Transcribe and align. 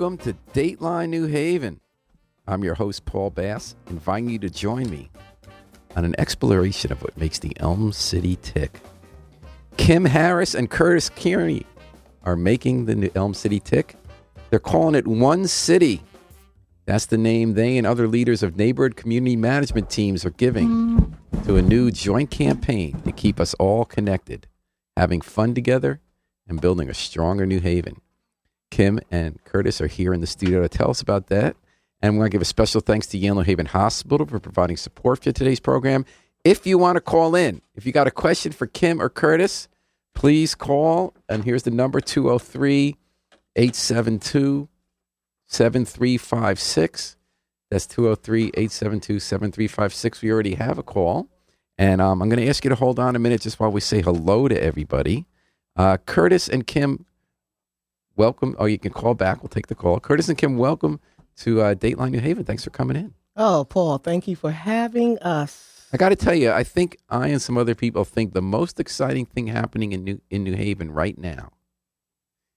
welcome 0.00 0.16
to 0.16 0.34
Dateline 0.54 1.10
New 1.10 1.26
Haven. 1.26 1.78
I'm 2.46 2.64
your 2.64 2.74
host, 2.74 3.04
Paul 3.04 3.28
Bass, 3.28 3.76
inviting 3.90 4.30
you 4.30 4.38
to 4.38 4.48
join 4.48 4.88
me 4.88 5.10
on 5.94 6.06
an 6.06 6.14
exploration 6.16 6.90
of 6.90 7.02
what 7.02 7.18
makes 7.18 7.38
the 7.38 7.52
Elm 7.60 7.92
City 7.92 8.38
tick. 8.40 8.80
Kim 9.76 10.06
Harris 10.06 10.54
and 10.54 10.70
Curtis 10.70 11.10
Kearney 11.10 11.66
are 12.22 12.34
making 12.34 12.86
the 12.86 12.94
new 12.94 13.10
Elm 13.14 13.34
City 13.34 13.60
tick. 13.60 13.94
They're 14.48 14.58
calling 14.58 14.94
it 14.94 15.06
One 15.06 15.46
City. 15.46 16.00
That's 16.86 17.04
the 17.04 17.18
name 17.18 17.52
they 17.52 17.76
and 17.76 17.86
other 17.86 18.08
leaders 18.08 18.42
of 18.42 18.56
neighborhood 18.56 18.96
community 18.96 19.36
management 19.36 19.90
teams 19.90 20.24
are 20.24 20.30
giving 20.30 21.14
to 21.44 21.56
a 21.56 21.62
new 21.62 21.90
joint 21.90 22.30
campaign 22.30 22.98
to 23.02 23.12
keep 23.12 23.38
us 23.38 23.52
all 23.58 23.84
connected, 23.84 24.46
having 24.96 25.20
fun 25.20 25.52
together, 25.52 26.00
and 26.48 26.58
building 26.58 26.88
a 26.88 26.94
stronger 26.94 27.44
New 27.44 27.60
Haven. 27.60 28.00
Kim 28.70 29.00
and 29.10 29.42
Curtis 29.44 29.80
are 29.80 29.86
here 29.86 30.12
in 30.14 30.20
the 30.20 30.26
studio 30.26 30.62
to 30.62 30.68
tell 30.68 30.90
us 30.90 31.00
about 31.00 31.26
that. 31.28 31.56
And 32.02 32.14
we 32.14 32.18
want 32.20 32.30
to 32.30 32.34
give 32.34 32.42
a 32.42 32.46
special 32.46 32.80
thanks 32.80 33.06
to 33.08 33.18
Yale 33.18 33.42
Haven 33.42 33.66
Hospital 33.66 34.26
for 34.26 34.40
providing 34.40 34.76
support 34.76 35.22
for 35.22 35.32
today's 35.32 35.60
program. 35.60 36.06
If 36.44 36.66
you 36.66 36.78
want 36.78 36.96
to 36.96 37.00
call 37.00 37.34
in, 37.34 37.60
if 37.74 37.84
you 37.84 37.92
got 37.92 38.06
a 38.06 38.10
question 38.10 38.52
for 38.52 38.66
Kim 38.66 39.02
or 39.02 39.10
Curtis, 39.10 39.68
please 40.14 40.54
call. 40.54 41.14
And 41.28 41.44
here's 41.44 41.64
the 41.64 41.70
number 41.70 42.00
203 42.00 42.96
872 43.56 44.68
7356. 45.46 47.16
That's 47.70 47.86
203 47.86 48.44
872 48.44 49.20
7356. 49.20 50.22
We 50.22 50.32
already 50.32 50.54
have 50.54 50.78
a 50.78 50.82
call. 50.82 51.28
And 51.76 52.00
um, 52.00 52.22
I'm 52.22 52.28
going 52.28 52.40
to 52.40 52.48
ask 52.48 52.64
you 52.64 52.68
to 52.68 52.74
hold 52.74 52.98
on 52.98 53.16
a 53.16 53.18
minute 53.18 53.42
just 53.42 53.60
while 53.60 53.70
we 53.70 53.80
say 53.80 54.00
hello 54.00 54.48
to 54.48 54.62
everybody. 54.62 55.26
Uh, 55.76 55.96
Curtis 55.98 56.48
and 56.48 56.66
Kim, 56.66 57.06
welcome. 58.20 58.54
Oh, 58.58 58.66
you 58.66 58.78
can 58.78 58.92
call 58.92 59.14
back. 59.14 59.42
We'll 59.42 59.48
take 59.48 59.68
the 59.68 59.74
call. 59.74 59.98
Curtis 59.98 60.28
and 60.28 60.36
Kim, 60.36 60.58
welcome 60.58 61.00
to 61.38 61.62
uh, 61.62 61.74
Dateline 61.74 62.10
New 62.10 62.20
Haven. 62.20 62.44
Thanks 62.44 62.62
for 62.62 62.68
coming 62.68 62.94
in. 62.94 63.14
Oh, 63.34 63.64
Paul, 63.64 63.96
thank 63.96 64.28
you 64.28 64.36
for 64.36 64.50
having 64.50 65.18
us. 65.20 65.88
I 65.90 65.96
got 65.96 66.10
to 66.10 66.16
tell 66.16 66.34
you, 66.34 66.52
I 66.52 66.62
think 66.62 66.98
I 67.08 67.28
and 67.28 67.40
some 67.40 67.56
other 67.56 67.74
people 67.74 68.04
think 68.04 68.34
the 68.34 68.42
most 68.42 68.78
exciting 68.78 69.24
thing 69.24 69.46
happening 69.46 69.92
in 69.92 70.04
New, 70.04 70.20
in 70.28 70.44
New 70.44 70.54
Haven 70.54 70.90
right 70.90 71.16
now 71.16 71.52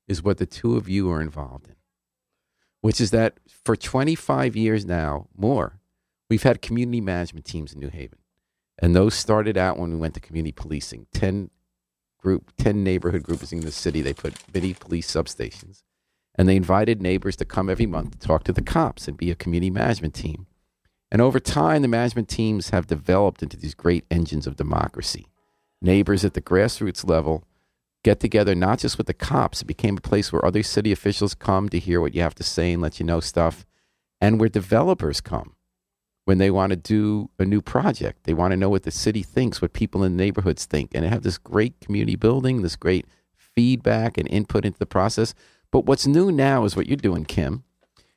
is 0.05 0.21
what 0.21 0.37
the 0.37 0.45
two 0.45 0.75
of 0.75 0.89
you 0.89 1.09
are 1.09 1.21
involved 1.21 1.69
in, 1.69 1.75
which 2.81 2.99
is 2.99 3.11
that 3.11 3.37
for 3.47 3.77
25 3.77 4.57
years 4.57 4.85
now, 4.85 5.27
more, 5.33 5.79
we've 6.29 6.43
had 6.43 6.61
community 6.61 6.99
management 6.99 7.45
teams 7.45 7.71
in 7.71 7.79
New 7.79 7.89
Haven. 7.89 8.19
And 8.79 8.93
those 8.93 9.13
started 9.13 9.57
out 9.57 9.79
when 9.79 9.91
we 9.91 9.95
went 9.95 10.13
to 10.15 10.19
community 10.19 10.51
policing. 10.51 11.07
10 11.13 11.51
group, 12.23 12.51
10 12.57 12.83
neighborhood 12.83 13.21
groups 13.21 13.51
in 13.51 13.59
the 13.59 13.71
city. 13.71 14.01
They 14.01 14.13
put 14.13 14.33
mini 14.53 14.73
police 14.73 15.11
substations. 15.11 15.83
And 16.35 16.49
they 16.49 16.55
invited 16.55 17.01
neighbors 17.01 17.35
to 17.35 17.45
come 17.45 17.69
every 17.69 17.85
month 17.85 18.17
to 18.17 18.27
talk 18.27 18.43
to 18.45 18.53
the 18.53 18.63
cops 18.63 19.07
and 19.07 19.15
be 19.15 19.29
a 19.29 19.35
community 19.35 19.69
management 19.69 20.15
team. 20.15 20.47
And 21.11 21.21
over 21.21 21.39
time, 21.39 21.83
the 21.83 21.87
management 21.87 22.27
teams 22.27 22.71
have 22.71 22.87
developed 22.87 23.43
into 23.43 23.55
these 23.57 23.75
great 23.75 24.05
engines 24.09 24.47
of 24.47 24.55
democracy. 24.55 25.27
Neighbors 25.79 26.25
at 26.25 26.33
the 26.33 26.41
grassroots 26.41 27.07
level 27.07 27.43
get 28.03 28.19
together 28.19 28.55
not 28.55 28.79
just 28.79 28.97
with 28.97 29.05
the 29.05 29.13
cops, 29.13 29.61
it 29.61 29.65
became 29.65 29.97
a 29.97 30.01
place 30.01 30.31
where 30.31 30.43
other 30.43 30.63
city 30.63 30.91
officials 30.91 31.35
come 31.35 31.69
to 31.69 31.77
hear 31.77 32.01
what 32.01 32.15
you 32.15 32.21
have 32.21 32.35
to 32.35 32.43
say 32.43 32.73
and 32.73 32.81
let 32.81 32.99
you 32.99 33.05
know 33.05 33.19
stuff, 33.19 33.65
and 34.19 34.39
where 34.39 34.49
developers 34.49 35.21
come 35.21 35.55
when 36.25 36.37
they 36.37 36.49
want 36.49 36.71
to 36.71 36.75
do 36.75 37.29
a 37.37 37.45
new 37.45 37.61
project. 37.61 38.23
They 38.23 38.33
want 38.33 38.51
to 38.51 38.57
know 38.57 38.69
what 38.69 38.83
the 38.83 38.91
city 38.91 39.23
thinks, 39.23 39.61
what 39.61 39.73
people 39.73 40.03
in 40.03 40.15
the 40.15 40.23
neighborhoods 40.23 40.65
think, 40.65 40.91
and 40.93 41.03
they 41.03 41.09
have 41.09 41.23
this 41.23 41.37
great 41.37 41.79
community 41.81 42.15
building, 42.15 42.61
this 42.61 42.75
great 42.75 43.05
feedback 43.35 44.17
and 44.17 44.27
input 44.29 44.65
into 44.65 44.79
the 44.79 44.85
process. 44.85 45.33
But 45.71 45.85
what's 45.85 46.07
new 46.07 46.31
now 46.31 46.65
is 46.65 46.75
what 46.75 46.87
you're 46.87 46.97
doing, 46.97 47.25
Kim, 47.25 47.63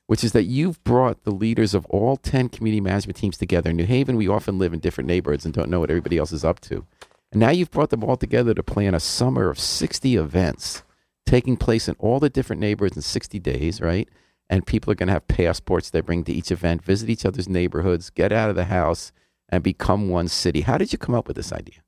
which 0.06 0.22
is 0.22 0.32
that 0.32 0.44
you've 0.44 0.82
brought 0.84 1.24
the 1.24 1.32
leaders 1.32 1.74
of 1.74 1.84
all 1.86 2.16
10 2.16 2.48
community 2.50 2.80
management 2.80 3.16
teams 3.16 3.36
together. 3.36 3.70
In 3.70 3.76
New 3.76 3.86
Haven, 3.86 4.16
we 4.16 4.28
often 4.28 4.58
live 4.58 4.72
in 4.72 4.80
different 4.80 5.08
neighborhoods 5.08 5.44
and 5.44 5.52
don't 5.52 5.70
know 5.70 5.80
what 5.80 5.90
everybody 5.90 6.18
else 6.18 6.32
is 6.32 6.44
up 6.44 6.60
to. 6.60 6.86
And 7.32 7.40
now 7.40 7.50
you've 7.50 7.70
brought 7.72 7.90
them 7.90 8.04
all 8.04 8.16
together 8.16 8.54
to 8.54 8.62
plan 8.62 8.94
a 8.94 9.00
summer 9.00 9.50
of 9.50 9.58
60 9.58 10.16
events 10.16 10.84
taking 11.26 11.56
place 11.56 11.88
in 11.88 11.96
all 11.98 12.20
the 12.20 12.30
different 12.30 12.60
neighborhoods 12.60 12.96
in 12.96 13.02
60 13.02 13.38
days, 13.40 13.80
right? 13.80 14.08
And 14.48 14.66
people 14.66 14.92
are 14.92 14.94
going 14.94 15.08
to 15.08 15.12
have 15.12 15.26
passports 15.26 15.90
they 15.90 16.00
bring 16.00 16.24
to 16.24 16.32
each 16.32 16.52
event, 16.52 16.84
visit 16.84 17.10
each 17.10 17.26
other's 17.26 17.48
neighborhoods, 17.48 18.10
get 18.10 18.32
out 18.32 18.48
of 18.48 18.56
the 18.56 18.66
house, 18.66 19.12
and 19.48 19.62
become 19.62 20.08
one 20.08 20.28
city. 20.28 20.60
How 20.60 20.78
did 20.78 20.92
you 20.92 20.98
come 20.98 21.14
up 21.14 21.26
with 21.26 21.36
this 21.36 21.52
idea? 21.52 21.80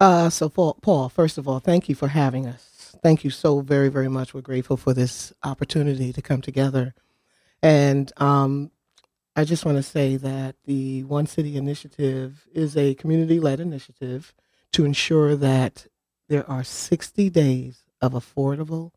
Uh, 0.00 0.30
so, 0.30 0.48
Paul, 0.48 0.78
Paul, 0.80 1.08
first 1.08 1.38
of 1.38 1.48
all, 1.48 1.58
thank 1.58 1.88
you 1.88 1.94
for 1.94 2.08
having 2.08 2.46
us. 2.46 2.96
Thank 3.02 3.24
you 3.24 3.30
so 3.30 3.60
very, 3.60 3.88
very 3.88 4.08
much. 4.08 4.32
We're 4.32 4.40
grateful 4.40 4.76
for 4.76 4.94
this 4.94 5.32
opportunity 5.42 6.12
to 6.12 6.22
come 6.22 6.40
together. 6.40 6.94
And 7.62 8.12
um, 8.16 8.70
I 9.34 9.44
just 9.44 9.64
want 9.64 9.76
to 9.76 9.82
say 9.82 10.16
that 10.16 10.56
the 10.64 11.04
One 11.04 11.26
City 11.26 11.56
Initiative 11.56 12.46
is 12.52 12.76
a 12.76 12.94
community 12.94 13.40
led 13.40 13.60
initiative 13.60 14.34
to 14.72 14.84
ensure 14.84 15.34
that 15.36 15.86
there 16.28 16.48
are 16.48 16.62
60 16.62 17.30
days 17.30 17.84
of 18.00 18.12
affordable 18.12 18.92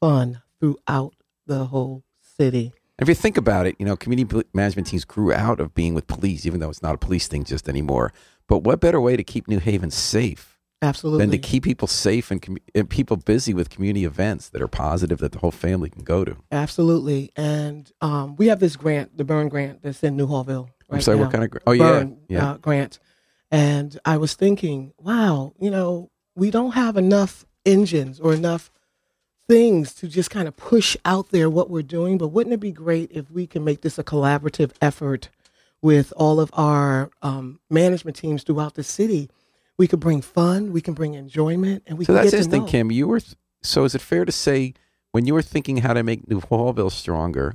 fun 0.00 0.42
throughout 0.60 1.14
the 1.46 1.66
whole 1.66 2.04
city. 2.38 2.72
If 2.98 3.08
you 3.08 3.14
think 3.14 3.36
about 3.36 3.66
it, 3.66 3.76
you 3.78 3.86
know, 3.86 3.96
community 3.96 4.42
management 4.52 4.88
teams 4.88 5.04
grew 5.04 5.32
out 5.32 5.60
of 5.60 5.74
being 5.74 5.94
with 5.94 6.06
police, 6.08 6.46
even 6.46 6.58
though 6.60 6.68
it's 6.68 6.82
not 6.82 6.94
a 6.94 6.98
police 6.98 7.28
thing 7.28 7.44
just 7.44 7.68
anymore. 7.68 8.12
But 8.48 8.58
what 8.64 8.80
better 8.80 9.00
way 9.00 9.16
to 9.16 9.22
keep 9.22 9.46
New 9.46 9.60
Haven 9.60 9.90
safe 9.90 10.58
Absolutely. 10.82 11.24
than 11.24 11.30
to 11.30 11.38
keep 11.38 11.62
people 11.62 11.86
safe 11.86 12.30
and, 12.30 12.42
commu- 12.42 12.62
and 12.74 12.90
people 12.90 13.16
busy 13.16 13.54
with 13.54 13.70
community 13.70 14.04
events 14.04 14.48
that 14.48 14.62
are 14.62 14.68
positive 14.68 15.18
that 15.18 15.32
the 15.32 15.38
whole 15.38 15.52
family 15.52 15.90
can 15.90 16.02
go 16.02 16.24
to? 16.24 16.36
Absolutely. 16.50 17.30
And 17.36 17.90
um, 18.00 18.34
we 18.34 18.48
have 18.48 18.58
this 18.58 18.74
grant, 18.74 19.16
the 19.16 19.24
Byrne 19.24 19.48
Grant, 19.48 19.82
that's 19.82 20.02
in 20.02 20.16
Newhallville. 20.16 20.64
Right 20.88 20.96
I'm 20.96 21.00
sorry, 21.00 21.18
now. 21.18 21.24
what 21.24 21.32
kind 21.32 21.44
of? 21.44 21.50
Gra- 21.50 21.60
oh 21.66 21.78
Byrne, 21.78 22.18
yeah, 22.28 22.38
yeah. 22.38 22.50
Uh, 22.50 22.56
grant. 22.56 22.98
And 23.50 23.98
I 24.04 24.16
was 24.16 24.34
thinking, 24.34 24.92
wow, 24.98 25.52
you 25.60 25.70
know, 25.70 26.10
we 26.34 26.50
don't 26.50 26.72
have 26.72 26.96
enough 26.96 27.44
engines 27.64 28.18
or 28.18 28.34
enough 28.34 28.70
things 29.48 29.94
to 29.94 30.08
just 30.08 30.30
kind 30.30 30.46
of 30.46 30.56
push 30.56 30.96
out 31.04 31.30
there 31.30 31.50
what 31.50 31.70
we're 31.70 31.82
doing. 31.82 32.18
But 32.18 32.28
wouldn't 32.28 32.54
it 32.54 32.60
be 32.60 32.70
great 32.70 33.10
if 33.12 33.30
we 33.30 33.46
can 33.46 33.64
make 33.64 33.80
this 33.80 33.98
a 33.98 34.04
collaborative 34.04 34.72
effort 34.80 35.30
with 35.80 36.12
all 36.16 36.38
of 36.38 36.50
our 36.52 37.10
um, 37.22 37.60
management 37.70 38.16
teams 38.16 38.42
throughout 38.42 38.74
the 38.74 38.84
city? 38.84 39.30
We 39.78 39.86
could 39.86 40.00
bring 40.00 40.22
fun, 40.22 40.72
we 40.72 40.80
can 40.80 40.94
bring 40.94 41.14
enjoyment, 41.14 41.84
and 41.86 41.98
we 41.98 42.04
so 42.04 42.08
can 42.08 42.16
that's 42.16 42.30
get 42.32 42.38
interesting. 42.44 42.66
Kim. 42.66 42.90
You 42.90 43.08
were 43.08 43.20
so. 43.62 43.84
Is 43.84 43.94
it 43.94 44.00
fair 44.00 44.24
to 44.24 44.32
say 44.32 44.74
when 45.12 45.24
you 45.24 45.34
were 45.34 45.42
thinking 45.42 45.78
how 45.78 45.94
to 45.94 46.02
make 46.02 46.26
Newhallville 46.26 46.90
stronger, 46.90 47.54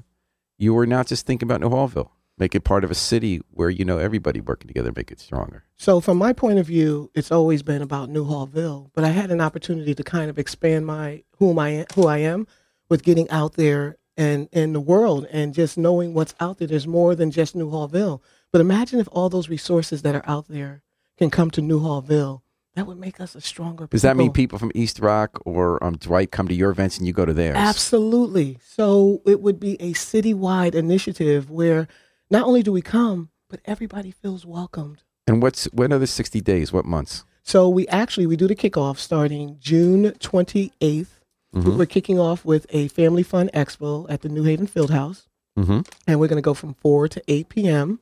you 0.57 0.73
were 0.73 0.87
not 0.87 1.07
just 1.07 1.25
thinking 1.25 1.47
about 1.47 1.61
Newhallville, 1.61 2.09
make 2.37 2.55
it 2.55 2.63
part 2.63 2.83
of 2.83 2.91
a 2.91 2.95
city 2.95 3.41
where 3.51 3.69
you 3.69 3.85
know 3.85 3.97
everybody 3.97 4.41
working 4.41 4.67
together 4.67 4.91
make 4.95 5.11
it 5.11 5.19
stronger. 5.19 5.63
So, 5.75 5.99
from 5.99 6.17
my 6.17 6.33
point 6.33 6.59
of 6.59 6.67
view, 6.67 7.11
it's 7.13 7.31
always 7.31 7.63
been 7.63 7.81
about 7.81 8.09
Newhallville, 8.09 8.91
but 8.93 9.03
I 9.03 9.09
had 9.09 9.31
an 9.31 9.41
opportunity 9.41 9.93
to 9.95 10.03
kind 10.03 10.29
of 10.29 10.39
expand 10.39 10.85
my 10.85 11.23
whom 11.37 11.59
I 11.59 11.69
am, 11.69 11.85
who 11.95 12.07
I 12.07 12.19
am 12.19 12.47
with 12.89 13.03
getting 13.03 13.29
out 13.29 13.53
there 13.53 13.97
and 14.15 14.47
in 14.51 14.73
the 14.73 14.79
world 14.79 15.25
and 15.31 15.53
just 15.53 15.77
knowing 15.77 16.13
what's 16.13 16.35
out 16.39 16.57
there. 16.57 16.67
There's 16.67 16.87
more 16.87 17.15
than 17.15 17.31
just 17.31 17.55
Newhallville. 17.55 18.21
But 18.51 18.61
imagine 18.61 18.99
if 18.99 19.07
all 19.11 19.29
those 19.29 19.49
resources 19.49 20.03
that 20.03 20.15
are 20.15 20.23
out 20.27 20.47
there 20.47 20.83
can 21.17 21.29
come 21.29 21.49
to 21.51 21.61
Newhallville. 21.61 22.41
That 22.75 22.87
would 22.87 22.97
make 22.97 23.19
us 23.19 23.35
a 23.35 23.41
stronger. 23.41 23.85
Does 23.85 24.01
that 24.01 24.17
mean 24.17 24.29
people? 24.29 24.57
people 24.57 24.59
from 24.59 24.71
East 24.73 24.99
Rock 24.99 25.39
or 25.45 25.83
um, 25.83 25.95
Dwight 25.95 26.31
come 26.31 26.47
to 26.47 26.55
your 26.55 26.71
events 26.71 26.97
and 26.97 27.05
you 27.05 27.13
go 27.13 27.23
to 27.23 27.33
theirs? 27.33 27.55
Absolutely. 27.55 28.57
So 28.63 29.21
it 29.27 29.41
would 29.41 29.59
be 29.59 29.79
a 29.79 29.93
citywide 29.93 30.73
initiative 30.73 31.51
where 31.51 31.87
not 32.33 32.45
only 32.45 32.63
do 32.63 32.71
we 32.73 32.81
come, 32.81 33.29
but 33.49 33.61
everybody 33.63 34.11
feels 34.11 34.45
welcomed. 34.45 35.03
And 35.27 35.41
what's 35.41 35.65
when 35.65 35.93
are 35.93 35.99
the 35.99 36.07
sixty 36.07 36.41
days? 36.41 36.73
What 36.73 36.83
months? 36.85 37.23
So 37.43 37.69
we 37.69 37.87
actually 37.87 38.25
we 38.27 38.35
do 38.35 38.47
the 38.47 38.55
kickoff 38.55 38.97
starting 38.97 39.57
June 39.61 40.11
28th. 40.19 41.07
Mhm. 41.55 41.77
We're 41.77 41.85
kicking 41.85 42.19
off 42.19 42.43
with 42.43 42.65
a 42.71 42.87
family 42.89 43.21
fun 43.23 43.49
expo 43.53 44.05
at 44.09 44.21
the 44.21 44.29
New 44.29 44.43
Haven 44.43 44.67
Fieldhouse, 44.67 45.27
Mm-hmm. 45.57 45.81
and 46.07 46.19
we're 46.19 46.27
going 46.27 46.41
to 46.43 46.49
go 46.49 46.55
from 46.55 46.73
4 46.73 47.07
to 47.09 47.21
8 47.27 47.47
p.m. 47.49 47.99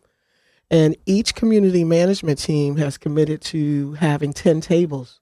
And 0.70 0.96
each 1.06 1.36
community 1.36 1.84
management 1.84 2.40
team 2.40 2.78
has 2.78 2.98
committed 2.98 3.42
to 3.52 3.94
having 3.96 4.32
10 4.32 4.62
tables. 4.62 5.20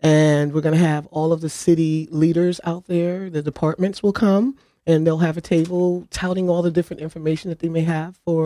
And 0.00 0.52
we're 0.54 0.62
going 0.62 0.78
to 0.78 0.84
have 0.86 1.06
all 1.08 1.32
of 1.32 1.40
the 1.42 1.50
city 1.50 2.08
leaders 2.10 2.60
out 2.64 2.86
there. 2.86 3.28
The 3.28 3.42
departments 3.42 4.02
will 4.02 4.12
come 4.14 4.56
and 4.88 5.06
they'll 5.06 5.18
have 5.18 5.36
a 5.36 5.40
table 5.42 6.08
touting 6.10 6.48
all 6.48 6.62
the 6.62 6.70
different 6.72 7.00
information 7.02 7.50
that 7.50 7.60
they 7.60 7.68
may 7.68 7.82
have 7.82 8.18
for 8.24 8.44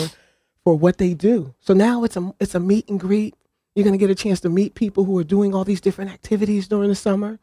for 0.65 0.75
what 0.77 0.99
they 0.99 1.15
do. 1.15 1.55
So 1.61 1.73
now 1.73 2.05
it's 2.05 2.17
a 2.17 2.35
it's 2.39 2.55
a 2.55 2.61
meet 2.61 2.89
and 2.91 3.01
greet. 3.01 3.35
You're 3.75 3.85
going 3.85 3.99
to 3.99 3.99
get 3.99 4.11
a 4.11 4.15
chance 4.15 4.41
to 4.41 4.51
meet 4.51 4.75
people 4.75 5.05
who 5.05 5.17
are 5.19 5.25
doing 5.25 5.55
all 5.55 5.65
these 5.65 5.81
different 5.81 6.11
activities 6.13 6.69
during 6.69 6.91
the 6.91 6.95
summer 6.95 7.39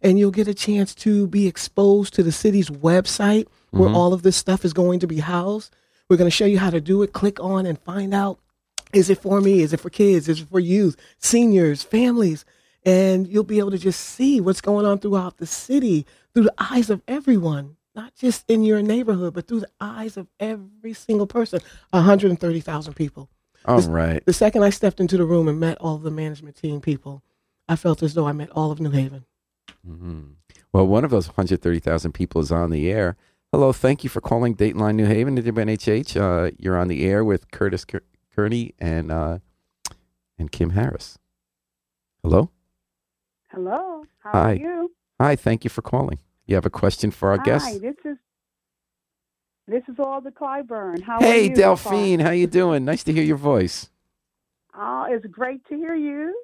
and 0.00 0.16
you'll 0.18 0.30
get 0.30 0.46
a 0.46 0.54
chance 0.54 0.94
to 0.96 1.26
be 1.26 1.48
exposed 1.48 2.14
to 2.14 2.22
the 2.22 2.30
city's 2.30 2.70
website 2.70 3.46
where 3.70 3.88
Mhm. 3.90 3.96
all 3.96 4.12
of 4.12 4.22
this 4.22 4.36
stuff 4.36 4.64
is 4.64 4.72
going 4.72 5.00
to 5.00 5.06
be 5.08 5.18
housed. 5.18 5.74
We're 6.08 6.16
going 6.18 6.30
to 6.30 6.36
show 6.36 6.44
you 6.44 6.58
how 6.60 6.70
to 6.70 6.80
do 6.80 7.02
it. 7.02 7.12
Click 7.12 7.40
on 7.40 7.66
and 7.66 7.78
find 7.80 8.12
out 8.14 8.38
is 8.92 9.08
it 9.10 9.18
for 9.22 9.40
me? 9.40 9.60
Is 9.62 9.72
it 9.72 9.80
for 9.80 9.88
kids? 9.90 10.28
Is 10.28 10.40
it 10.42 10.48
for 10.50 10.60
youth, 10.60 10.96
seniors, 11.18 11.82
families? 11.82 12.44
And 12.84 13.26
you'll 13.26 13.44
be 13.44 13.58
able 13.58 13.70
to 13.70 13.78
just 13.78 14.00
see 14.00 14.40
what's 14.40 14.60
going 14.60 14.84
on 14.84 14.98
throughout 14.98 15.38
the 15.38 15.46
city 15.46 16.04
through 16.34 16.44
the 16.44 16.54
eyes 16.58 16.90
of 16.90 17.00
everyone. 17.08 17.76
Not 17.94 18.14
just 18.14 18.44
in 18.50 18.62
your 18.62 18.82
neighborhood, 18.82 19.34
but 19.34 19.46
through 19.46 19.60
the 19.60 19.70
eyes 19.80 20.16
of 20.16 20.28
every 20.40 20.92
single 20.94 21.26
person. 21.26 21.60
130,000 21.90 22.94
people. 22.94 23.28
All 23.64 23.80
right. 23.82 24.24
The 24.24 24.32
second 24.32 24.62
I 24.64 24.70
stepped 24.70 24.98
into 25.00 25.16
the 25.16 25.24
room 25.24 25.46
and 25.48 25.60
met 25.60 25.78
all 25.78 25.96
of 25.96 26.02
the 26.02 26.10
management 26.10 26.56
team 26.56 26.80
people, 26.80 27.22
I 27.68 27.76
felt 27.76 28.02
as 28.02 28.14
though 28.14 28.26
I 28.26 28.32
met 28.32 28.50
all 28.50 28.70
of 28.72 28.80
New 28.80 28.90
Haven. 28.90 29.24
hmm 29.86 30.22
Well, 30.72 30.86
one 30.86 31.04
of 31.04 31.10
those 31.10 31.28
130,000 31.28 32.12
people 32.12 32.40
is 32.40 32.50
on 32.50 32.70
the 32.70 32.90
air. 32.90 33.16
Hello, 33.52 33.72
thank 33.72 34.02
you 34.02 34.10
for 34.10 34.20
calling 34.22 34.56
Dateline 34.56 34.94
New 34.94 35.04
Haven 35.06 35.36
at 35.38 35.44
WNHH. 35.44 36.16
Uh, 36.16 36.50
you're 36.58 36.78
on 36.78 36.88
the 36.88 37.04
air 37.04 37.22
with 37.22 37.50
Curtis 37.50 37.84
Ker- 37.84 38.02
Kearney 38.34 38.74
and 38.78 39.12
uh, 39.12 39.38
and 40.38 40.50
Kim 40.50 40.70
Harris. 40.70 41.18
Hello. 42.22 42.50
Hello. 43.50 44.04
How 44.20 44.30
Hi. 44.32 44.52
are 44.52 44.54
you? 44.54 44.92
Hi, 45.20 45.36
thank 45.36 45.64
you 45.64 45.70
for 45.70 45.82
calling. 45.82 46.18
You 46.52 46.56
have 46.56 46.66
a 46.66 46.70
question 46.70 47.10
for 47.10 47.30
our 47.30 47.38
Hi, 47.38 47.44
guest? 47.46 47.80
this 47.80 47.94
is 48.04 48.18
this 49.66 49.82
is 49.88 49.96
Alder 49.98 50.32
Clyburn. 50.32 51.02
How 51.02 51.22
are 51.22 51.22
Hey, 51.22 51.48
you? 51.48 51.54
Delphine, 51.54 52.20
how 52.20 52.32
you 52.32 52.46
doing? 52.46 52.84
Nice 52.84 53.02
to 53.04 53.12
hear 53.14 53.24
your 53.24 53.38
voice. 53.38 53.88
Oh, 54.76 55.06
it's 55.08 55.24
great 55.26 55.64
to 55.70 55.76
hear 55.76 55.94
you. 55.94 56.36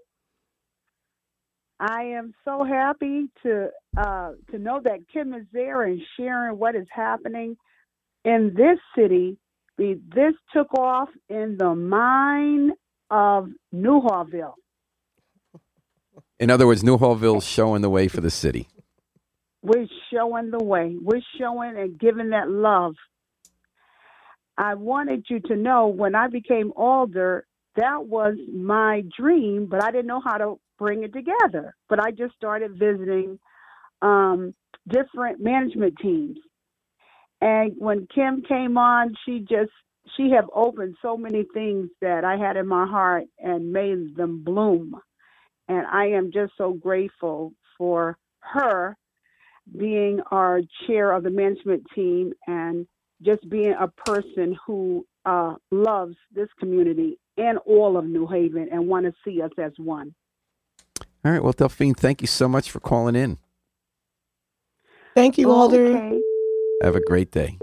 I 1.79 2.05
am 2.05 2.33
so 2.47 2.65
happy 2.65 3.27
to 3.43 3.69
uh, 3.99 4.33
to 4.51 4.59
know 4.59 4.81
that 4.83 5.01
Kim 5.13 5.35
is 5.35 5.45
there 5.53 5.83
and 5.83 6.01
sharing 6.17 6.59
what 6.59 6.75
is 6.75 6.87
happening 6.91 7.59
in 8.25 8.55
this 8.57 8.79
city. 8.97 9.37
This 9.79 10.35
took 10.55 10.73
off 10.79 11.11
in 11.29 11.57
the 11.59 11.75
mine 11.75 12.73
of 13.11 13.49
Newhallville. 13.75 14.55
In 16.41 16.51
other 16.51 16.67
words, 16.67 16.83
Newhallville's 16.83 17.45
showing 17.47 17.83
the 17.83 17.91
way 17.91 18.09
for 18.09 18.23
the 18.23 18.31
city. 18.31 18.69
We're 19.69 19.87
showing 20.13 20.51
the 20.51 20.65
way. 20.65 20.97
We're 21.01 21.23
showing 21.39 21.77
and 21.79 22.01
giving 22.01 22.31
that 22.31 22.51
love. 22.51 22.95
I 24.59 24.75
wanted 24.75 25.27
you 25.31 25.41
to 25.41 25.57
know 25.57 25.89
when 25.89 26.15
I 26.15 26.29
became 26.29 26.73
alder, 26.77 27.47
that 27.77 28.07
was 28.07 28.35
my 28.53 29.05
dream, 29.19 29.67
but 29.71 29.85
I 29.85 29.93
didn't 29.93 30.09
know 30.09 30.23
how 30.25 30.39
to 30.39 30.61
bring 30.79 31.05
it 31.05 31.13
together. 31.13 31.77
But 31.89 32.01
I 32.01 32.13
just 32.13 32.35
started 32.37 32.79
visiting 32.79 33.39
um, 34.03 34.55
different 34.89 35.41
management 35.41 35.97
teams. 36.03 36.39
And 37.41 37.75
when 37.79 38.09
Kim 38.15 38.43
came 38.49 38.79
on, 38.79 39.15
she 39.27 39.41
just 39.41 39.73
she 40.17 40.31
have 40.31 40.47
opened 40.55 40.97
so 41.03 41.17
many 41.17 41.45
things 41.55 41.91
that 42.03 42.25
I 42.25 42.37
had 42.39 42.57
in 42.57 42.67
my 42.67 42.87
heart 42.87 43.25
and 43.39 43.73
made 43.73 44.17
them 44.17 44.45
bloom. 44.45 44.95
And 45.69 45.87
I 45.87 46.09
am 46.09 46.33
just 46.33 46.55
so 46.59 46.73
grateful 46.75 47.55
for 47.79 48.19
her 48.41 48.97
being 49.77 50.21
our 50.31 50.61
chair 50.87 51.13
of 51.13 51.23
the 51.23 51.31
management 51.31 51.85
team 51.95 52.33
and 52.47 52.87
just 53.23 53.49
being 53.49 53.75
a 53.79 53.89
person 53.89 54.57
who 54.67 55.07
uh, 55.27 55.55
loves 55.71 56.15
this 56.35 56.49
community 56.59 57.19
and 57.37 57.59
all 57.67 57.97
of 57.97 58.05
New 58.05 58.27
Haven 58.27 58.69
and 58.71 58.87
want 58.89 59.07
to 59.07 59.13
see 59.25 59.43
us 59.43 59.51
as 59.59 59.73
one. 59.77 60.15
All 61.25 61.33
right. 61.33 61.43
Well, 61.43 61.53
Delphine, 61.53 61.95
thank 61.95 62.21
you 62.23 62.29
so 62.29 62.49
much 62.49 62.71
for 62.71 62.81
calling 62.81 63.17
in. 63.17 63.39
Thank 65.15 65.37
you, 65.37 65.51
Alder. 65.51 65.87
Okay. 65.87 66.21
Have 66.83 66.95
a 66.95 67.01
great 67.01 67.33
day. 67.33 67.59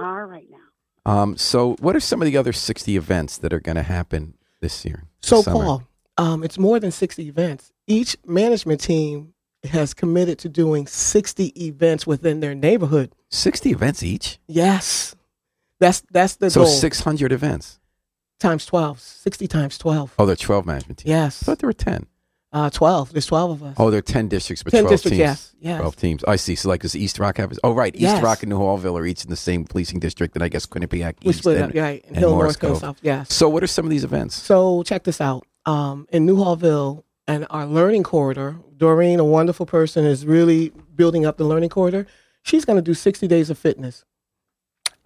All 0.00 0.24
right 0.24 0.46
now. 0.50 0.58
Um, 1.06 1.36
so, 1.36 1.74
what 1.80 1.96
are 1.96 2.00
some 2.00 2.20
of 2.20 2.26
the 2.26 2.36
other 2.36 2.52
60 2.52 2.96
events 2.96 3.38
that 3.38 3.52
are 3.52 3.60
going 3.60 3.76
to 3.76 3.82
happen 3.82 4.34
this 4.60 4.84
year? 4.84 5.04
this 5.22 5.30
So, 5.30 5.42
summer? 5.42 5.64
Paul, 5.64 5.82
um, 6.18 6.44
it's 6.44 6.58
more 6.58 6.78
than 6.78 6.90
60 6.90 7.26
events. 7.28 7.72
Each 7.86 8.16
management 8.26 8.80
team 8.82 9.32
has 9.64 9.94
committed 9.94 10.38
to 10.40 10.48
doing 10.48 10.86
60 10.86 11.46
events 11.66 12.06
within 12.06 12.40
their 12.40 12.54
neighborhood. 12.54 13.14
60 13.30 13.70
events 13.70 14.02
each? 14.02 14.38
Yes. 14.46 15.14
That's 15.78 16.02
that's 16.10 16.36
the 16.36 16.50
so, 16.50 16.62
goal. 16.64 16.70
600 16.70 17.32
events. 17.32 17.78
times 18.38 18.66
12. 18.66 19.00
60 19.00 19.46
times 19.46 19.78
12. 19.78 20.14
Oh, 20.18 20.26
there 20.26 20.32
are 20.32 20.36
12 20.36 20.66
management 20.66 20.98
teams. 20.98 21.08
Yes. 21.10 21.42
I 21.42 21.46
thought 21.46 21.58
there 21.58 21.68
were 21.68 21.72
10. 21.72 22.06
Uh, 22.52 22.68
12. 22.68 23.12
There's 23.12 23.26
12 23.26 23.50
of 23.50 23.62
us. 23.62 23.74
Oh, 23.78 23.90
there 23.90 23.98
are 23.98 24.02
10 24.02 24.26
districts, 24.28 24.62
but 24.64 24.72
10 24.72 24.82
12 24.82 24.90
districts, 24.92 25.10
teams. 25.16 25.18
yes. 25.20 25.54
Yes. 25.60 25.78
12 25.80 25.96
teams. 25.96 26.24
I 26.24 26.34
see. 26.36 26.54
So, 26.56 26.68
like, 26.68 26.80
does 26.82 26.96
East 26.96 27.18
Rock 27.20 27.36
have? 27.36 27.52
Oh, 27.62 27.72
right. 27.72 27.94
East 27.94 28.02
Yes. 28.02 28.22
Rock 28.22 28.42
and 28.42 28.50
Newhallville 28.50 28.98
are 28.98 29.06
each 29.06 29.22
in 29.24 29.30
the 29.30 29.36
same 29.36 29.64
policing 29.64 30.00
district, 30.00 30.34
and 30.34 30.42
I 30.42 30.48
guess 30.48 30.66
Quinnipiac 30.66 31.22
We 31.22 31.30
East. 31.30 31.40
split 31.40 31.58
and, 31.58 31.64
up, 31.66 31.74
right. 31.80 32.02
And 32.08 32.16
and 32.16 32.18
Hill, 32.18 32.30
North, 32.30 32.58
South. 32.80 32.98
Yes. 33.02 33.32
So, 33.32 33.48
what 33.48 33.62
are 33.62 33.68
some 33.68 33.84
of 33.84 33.90
these 33.90 34.02
events? 34.04 34.34
So 34.34 34.82
check 34.82 35.04
this 35.04 35.20
out. 35.20 35.46
Um, 35.64 36.08
in 36.10 36.26
Newhallville 36.26 37.04
and 37.30 37.46
our 37.50 37.66
learning 37.66 38.02
corridor, 38.02 38.56
Doreen, 38.76 39.20
a 39.20 39.24
wonderful 39.24 39.66
person, 39.66 40.04
is 40.04 40.26
really 40.26 40.72
building 40.96 41.24
up 41.24 41.36
the 41.36 41.44
learning 41.44 41.68
corridor. 41.70 42.06
She's 42.42 42.64
going 42.64 42.76
to 42.76 42.82
do 42.82 42.94
60 42.94 43.26
days 43.28 43.50
of 43.50 43.58
fitness. 43.58 44.04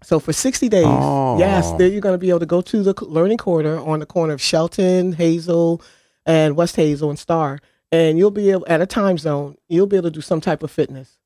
So 0.03 0.19
for 0.19 0.33
60 0.33 0.69
days, 0.69 0.85
Oh. 0.87 1.39
yes, 1.39 1.73
there 1.73 1.89
you're 1.89 2.01
going 2.01 2.15
to 2.15 2.19
be 2.19 2.31
able 2.31 2.41
to 2.41 2.47
go 2.47 2.61
to 2.63 2.83
the 2.83 2.95
learning 3.05 3.39
corridor 3.39 3.79
on 3.79 4.01
the 4.01 4.07
corner 4.07 4.33
of 4.35 4.41
Shelton, 4.41 5.13
Hazel, 5.13 5.83
and 6.27 6.57
West 6.57 6.77
Hazel 6.77 7.11
and 7.11 7.19
Star, 7.19 7.59
and 7.93 8.19
you'll 8.19 8.31
be 8.31 8.51
able 8.51 8.65
at 8.69 8.81
a 8.81 8.87
time 8.87 9.19
zone. 9.19 9.57
You'll 9.69 9.87
be 9.87 9.97
able 9.97 10.09
to 10.11 10.15
do 10.15 10.21
some 10.21 10.41
type 10.41 10.63
of 10.63 10.71
fitness. 10.71 11.19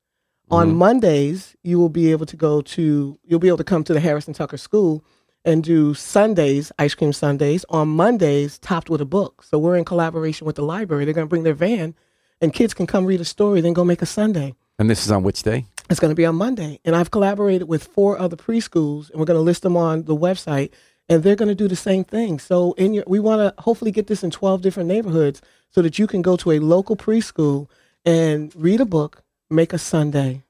On 0.51 0.71
Mhm. 0.71 0.75
Mondays, 0.75 1.55
you 1.63 1.77
will 1.79 1.89
be 1.89 2.11
able 2.11 2.25
to 2.25 2.35
go 2.35 2.61
to. 2.61 3.17
You'll 3.23 3.39
be 3.39 3.47
able 3.47 3.57
to 3.59 3.63
come 3.63 3.83
to 3.85 3.93
the 3.93 3.99
Harrison 3.99 4.33
Tucker 4.33 4.57
School 4.57 5.03
and 5.45 5.63
do 5.63 5.93
sundaes, 5.93 6.71
ice 6.77 6.95
cream 6.95 7.13
sundaes. 7.13 7.65
On 7.69 7.87
Mondays, 7.87 8.59
topped 8.59 8.89
with 8.89 9.01
a 9.01 9.05
book. 9.05 9.43
So 9.43 9.57
we're 9.57 9.77
in 9.77 9.85
collaboration 9.85 10.45
with 10.45 10.55
the 10.55 10.63
library. 10.63 11.05
They're 11.05 11.13
going 11.13 11.27
to 11.27 11.29
bring 11.29 11.43
their 11.43 11.53
van, 11.53 11.95
and 12.41 12.53
kids 12.53 12.73
can 12.73 12.87
come 12.87 13.05
read 13.05 13.21
a 13.21 13.25
story, 13.25 13.61
then 13.61 13.73
go 13.73 13.83
make 13.83 14.01
a 14.01 14.05
sundae. 14.05 14.53
And 14.77 14.89
this 14.89 15.05
is 15.05 15.11
on 15.11 15.23
which 15.23 15.43
day? 15.43 15.65
It's 15.89 15.99
going 15.99 16.11
to 16.11 16.15
be 16.15 16.25
on 16.25 16.35
Monday. 16.35 16.79
And 16.85 16.95
I've 16.95 17.11
collaborated 17.11 17.67
with 17.67 17.83
four 17.83 18.17
other 18.17 18.37
preschools, 18.37 19.09
and 19.09 19.19
we're 19.19 19.25
going 19.25 19.37
to 19.37 19.41
list 19.41 19.63
them 19.63 19.75
on 19.75 20.03
the 20.03 20.15
website, 20.15 20.71
and 21.09 21.23
they're 21.23 21.35
going 21.35 21.49
to 21.49 21.55
do 21.55 21.67
the 21.67 21.75
same 21.75 22.03
thing. 22.03 22.39
So 22.39 22.73
in 22.73 22.93
your, 22.93 23.03
we 23.07 23.19
want 23.19 23.39
to 23.39 23.61
hopefully 23.61 23.91
get 23.91 24.07
this 24.07 24.23
in 24.23 24.31
12 24.31 24.61
different 24.61 24.87
neighborhoods 24.87 25.41
so 25.71 25.81
that 25.81 25.99
you 25.99 26.07
can 26.07 26.21
go 26.21 26.37
to 26.37 26.51
a 26.51 26.59
local 26.59 26.95
preschool 26.95 27.67
and 28.05 28.55
read 28.55 28.79
a 28.79 28.85
book, 28.85 29.23
make 29.49 29.73
a 29.73 29.77
sundae 29.77 30.43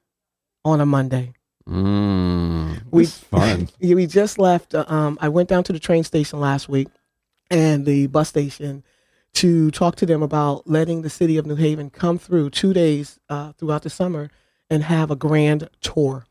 on 0.64 0.80
a 0.80 0.86
Monday. 0.86 1.32
Mm, 1.70 2.82
We- 2.90 3.02
we 3.02 3.06
fun. 3.06 3.68
We 3.80 4.06
just 4.06 4.38
left. 4.38 4.74
uh, 4.74 4.84
Um, 4.88 5.18
I 5.20 5.28
went 5.28 5.48
down 5.48 5.64
to 5.64 5.72
the 5.72 5.78
train 5.78 6.04
station 6.04 6.40
last 6.40 6.68
week 6.68 6.88
and 7.50 7.86
the 7.86 8.06
bus 8.08 8.28
station 8.28 8.82
to 9.34 9.70
talk 9.70 9.94
to 9.96 10.06
them 10.06 10.22
about 10.22 10.68
letting 10.68 11.02
the 11.02 11.10
city 11.10 11.36
of 11.36 11.46
New 11.46 11.54
Haven 11.54 11.90
come 11.90 12.18
through 12.18 12.50
two 12.50 12.72
days 12.72 13.20
uh, 13.28 13.52
throughout 13.52 13.82
the 13.82 13.90
summer 13.90 14.30
and 14.68 14.82
have 14.84 15.10
a 15.10 15.16
grand 15.16 15.68
tour. 15.80 16.26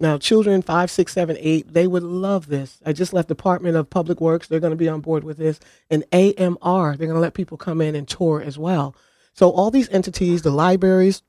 Now, 0.00 0.18
children 0.18 0.62
five, 0.62 0.90
six, 0.90 1.12
seven, 1.12 1.36
eight, 1.38 1.72
they 1.72 1.86
would 1.86 2.02
love 2.02 2.46
this. 2.48 2.78
I 2.84 2.92
just 2.92 3.12
left 3.12 3.28
Department 3.28 3.76
of 3.76 3.88
Public 3.90 4.20
Works; 4.20 4.48
they're 4.48 4.60
going 4.60 4.72
to 4.72 4.76
be 4.76 4.88
on 4.88 5.00
board 5.00 5.22
with 5.24 5.36
this. 5.36 5.60
And 5.90 6.04
AMR, 6.12 6.96
they're 6.96 7.06
going 7.06 7.14
to 7.14 7.20
let 7.20 7.34
people 7.34 7.56
come 7.56 7.80
in 7.80 7.94
and 7.94 8.08
tour 8.08 8.42
as 8.42 8.58
well. 8.58 8.96
So 9.34 9.50
all 9.50 9.70
these 9.70 9.88
entities, 9.90 10.42
the 10.42 10.50
libraries, 10.50 11.22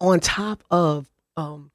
on 0.00 0.20
top 0.20 0.64
of 0.70 1.06
um, 1.36 1.70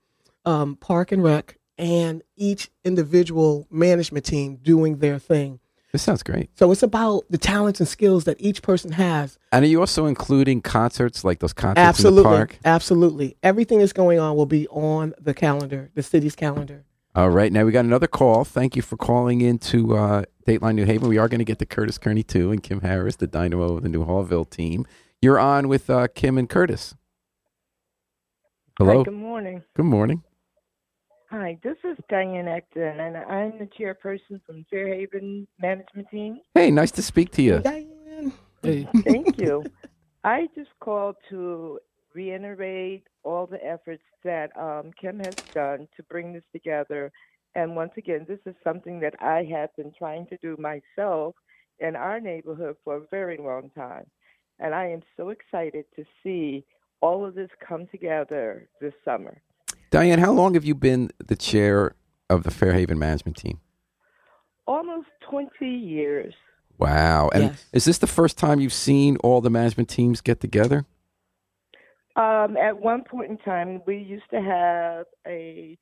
um, 0.46 0.76
Park 0.76 1.12
and 1.12 1.24
Rec, 1.24 1.58
and 1.78 2.22
each 2.36 2.70
individual 2.84 3.68
management 3.70 4.26
team 4.26 4.58
doing 4.62 4.98
their 4.98 5.20
thing. 5.20 5.60
This 5.92 6.02
sounds 6.02 6.24
great. 6.24 6.50
So 6.58 6.72
it's 6.72 6.82
about 6.82 7.24
the 7.30 7.38
talents 7.38 7.80
and 7.80 7.88
skills 7.88 8.24
that 8.24 8.38
each 8.40 8.64
person 8.64 8.94
has. 8.94 9.38
And 9.52 9.64
are 9.64 9.68
you 9.68 9.80
also 9.80 10.08
including 10.08 10.62
concerts 10.62 11.24
like 11.24 11.38
those 11.38 11.54
concerts 11.54 11.80
Absolutely, 11.80 12.20
in 12.20 12.24
the 12.24 12.38
park? 12.38 12.58
absolutely. 12.66 13.38
Everything 13.44 13.78
that's 13.78 13.94
going 13.94 14.18
on 14.20 14.36
will 14.36 14.48
be 14.48 14.68
on 14.70 15.14
the 15.22 15.36
calendar, 15.36 15.92
the 15.94 16.02
city's 16.02 16.36
calendar. 16.36 16.84
All 17.14 17.30
right. 17.30 17.52
Now 17.52 17.64
we 17.64 17.72
got 17.72 17.86
another 17.86 18.08
call. 18.08 18.44
Thank 18.44 18.76
you 18.76 18.82
for 18.82 18.98
calling 18.98 19.42
into 19.42 19.96
uh, 19.96 20.24
Dateline 20.48 20.74
New 20.74 20.86
Haven. 20.86 21.10
We 21.10 21.20
are 21.20 21.30
going 21.30 21.38
to 21.40 21.46
get 21.46 21.60
to 21.60 21.66
Curtis 21.68 22.00
Kearney 22.00 22.24
too, 22.24 22.52
and 22.52 22.64
Kim 22.64 22.82
Harris, 22.82 23.18
the 23.18 23.28
Dynamo 23.28 23.78
of 23.78 23.84
the 23.84 23.90
Newhallville 23.90 24.50
team. 24.50 24.88
You're 25.22 25.40
on 25.40 25.68
with 25.68 25.92
uh, 25.92 26.08
Kim 26.16 26.40
and 26.40 26.50
Curtis. 26.50 26.96
Hello. 28.80 28.98
Hi, 28.98 29.04
good 29.04 29.14
morning. 29.14 29.64
Good 29.76 29.86
morning. 29.86 30.24
Hi, 31.36 31.58
this 31.64 31.78
is 31.84 31.98
Diane 32.10 32.48
Acton, 32.48 33.00
and 33.00 33.18
I'm 33.18 33.58
the 33.58 33.66
chairperson 33.66 34.40
from 34.46 34.68
Fairhaven 34.70 35.48
Management 35.60 36.08
Team. 36.12 36.40
Hey, 36.54 36.70
nice 36.70 36.92
to 36.92 37.02
speak 37.02 37.32
to 37.32 37.42
you. 37.42 37.58
Diane. 37.58 38.32
Hey. 38.62 38.88
Thank 39.04 39.40
you. 39.40 39.64
I 40.24 40.48
just 40.54 40.70
called 40.80 41.16
to 41.32 41.80
reiterate 42.14 43.08
all 43.24 43.48
the 43.48 43.58
efforts 43.66 44.04
that 44.24 44.56
um, 44.56 44.92
Kim 45.02 45.18
has 45.22 45.34
done 45.56 45.88
to 45.98 46.04
bring 46.04 46.34
this 46.34 46.44
together. 46.52 47.12
And 47.56 47.76
once 47.76 47.94
again, 47.98 48.28
this 48.28 48.40
is 48.46 48.54
something 48.64 49.00
that 49.00 49.16
I 49.20 49.44
have 49.46 49.76
been 49.76 49.92
trying 49.98 50.28
to 50.28 50.38
do 50.38 50.56
myself 50.60 51.34
in 51.80 51.96
our 51.96 52.20
neighborhood 52.20 52.76
for 52.84 52.98
a 52.98 53.08
very 53.10 53.38
long 53.38 53.72
time. 53.76 54.06
And 54.60 54.76
I 54.76 54.86
am 54.90 55.02
so 55.18 55.30
excited 55.30 55.86
to 55.96 56.06
see 56.22 56.64
all 57.02 57.26
of 57.26 57.34
this 57.34 57.50
come 57.68 57.88
together 57.88 58.70
this 58.80 58.94
summer. 59.04 59.42
Diane, 59.94 60.18
how 60.18 60.32
long 60.32 60.56
have 60.56 60.66
you 60.66 60.74
been 60.74 61.12
the 61.24 61.36
chair 61.36 61.94
of 62.28 62.42
the 62.42 62.50
Fairhaven 62.50 62.98
management 62.98 63.38
team? 63.38 63.60
Almost 64.66 65.10
20 65.30 65.68
years. 65.68 66.34
Wow. 66.80 67.30
And 67.32 67.44
Yes. 67.44 67.70
is 67.72 67.86
this 67.86 68.00
the 68.00 68.08
first 68.08 68.36
time 68.36 68.60
you've 68.60 68.74
seen 68.74 69.18
all 69.18 69.40
the 69.40 69.52
management 69.52 69.90
teams 69.90 70.20
get 70.20 70.40
together? 70.40 70.88
Um, 72.16 72.58
at 72.58 72.80
one 72.80 73.04
point 73.04 73.30
in 73.30 73.38
time, 73.38 73.84
we 73.86 73.98
used 74.00 74.28
to 74.32 74.42
have 74.42 75.06
a 75.28 75.78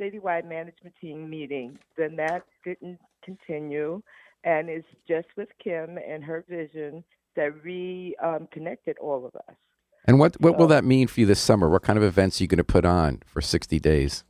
citywide 0.00 0.48
management 0.48 0.94
team 0.98 1.28
meeting. 1.28 1.78
Then 1.98 2.16
that 2.16 2.46
didn't 2.64 3.00
continue, 3.22 4.02
and 4.44 4.70
it's 4.70 4.88
just 5.06 5.28
with 5.36 5.50
Kim 5.62 5.98
and 5.98 6.24
her 6.24 6.42
vision 6.48 7.04
that 7.36 7.62
reconnected 7.62 8.96
um, 8.98 9.06
all 9.06 9.26
of 9.26 9.36
us. 9.36 9.56
And 10.04 10.18
what, 10.18 10.40
what 10.40 10.54
so, 10.54 10.58
will 10.58 10.66
that 10.68 10.84
mean 10.84 11.06
for 11.06 11.20
you 11.20 11.26
this 11.26 11.40
summer? 11.40 11.68
What 11.68 11.82
kind 11.82 11.96
of 11.96 12.02
events 12.02 12.40
are 12.40 12.44
you 12.44 12.48
going 12.48 12.58
to 12.58 12.64
put 12.64 12.84
on 12.84 13.22
for 13.26 13.40
60 13.40 13.78
days? 13.78 14.24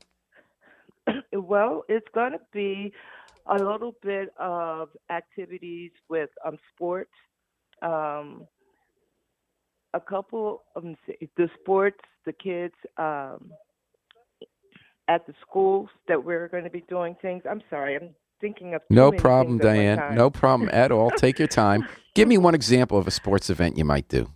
Well, 1.35 1.83
it's 1.89 2.07
going 2.15 2.33
to 2.33 2.41
be 2.53 2.93
a 3.47 3.55
little 3.55 3.95
bit 4.03 4.33
of 4.39 4.91
activities 5.11 5.91
with 6.09 6.31
um, 6.47 6.57
sports, 6.73 7.11
um, 7.83 8.47
a 9.93 10.01
couple 10.01 10.63
of 10.77 10.85
the 11.37 11.51
sports, 11.61 11.99
the 12.25 12.33
kids 12.33 12.75
um, 12.97 13.51
at 15.09 15.27
the 15.27 15.35
schools 15.41 15.89
that 16.09 16.23
we're 16.23 16.49
going 16.49 16.65
to 16.65 16.71
be 16.71 16.85
doing 16.89 17.17
things. 17.21 17.43
I'm 17.49 17.63
sorry, 17.69 17.97
I'm 17.97 18.11
thinking 18.41 18.75
of 18.75 18.83
no 18.89 19.11
problem, 19.11 19.59
Diane. 19.59 20.15
No 20.15 20.31
problem 20.31 20.71
at 20.73 20.93
all. 20.93 21.11
Take 21.11 21.39
your 21.39 21.49
time. 21.49 21.87
Give 22.15 22.29
me 22.29 22.39
one 22.39 22.55
example 22.55 22.99
of 22.99 23.07
a 23.07 23.11
sports 23.11 23.51
event 23.51 23.79
you 23.79 23.85
might 23.85 24.09
do. 24.09 24.31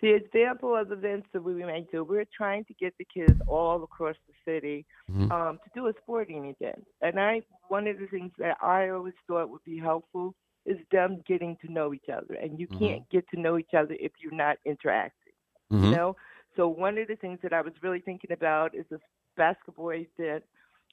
The 0.00 0.12
example 0.12 0.76
of 0.76 0.92
events 0.92 1.28
that 1.32 1.42
we 1.42 1.54
might 1.54 1.90
do, 1.90 2.04
we're 2.04 2.26
trying 2.36 2.64
to 2.66 2.74
get 2.74 2.94
the 2.98 3.06
kids 3.12 3.40
all 3.46 3.82
across 3.82 4.16
the 4.26 4.52
city 4.52 4.84
mm-hmm. 5.10 5.30
um, 5.30 5.58
to 5.64 5.70
do 5.74 5.86
a 5.86 5.92
sporting 6.02 6.54
event. 6.58 6.84
And 7.00 7.18
I, 7.18 7.42
one 7.68 7.86
of 7.86 7.98
the 7.98 8.06
things 8.06 8.32
that 8.38 8.56
I 8.60 8.88
always 8.90 9.14
thought 9.26 9.50
would 9.50 9.64
be 9.64 9.78
helpful 9.78 10.34
is 10.66 10.76
them 10.90 11.22
getting 11.26 11.56
to 11.64 11.72
know 11.72 11.94
each 11.94 12.08
other. 12.12 12.34
And 12.34 12.58
you 12.58 12.66
mm-hmm. 12.66 12.78
can't 12.78 13.10
get 13.10 13.28
to 13.30 13.40
know 13.40 13.56
each 13.56 13.74
other 13.76 13.96
if 13.98 14.12
you're 14.20 14.34
not 14.34 14.56
interacting. 14.64 15.32
Mm-hmm. 15.72 15.84
You 15.84 15.90
know. 15.92 16.16
So 16.56 16.68
one 16.68 16.98
of 16.98 17.08
the 17.08 17.16
things 17.16 17.38
that 17.42 17.52
I 17.52 17.60
was 17.60 17.72
really 17.82 18.00
thinking 18.00 18.32
about 18.32 18.74
is 18.74 18.86
a 18.92 18.98
basketball 19.36 19.90
event 19.90 20.44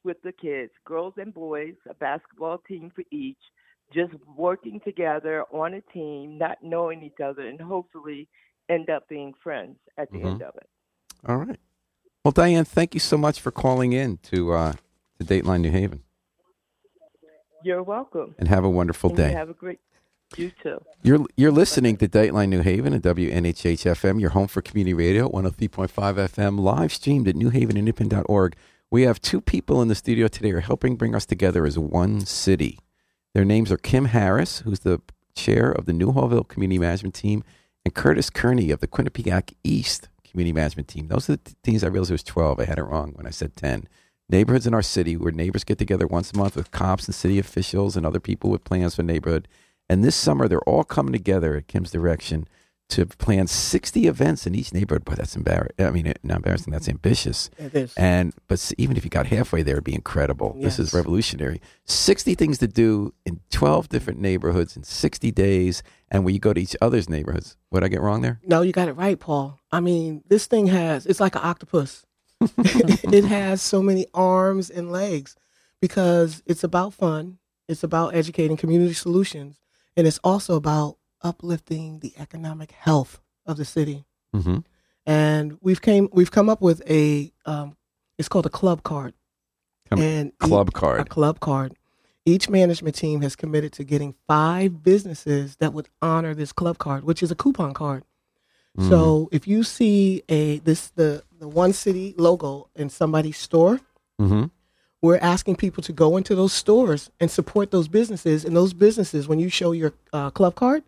with 0.04 0.18
the 0.24 0.32
kids, 0.32 0.72
girls 0.86 1.14
and 1.18 1.34
boys, 1.34 1.76
a 1.90 1.94
basketball 1.94 2.58
team 2.68 2.92
for 2.96 3.04
each, 3.12 3.38
just 3.94 4.14
working 4.36 4.80
together 4.84 5.44
on 5.52 5.76
a 5.76 5.82
team, 5.94 6.38
not 6.38 6.58
knowing 6.64 7.04
each 7.04 7.20
other, 7.24 7.48
and 7.48 7.62
hopefully 7.62 8.28
end 8.70 8.90
up 8.90 9.08
being 9.08 9.34
friends 9.42 9.78
at 9.98 10.12
the 10.12 10.18
mm-hmm. 10.18 10.28
end 10.28 10.42
of 10.42 10.56
it. 10.56 10.70
All 11.28 11.38
right. 11.38 11.60
Well, 12.24 12.32
Diane, 12.32 12.66
thank 12.66 12.94
you 12.94 13.00
so 13.00 13.18
much 13.18 13.40
for 13.40 13.52
calling 13.52 13.94
in 13.94 14.18
to 14.24 14.54
uh, 14.54 14.74
to 15.18 15.24
Dateline 15.24 15.62
New 15.62 15.72
Haven. 15.72 16.04
You're 17.64 17.84
welcome. 17.84 18.36
And 18.40 18.48
have 18.48 18.64
a 18.64 18.70
wonderful 18.70 19.10
and 19.10 19.18
day. 19.18 19.32
have 19.32 19.50
a 19.50 19.54
great. 19.54 19.80
You 20.38 20.52
too. 20.64 20.82
You're 21.04 21.26
you're 21.36 21.52
listening 21.52 21.98
to 21.98 22.08
Dateline 22.08 22.50
New 22.50 22.62
Haven 22.62 22.94
at 22.94 23.02
WNHH 23.02 23.86
FM, 23.86 24.22
your 24.22 24.30
home 24.30 24.48
for 24.48 24.62
community 24.62 24.94
radio, 24.94 25.30
103.5 25.30 25.90
FM, 25.90 26.60
live 26.60 26.94
streamed 26.94 27.28
at 27.28 27.36
newhavenindependent.org. 27.36 28.56
We 28.90 29.04
have 29.04 29.22
two 29.22 29.42
people 29.42 29.82
in 29.82 29.88
the 29.88 29.96
studio 29.96 30.28
today 30.28 30.52
who 30.52 30.58
are 30.58 30.62
helping 30.62 30.96
bring 30.96 31.16
us 31.16 31.26
together 31.26 31.66
as 31.66 31.78
one 31.78 32.22
city. 32.22 32.80
Their 33.34 33.46
names 33.46 33.72
are 33.72 33.78
Kim 33.78 34.06
Harris, 34.06 34.60
who's 34.60 34.82
the 34.82 35.02
chair 35.34 35.72
of 35.72 35.86
the 35.86 35.94
Newhallville 35.94 36.48
Community 36.48 36.80
Management 36.80 37.16
Team, 37.16 37.44
and 37.86 37.94
Curtis 37.94 38.30
Kearney 38.30 38.72
of 38.72 38.80
the 38.80 38.88
Quinnipiac 38.88 39.54
East 39.64 40.10
Community 40.24 40.54
Management 40.54 40.88
Team. 40.88 41.08
Those 41.08 41.30
are 41.30 41.36
the 41.36 41.56
teams 41.64 41.84
I 41.84 41.88
realized 41.88 42.12
it 42.12 42.16
was 42.16 42.24
12. 42.24 42.60
I 42.60 42.66
had 42.66 42.78
it 42.78 42.84
wrong 42.84 43.14
when 43.16 43.28
I 43.28 43.32
said 43.32 43.56
10. 43.56 43.88
Neighborhoods 44.30 44.68
in 44.68 44.74
our 44.74 44.82
city 44.82 45.18
where 45.18 45.32
neighbors 45.32 45.64
get 45.64 45.78
together 45.78 46.08
once 46.08 46.32
a 46.32 46.38
month 46.38 46.56
with 46.56 46.72
cops 46.72 47.06
and 47.06 47.16
city 47.16 47.38
officials 47.38 47.98
and 47.98 48.06
other 48.06 48.20
people 48.20 48.50
with 48.50 48.64
plans 48.64 48.96
for 48.96 49.04
neighborhood. 49.04 49.48
And 49.90 50.04
this 50.04 50.16
summer, 50.16 50.48
they're 50.48 50.62
all 50.62 50.86
coming 50.86 51.12
together 51.12 51.58
at 51.58 51.68
Kim's 51.68 51.92
direction 51.92 52.48
to 52.92 53.06
plan 53.06 53.48
60 53.48 54.08
events 54.08 54.46
in 54.46 54.54
each 54.54 54.74
neighborhood. 54.74 55.04
But 55.06 55.18
that's 55.18 55.36
embarrassing. 55.36 55.76
I 55.80 55.90
mean, 55.92 56.14
not 56.24 56.38
embarrassing. 56.38 56.72
That's 56.72 56.90
ambitious. 56.90 57.50
It 57.58 57.74
is. 57.74 57.94
And 57.96 58.34
but 58.48 58.72
even 58.78 58.98
if 58.98 59.04
you 59.04 59.10
got 59.10 59.28
halfway 59.28 59.64
there, 59.64 59.76
it'd 59.76 59.84
be 59.84 59.96
incredible. 59.96 60.56
Yes. 60.58 60.78
This 60.78 60.88
is 60.88 60.94
revolutionary. 60.94 61.62
60 61.86 62.36
things 62.36 62.58
to 62.60 62.68
do 62.68 63.14
in 63.26 63.40
12 63.50 63.90
different 63.90 64.20
neighborhoods 64.20 64.76
in 64.76 64.84
60 64.84 65.32
days, 65.32 65.84
and 66.10 66.24
where 66.24 66.34
you 66.34 66.40
go 66.40 66.54
to 66.54 66.62
each 66.62 66.76
other's 66.82 67.10
neighborhoods. 67.10 67.58
What 67.70 67.84
I 67.84 67.88
get 67.88 68.02
wrong 68.02 68.22
there? 68.22 68.40
No, 68.46 68.62
you 68.62 68.72
got 68.72 68.88
it 68.88 68.94
right, 68.94 69.20
Paul. 69.20 69.60
I 69.72 69.80
mean, 69.80 70.24
this 70.28 70.46
thing 70.46 70.68
has. 70.68 71.06
It's 71.06 71.20
like 71.20 71.36
an 71.36 71.42
octopus. 71.44 72.06
it 72.58 73.24
has 73.26 73.62
so 73.62 73.82
many 73.82 74.08
arms 74.14 74.70
and 74.70 74.92
legs 74.92 75.36
because 75.80 76.42
it's 76.46 76.64
about 76.64 76.94
fun. 76.94 77.38
It's 77.68 77.84
about 77.84 78.16
educating 78.16 78.58
community 78.58 78.94
solutions, 78.94 79.60
and 79.96 80.06
it's 80.06 80.20
also 80.24 80.56
about 80.56 80.98
uplifting 81.24 82.00
the 82.00 82.14
economic 82.18 82.72
health 82.72 83.22
of 83.46 83.58
the 83.58 83.66
city. 83.66 84.06
Mm-hmm. 84.36 84.60
And 85.06 85.58
we've 85.62 85.82
came 85.82 86.10
we've 86.12 86.32
come 86.32 86.50
up 86.50 86.62
with 86.62 86.82
a 86.90 87.32
um, 87.46 87.76
it's 88.18 88.30
called 88.30 88.46
a 88.46 88.50
club 88.50 88.84
card. 88.84 89.14
and 89.92 90.38
club 90.38 90.70
each, 90.70 90.74
card. 90.74 91.02
A 91.02 91.06
club 91.06 91.40
card. 91.40 91.76
Each 92.26 92.48
management 92.48 92.96
team 92.96 93.22
has 93.22 93.36
committed 93.36 93.74
to 93.74 93.84
getting 93.84 94.14
five 94.28 94.84
businesses 94.84 95.56
that 95.58 95.74
would 95.74 95.90
honor 96.02 96.36
this 96.36 96.54
club 96.54 96.78
card, 96.78 97.04
which 97.04 97.24
is 97.24 97.32
a 97.32 97.36
coupon 97.36 97.74
card. 97.74 98.04
Mm. 98.78 98.90
So 98.90 99.30
if 99.32 99.48
you 99.48 99.64
see 99.64 100.24
a 100.30 100.60
this 100.60 100.90
the 100.90 101.24
the 101.40 101.48
one 101.48 101.74
city 101.74 102.14
logo 102.18 102.70
in 102.76 102.90
somebody's 102.90 103.38
store, 103.38 103.80
mm-hmm. 104.20 104.46
we're 105.02 105.18
asking 105.18 105.56
people 105.56 105.82
to 105.84 105.92
go 105.92 106.16
into 106.16 106.36
those 106.36 106.54
stores 106.54 107.10
and 107.20 107.30
support 107.32 107.72
those 107.72 107.88
businesses. 107.88 108.46
And 108.46 108.56
those 108.56 108.74
businesses, 108.74 109.28
when 109.28 109.40
you 109.40 109.50
show 109.50 109.72
your 109.72 109.94
uh, 110.14 110.30
club 110.30 110.54
card, 110.56 110.84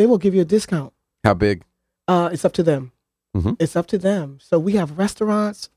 they 0.00 0.06
will 0.06 0.16
give 0.16 0.34
you 0.34 0.40
a 0.40 0.46
discount. 0.46 0.94
How 1.24 1.34
big? 1.34 1.62
Uh, 2.08 2.30
it's 2.32 2.46
up 2.46 2.54
to 2.54 2.62
them. 2.62 2.92
Mm-hmm. 3.36 3.52
It's 3.58 3.76
up 3.76 3.86
to 3.88 3.98
them. 3.98 4.38
So 4.40 4.58
we 4.58 4.72
have 4.72 4.96
restaurants, 4.96 5.68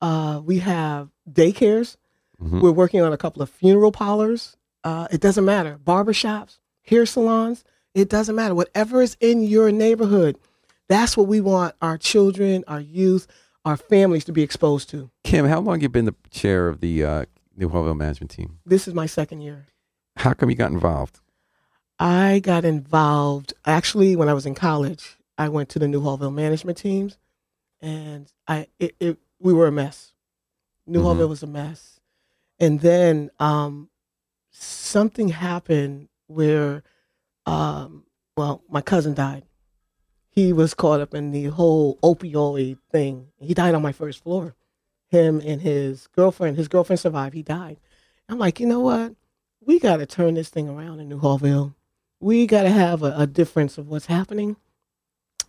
uh, 0.00 0.40
we 0.44 0.58
have 0.58 1.10
daycares. 1.30 1.96
Mm-hmm. 2.42 2.60
We're 2.60 2.72
working 2.72 3.02
on 3.02 3.12
a 3.12 3.16
couple 3.16 3.40
of 3.40 3.48
funeral 3.48 3.92
parlors. 3.92 4.56
Uh, 4.82 5.06
it 5.12 5.20
doesn't 5.20 5.44
matter. 5.44 5.78
Barbershops, 5.78 6.58
hair 6.82 7.06
salons. 7.06 7.62
It 7.94 8.08
doesn't 8.08 8.34
matter. 8.34 8.52
Whatever 8.52 9.00
is 9.00 9.16
in 9.20 9.44
your 9.44 9.70
neighborhood, 9.70 10.38
that's 10.88 11.16
what 11.16 11.28
we 11.28 11.40
want 11.40 11.76
our 11.80 11.96
children, 11.96 12.64
our 12.66 12.80
youth, 12.80 13.28
our 13.64 13.76
families 13.76 14.24
to 14.24 14.32
be 14.32 14.42
exposed 14.42 14.90
to. 14.90 15.08
Kim, 15.22 15.46
how 15.46 15.60
long 15.60 15.80
you 15.80 15.88
been 15.88 16.04
the 16.04 16.16
chair 16.30 16.66
of 16.66 16.80
the 16.80 17.04
uh, 17.04 17.24
Newhallville 17.56 17.96
management 17.96 18.32
team? 18.32 18.58
This 18.66 18.88
is 18.88 18.94
my 18.94 19.06
second 19.06 19.42
year. 19.42 19.68
How 20.16 20.32
come 20.32 20.50
you 20.50 20.56
got 20.56 20.72
involved? 20.72 21.20
I 21.98 22.38
got 22.38 22.64
involved 22.64 23.54
actually 23.64 24.14
when 24.14 24.28
I 24.28 24.34
was 24.34 24.46
in 24.46 24.54
college. 24.54 25.16
I 25.36 25.48
went 25.48 25.68
to 25.70 25.78
the 25.78 25.86
Newhallville 25.86 26.34
management 26.34 26.78
teams, 26.78 27.18
and 27.80 28.32
I 28.46 28.68
it, 28.78 28.94
it 29.00 29.18
we 29.40 29.52
were 29.52 29.66
a 29.66 29.72
mess. 29.72 30.12
New 30.86 31.00
mm-hmm. 31.00 31.20
Hallville 31.20 31.28
was 31.28 31.42
a 31.42 31.46
mess, 31.46 32.00
and 32.58 32.80
then 32.80 33.30
um, 33.38 33.88
something 34.50 35.28
happened 35.28 36.08
where, 36.26 36.82
um, 37.46 38.04
well, 38.36 38.62
my 38.68 38.80
cousin 38.80 39.14
died. 39.14 39.44
He 40.30 40.52
was 40.52 40.74
caught 40.74 41.00
up 41.00 41.14
in 41.14 41.32
the 41.32 41.46
whole 41.46 41.98
opioid 42.02 42.78
thing. 42.92 43.28
He 43.40 43.54
died 43.54 43.74
on 43.74 43.82
my 43.82 43.92
first 43.92 44.22
floor. 44.22 44.54
Him 45.10 45.40
and 45.44 45.60
his 45.60 46.06
girlfriend. 46.08 46.56
His 46.56 46.68
girlfriend 46.68 47.00
survived. 47.00 47.34
He 47.34 47.42
died. 47.42 47.78
I'm 48.28 48.38
like, 48.38 48.60
you 48.60 48.66
know 48.66 48.80
what? 48.80 49.14
We 49.60 49.80
got 49.80 49.96
to 49.96 50.06
turn 50.06 50.34
this 50.34 50.48
thing 50.48 50.68
around 50.68 51.00
in 51.00 51.08
Newhallville 51.08 51.74
we 52.20 52.46
got 52.46 52.62
to 52.62 52.70
have 52.70 53.02
a, 53.02 53.14
a, 53.16 53.26
difference 53.26 53.78
of 53.78 53.88
what's 53.88 54.06
happening. 54.06 54.56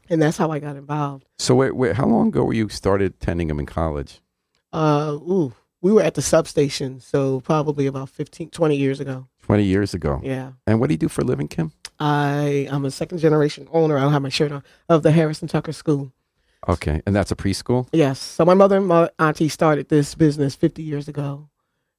And 0.10 0.22
that's 0.22 0.38
how 0.38 0.52
I 0.52 0.60
got 0.60 0.76
involved. 0.76 1.26
So, 1.38 1.56
wait, 1.56 1.76
wait, 1.76 1.96
how 1.96 2.06
long 2.06 2.30
ago 2.30 2.44
were 2.44 2.54
you 2.54 2.70
started 2.70 3.14
attending 3.14 3.48
them 3.48 3.60
in 3.60 3.66
college? 3.66 4.22
Uh, 4.74 5.18
ooh, 5.22 5.54
we 5.82 5.92
were 5.92 6.02
at 6.02 6.16
the 6.16 6.22
substation, 6.22 7.00
so 7.00 7.42
probably 7.42 7.86
about 7.86 8.10
15, 8.10 8.50
20 8.50 8.76
years 8.76 9.00
ago. 9.00 9.28
20 9.44 9.64
years 9.64 9.94
ago. 9.94 10.20
Yeah. 10.24 10.54
And 10.68 10.80
what 10.80 10.88
do 10.88 10.94
you 10.94 10.98
do 10.98 11.10
for 11.10 11.22
a 11.22 11.26
living, 11.26 11.48
Kim? 11.48 11.72
I 12.00 12.68
I'm 12.72 12.86
a 12.86 12.92
second 12.92 13.18
generation 13.18 13.68
owner. 13.72 13.98
I 13.98 14.02
don't 14.02 14.14
have 14.14 14.22
my 14.22 14.30
shirt 14.30 14.52
on 14.52 14.64
of 14.88 15.04
the 15.04 15.12
Harrison 15.12 15.48
Tucker 15.48 15.74
School. 15.74 16.14
Okay, 16.68 17.02
and 17.06 17.16
that's 17.16 17.32
a 17.32 17.36
preschool. 17.36 17.88
Yes. 17.92 18.20
So 18.20 18.46
my 18.46 18.54
mother 18.54 18.78
and 18.78 18.88
my 18.88 19.10
auntie 19.18 19.50
started 19.50 19.90
this 19.90 20.16
business 20.16 20.56
50 20.56 20.84
years 20.84 21.08
ago, 21.08 21.50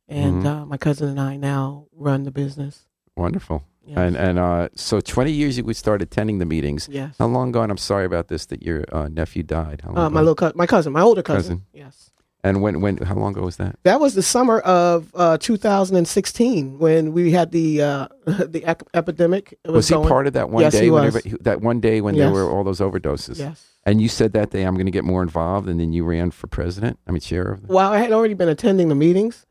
and 0.09 0.43
mm-hmm. 0.43 0.47
uh, 0.47 0.67
my 0.67 0.77
cousin 0.77 1.09
and 1.09 1.21
I 1.21 1.37
now 1.37 1.87
run 1.93 2.25
the 2.25 2.31
business. 2.31 2.87
Wonderful. 3.17 3.65
And 3.87 4.17
and 4.17 4.39
uh, 4.39 4.69
so 4.75 5.01
twenty 5.01 5.33
years 5.33 5.59
you 5.59 5.65
would 5.65 5.77
start 5.77 6.01
attending 6.03 6.39
the 6.39 6.47
meetings. 6.47 6.89
Yes. 6.91 7.17
How 7.19 7.27
long 7.27 7.49
ago? 7.49 7.63
And 7.63 7.73
I'm 7.73 7.79
sorry 7.79 8.07
about 8.07 8.29
this 8.29 8.47
that 8.47 8.63
your 8.63 8.85
uh, 8.93 9.09
nephew 9.09 9.43
died. 9.43 9.81
How 9.83 9.91
long 9.91 9.99
uh, 9.99 10.11
my 10.11 10.21
little 10.21 10.35
co- 10.37 10.53
my 10.55 10.67
cousin, 10.67 10.93
my 10.93 11.01
older 11.01 11.23
cousin. 11.23 11.59
cousin. 11.59 11.67
Yes. 11.73 12.11
And 12.43 12.63
when 12.63 12.81
when 12.81 12.97
how 12.99 13.17
long 13.17 13.33
ago 13.33 13.43
was 13.43 13.57
that? 13.57 13.77
That 13.83 14.01
was 14.01 14.15
the 14.15 14.23
summer 14.23 14.61
of 14.61 15.11
uh, 15.15 15.37
2016 15.39 16.79
when 16.79 17.13
we 17.13 17.33
had 17.33 17.53
the 17.53 17.83
uh, 17.83 18.09
the 18.25 18.63
ec- 18.65 18.83
epidemic. 18.95 19.59
Was, 19.65 19.75
was, 19.75 19.89
he 19.89 19.95
going. 19.95 20.09
part 20.09 20.27
of 20.27 20.33
that 20.35 20.51
one 20.51 20.63
yes, 20.63 20.73
day? 20.73 20.85
He 20.85 20.91
was. 20.91 21.23
that 21.41 21.61
one 21.61 21.81
day 21.81 22.01
when 22.01 22.15
yes. 22.15 22.25
there 22.25 22.33
were 22.33 22.51
all 22.51 22.65
those 22.65 22.81
overdoses. 22.81 23.39
Yes. 23.39 23.67
And 23.85 24.01
you 24.01 24.09
said 24.09 24.33
that 24.35 24.51
day 24.51 24.63
I'm 24.63 24.75
going 24.75 24.87
to 24.87 24.93
get 24.93 25.05
more 25.05 25.23
involved, 25.23 25.69
and 25.69 25.81
then 25.81 25.93
you 25.93 26.05
ran 26.05 26.31
for 26.31 26.47
president. 26.47 26.99
I 27.07 27.13
mean, 27.13 27.21
chair 27.21 27.43
of. 27.43 27.67
The- 27.67 27.75
well, 27.75 27.93
I 27.93 27.99
had 27.99 28.13
already 28.13 28.35
been 28.35 28.49
attending 28.49 28.89
the 28.89 28.95
meetings, 28.95 29.47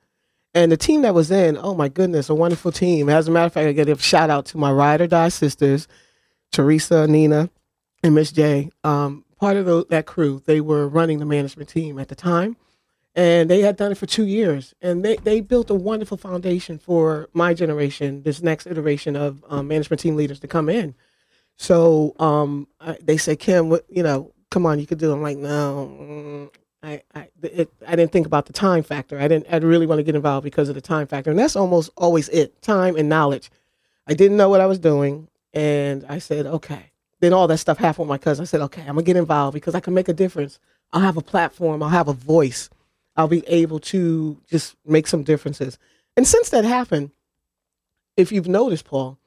and 0.54 0.72
the 0.72 0.78
team 0.78 1.04
that 1.04 1.14
was 1.14 1.32
in, 1.32 1.58
oh 1.58 1.76
my 1.76 1.90
goodness, 1.90 2.30
a 2.30 2.36
wonderful 2.36 2.72
team. 2.72 3.10
As 3.10 3.28
a 3.28 3.32
matter 3.32 3.46
of 3.46 3.54
fact, 3.54 3.68
I 3.68 3.72
get 3.72 3.90
a 3.90 3.98
shout 3.98 4.30
out 4.30 4.46
to 4.48 4.58
my 4.58 4.72
ride 4.72 5.02
or 5.02 5.08
die 5.08 5.30
sisters, 5.30 5.88
Teresa, 6.52 7.08
Nina, 7.08 7.50
and 8.04 8.16
Miss 8.16 8.32
J. 8.32 8.70
Um, 8.84 9.26
part 9.40 9.58
of 9.58 9.66
the, 9.66 9.86
that 9.90 10.06
crew. 10.06 10.42
They 10.46 10.62
were 10.62 10.88
running 10.88 11.20
the 11.20 11.26
management 11.26 11.70
team 11.70 12.00
at 12.00 12.08
the 12.08 12.16
time, 12.16 12.58
and 13.16 13.50
they 13.50 13.62
had 13.62 13.78
done 13.78 13.92
it 13.92 13.98
for 13.98 14.08
two 14.08 14.26
years. 14.26 14.74
And 14.82 15.06
they, 15.06 15.18
they 15.18 15.42
built 15.42 15.70
a 15.70 15.76
wonderful 15.76 16.18
foundation 16.18 16.80
for 16.80 17.30
my 17.34 17.54
generation, 17.54 18.24
this 18.24 18.42
next 18.42 18.66
iteration 18.66 19.16
of 19.16 19.44
um, 19.50 19.68
management 19.68 20.00
team 20.00 20.16
leaders 20.16 20.40
to 20.40 20.48
come 20.48 20.70
in. 20.70 20.96
So 21.58 22.16
um, 22.20 22.68
I, 22.80 22.98
they 23.02 23.18
said, 23.18 23.40
Kim, 23.40 23.70
what, 23.70 23.86
you 23.90 24.02
know, 24.02 24.34
come 24.50 24.66
on, 24.66 24.80
you 24.80 24.88
could 24.88 24.98
do 24.98 25.12
it. 25.12 25.14
I'm 25.14 25.22
like, 25.22 25.38
no, 25.38 25.92
mm, 26.02 26.50
I, 26.82 27.02
I, 27.14 27.28
it, 27.44 27.72
I 27.86 27.96
didn't 27.96 28.12
think 28.12 28.26
about 28.26 28.46
the 28.46 28.54
time 28.54 28.84
factor. 28.84 29.20
I 29.20 29.28
didn't, 29.28 29.48
I 29.52 29.58
really 29.58 29.86
want 29.86 30.00
to 30.00 30.04
get 30.04 30.16
involved 30.16 30.44
because 30.44 30.70
of 30.70 30.76
the 30.76 30.82
time 30.82 31.08
factor. 31.08 31.30
And 31.30 31.40
that's 31.40 31.56
almost 31.56 31.90
always 31.98 32.30
it 32.30 32.62
time 32.62 32.96
and 32.96 33.10
knowledge. 33.10 33.52
I 34.08 34.14
didn't 34.14 34.38
know 34.38 34.50
what 34.50 34.62
I 34.62 34.66
was 34.66 34.80
doing. 34.80 35.28
And 35.54 36.06
I 36.08 36.20
said, 36.20 36.46
okay. 36.46 36.92
Then 37.20 37.34
all 37.34 37.48
that 37.48 37.58
stuff 37.58 37.78
happened 37.78 38.08
with 38.08 38.16
my 38.16 38.18
cousin. 38.18 38.44
I 38.44 38.46
said, 38.46 38.62
okay, 38.62 38.82
I'm 38.82 38.94
going 38.94 39.04
to 39.04 39.04
get 39.04 39.18
involved 39.18 39.54
because 39.54 39.76
I 39.76 39.82
can 39.82 39.94
make 39.94 40.08
a 40.08 40.14
difference. 40.14 40.58
I'll 40.94 41.02
have 41.02 41.18
a 41.18 41.22
platform, 41.22 41.84
I'll 41.84 41.90
have 41.90 42.08
a 42.08 42.14
voice. 42.14 42.70
I'll 43.16 43.28
be 43.28 43.46
able 43.48 43.80
to 43.80 44.42
just 44.50 44.78
make 44.86 45.06
some 45.06 45.24
differences. 45.24 45.78
And 46.16 46.26
since 46.26 46.50
that 46.50 46.64
happened, 46.64 47.12
if 48.16 48.32
you've 48.32 48.48
noticed, 48.48 48.86
Paul, 48.86 49.18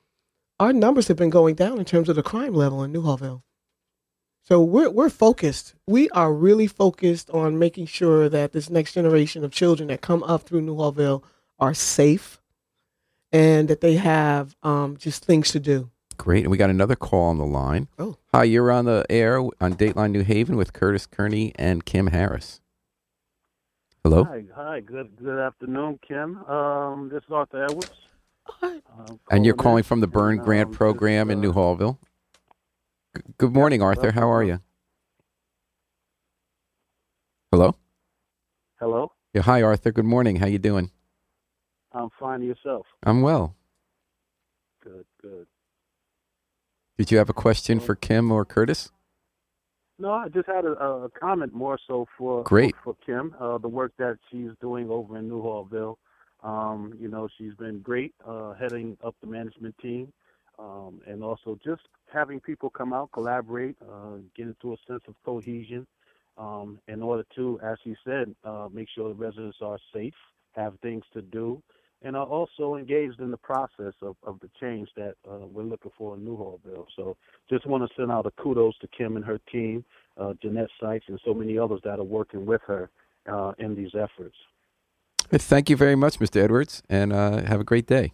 our 0.59 0.73
numbers 0.73 1.09
have 1.09 1.19
been 1.19 1.31
going 1.31 1.55
down 1.55 1.79
in 1.79 1.85
terms 1.85 2.09
of 2.09 2.17
the 2.17 2.23
crime 2.23 2.55
level 2.55 2.83
in 2.83 2.93
New 2.93 3.03
Newhallville. 3.03 3.43
So 4.45 4.61
we're 4.61 4.91
we're 4.91 5.09
focused. 5.09 5.75
We 5.87 6.11
are 6.11 6.33
really 6.33 6.67
focused 6.67 7.31
on 7.31 7.59
making 7.59 7.87
sure 7.87 8.29
that 8.29 8.53
this 8.53 8.69
next 8.69 8.95
generation 8.95 9.45
of 9.45 9.53
children 9.53 9.89
that 9.89 10.01
come 10.01 10.23
up 10.25 10.43
through 10.43 10.63
Newhallville 10.63 11.23
are 11.61 11.75
safe, 11.75 12.41
and 13.31 13.69
that 13.69 13.81
they 13.81 13.95
have 13.95 14.57
um, 14.65 14.97
just 14.97 15.25
things 15.25 15.53
to 15.53 15.61
do. 15.61 15.91
Great. 16.19 16.43
And 16.45 16.51
we 16.51 16.57
got 16.57 16.71
another 16.71 16.97
call 16.97 17.31
on 17.31 17.39
the 17.39 17.47
line. 17.47 17.89
Oh. 17.99 18.17
Hi, 18.35 18.45
you're 18.45 18.71
on 18.71 18.85
the 18.85 19.07
air 19.09 19.39
on 19.39 19.75
Dateline 19.75 20.11
New 20.11 20.23
Haven 20.23 20.57
with 20.57 20.73
Curtis 20.73 21.07
Kearney 21.07 21.53
and 21.57 21.85
Kim 21.85 22.09
Harris. 22.09 22.61
Hello. 24.05 24.25
Hi, 24.25 24.45
hi. 24.55 24.81
Good, 24.81 25.17
good 25.17 25.39
afternoon, 25.39 26.01
Kim. 26.07 26.45
Um, 26.45 27.09
this 27.13 27.23
is 27.23 27.31
Arthur 27.31 27.65
Edwards. 27.65 27.93
Um, 28.63 29.21
And 29.31 29.45
you're 29.45 29.55
in, 29.55 29.59
calling 29.59 29.85
from 29.85 30.01
the 30.01 30.09
Byrne 30.09 30.39
Grant 30.39 30.73
program 30.73 31.31
in 31.31 31.39
uh, 31.39 31.43
Newhallville. 31.49 31.99
Good 33.39 33.53
morning, 33.53 33.83
Arthur. 33.83 34.13
How 34.13 34.31
are 34.31 34.43
you? 34.43 34.61
Hello. 37.51 37.77
Hello. 38.81 39.13
Yeah. 39.35 39.43
Hi, 39.43 39.63
Arthur. 39.63 39.93
Good 39.93 40.07
morning. 40.07 40.37
How 40.37 40.47
you 40.47 40.59
doing? 40.59 40.91
I'm 41.93 42.09
fine. 42.19 42.43
Yourself? 42.43 42.87
I'm 43.03 43.21
well. 43.21 43.55
Good, 44.83 45.05
good. 45.21 45.47
Did 46.97 47.11
you 47.11 47.19
have 47.19 47.29
a 47.29 47.35
question 47.35 47.81
for 47.81 47.95
Kim 47.95 48.33
or 48.33 48.45
Curtis? 48.45 48.91
No, 49.99 50.11
I 50.13 50.29
just 50.29 50.49
had 50.49 50.65
a, 50.65 50.71
a 50.71 51.09
comment 51.11 51.53
more 51.53 51.79
so 51.87 52.07
for 52.17 52.43
Great. 52.45 52.75
for, 52.83 52.97
Kim. 53.05 53.35
Uh, 53.39 53.59
the 53.59 53.69
work 53.69 53.93
that 53.99 54.17
she's 54.31 54.51
doing 54.61 54.89
over 54.91 55.19
in 55.19 55.29
Newhallville. 55.29 55.97
Um, 56.43 56.95
you 56.99 57.09
know, 57.09 57.29
she's 57.39 57.55
been 57.55 57.81
great 57.81 58.15
uh, 58.27 58.55
heading 58.55 58.97
up 59.05 59.15
the 59.21 59.29
management 59.29 59.77
team, 59.79 60.13
um, 60.59 61.01
and 61.07 61.23
also 61.23 61.59
just 61.65 61.83
having 62.13 62.41
people 62.41 62.71
come 62.71 62.93
out, 62.93 63.11
collaborate, 63.13 63.77
uh, 63.83 64.17
get 64.37 64.47
into 64.47 64.73
a 64.73 64.77
sense 64.87 65.03
of 65.09 65.15
cohesion, 65.25 65.87
um, 66.39 66.79
in 66.89 67.03
order 67.03 67.25
to, 67.35 67.61
as 67.63 67.79
you 67.85 67.95
said, 68.05 68.35
uh, 68.45 68.69
make 68.73 68.89
sure 68.95 69.09
the 69.09 69.15
residents 69.15 69.59
are 69.61 69.79
safe, 69.93 70.15
have 70.53 70.75
things 70.81 71.05
to 71.13 71.23
do, 71.23 71.63
and 72.03 72.17
are 72.17 72.27
also 72.27 72.75
engaged 72.77 73.21
in 73.21 73.31
the 73.31 73.37
process 73.37 73.95
of, 74.03 74.17
of 74.25 74.41
the 74.41 74.51
change 74.61 74.89
that 74.97 75.15
uh, 75.31 75.47
we're 75.47 75.63
looking 75.63 75.93
for 75.97 76.17
in 76.17 76.23
Newhallville. 76.23 76.87
So 76.97 77.17
just 77.49 77.67
want 77.67 77.89
to 77.89 77.95
send 77.97 78.11
out 78.11 78.27
a 78.27 78.31
kudos 78.43 78.77
to 78.79 78.89
Kim 78.89 79.17
and 79.17 79.25
her 79.25 79.39
team, 79.51 79.85
uh, 80.17 80.33
Jeanette 80.43 80.71
Sykes, 80.81 81.05
and 81.09 81.21
so 81.25 81.33
many 81.33 81.59
others 81.59 81.81
that 81.85 81.99
are 81.99 82.05
working 82.05 82.45
with 82.45 82.61
her 82.67 82.91
uh, 83.31 83.53
in 83.59 83.75
these 83.75 83.95
efforts. 83.95 84.37
Thank 85.31 85.71
you 85.71 85.77
very 85.77 85.97
much, 85.97 86.19
Mr. 86.19 86.43
Edwards, 86.43 86.83
and 86.89 87.13
uh, 87.13 87.43
have 87.45 87.61
a 87.61 87.65
great 87.65 87.87
day. 87.87 88.13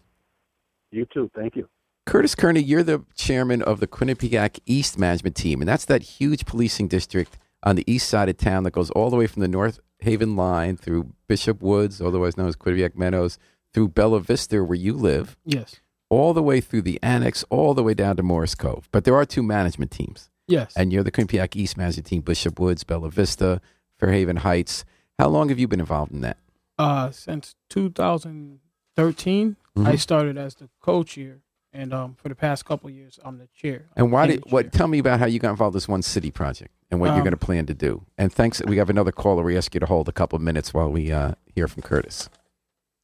You 0.90 1.06
too. 1.12 1.30
Thank 1.34 1.56
you. 1.56 1.68
Curtis 2.08 2.34
Kearney, 2.34 2.62
you're 2.62 2.82
the 2.82 3.04
chairman 3.14 3.60
of 3.60 3.80
the 3.80 3.86
Quinnipiac 3.86 4.60
East 4.64 4.98
Management 4.98 5.36
Team, 5.36 5.60
and 5.60 5.68
that's 5.68 5.84
that 5.84 6.02
huge 6.02 6.46
policing 6.46 6.88
district 6.88 7.36
on 7.62 7.76
the 7.76 7.84
east 7.86 8.08
side 8.08 8.30
of 8.30 8.38
town 8.38 8.62
that 8.64 8.70
goes 8.70 8.88
all 8.92 9.10
the 9.10 9.16
way 9.16 9.26
from 9.26 9.42
the 9.42 9.48
North 9.48 9.78
Haven 10.00 10.34
line 10.34 10.78
through 10.78 11.12
Bishop 11.26 11.60
Woods, 11.60 12.00
otherwise 12.00 12.38
known 12.38 12.48
as 12.48 12.56
Quinnipiac 12.56 12.96
Meadows, 12.96 13.38
through 13.74 13.88
Bella 13.88 14.20
Vista, 14.20 14.64
where 14.64 14.74
you 14.74 14.94
live, 14.94 15.36
Yes. 15.44 15.80
all 16.08 16.32
the 16.32 16.42
way 16.42 16.62
through 16.62 16.80
the 16.80 16.98
annex, 17.02 17.44
all 17.50 17.74
the 17.74 17.82
way 17.82 17.92
down 17.92 18.16
to 18.16 18.22
Morris 18.22 18.54
Cove. 18.54 18.88
But 18.90 19.04
there 19.04 19.14
are 19.14 19.26
two 19.26 19.42
management 19.42 19.90
teams, 19.90 20.30
Yes. 20.46 20.72
and 20.76 20.90
you're 20.94 21.02
the 21.02 21.10
Quinnipiac 21.12 21.56
East 21.56 21.76
Management 21.76 22.06
Team, 22.06 22.22
Bishop 22.22 22.58
Woods, 22.58 22.84
Bella 22.84 23.10
Vista, 23.10 23.60
Fairhaven 23.98 24.36
Heights. 24.38 24.86
How 25.18 25.28
long 25.28 25.50
have 25.50 25.58
you 25.58 25.68
been 25.68 25.80
involved 25.80 26.12
in 26.12 26.22
that? 26.22 26.38
uh, 26.78 27.10
since 27.10 27.54
2013, 27.68 29.56
I 29.76 29.94
Mhm. 29.94 29.98
started 30.00 30.38
as 30.38 30.54
the 30.54 30.68
co-chair, 30.80 31.40
and 31.72 31.92
um, 31.92 32.14
for 32.14 32.28
the 32.28 32.34
past 32.34 32.64
couple 32.64 32.88
of 32.88 32.94
years, 32.94 33.18
I'm 33.24 33.38
the 33.38 33.48
chair. 33.54 33.86
And 33.96 34.10
why 34.12 34.26
did 34.26 34.44
what? 34.50 34.62
chair. 34.64 34.70
Tell 34.70 34.88
me 34.88 34.98
about 34.98 35.20
how 35.20 35.26
you 35.26 35.38
got 35.38 35.50
involved 35.50 35.74
in 35.74 35.76
this 35.76 35.88
one 35.88 36.02
city 36.02 36.30
project 36.30 36.72
and 36.90 37.00
what 37.00 37.06
you're 37.08 37.16
Um, 37.16 37.20
going 37.24 37.32
to 37.32 37.36
plan 37.36 37.66
to 37.66 37.74
do. 37.74 38.04
And 38.16 38.32
thanks. 38.32 38.62
We 38.64 38.78
have 38.78 38.90
another 38.90 39.12
caller. 39.12 39.42
We 39.44 39.56
ask 39.56 39.74
you 39.74 39.80
to 39.80 39.86
hold 39.86 40.08
a 40.08 40.12
couple 40.12 40.36
of 40.36 40.42
minutes 40.42 40.72
while 40.72 40.90
we 40.90 41.12
uh, 41.12 41.32
hear 41.54 41.68
from 41.68 41.82
Curtis. 41.82 42.28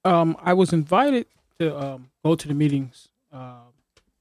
Um, 0.04 0.36
I 0.40 0.52
was 0.54 0.72
invited 0.72 1.26
to 1.58 1.76
um, 1.78 2.10
go 2.24 2.34
to 2.34 2.48
the 2.48 2.54
meetings 2.54 3.08
uh, 3.32 3.60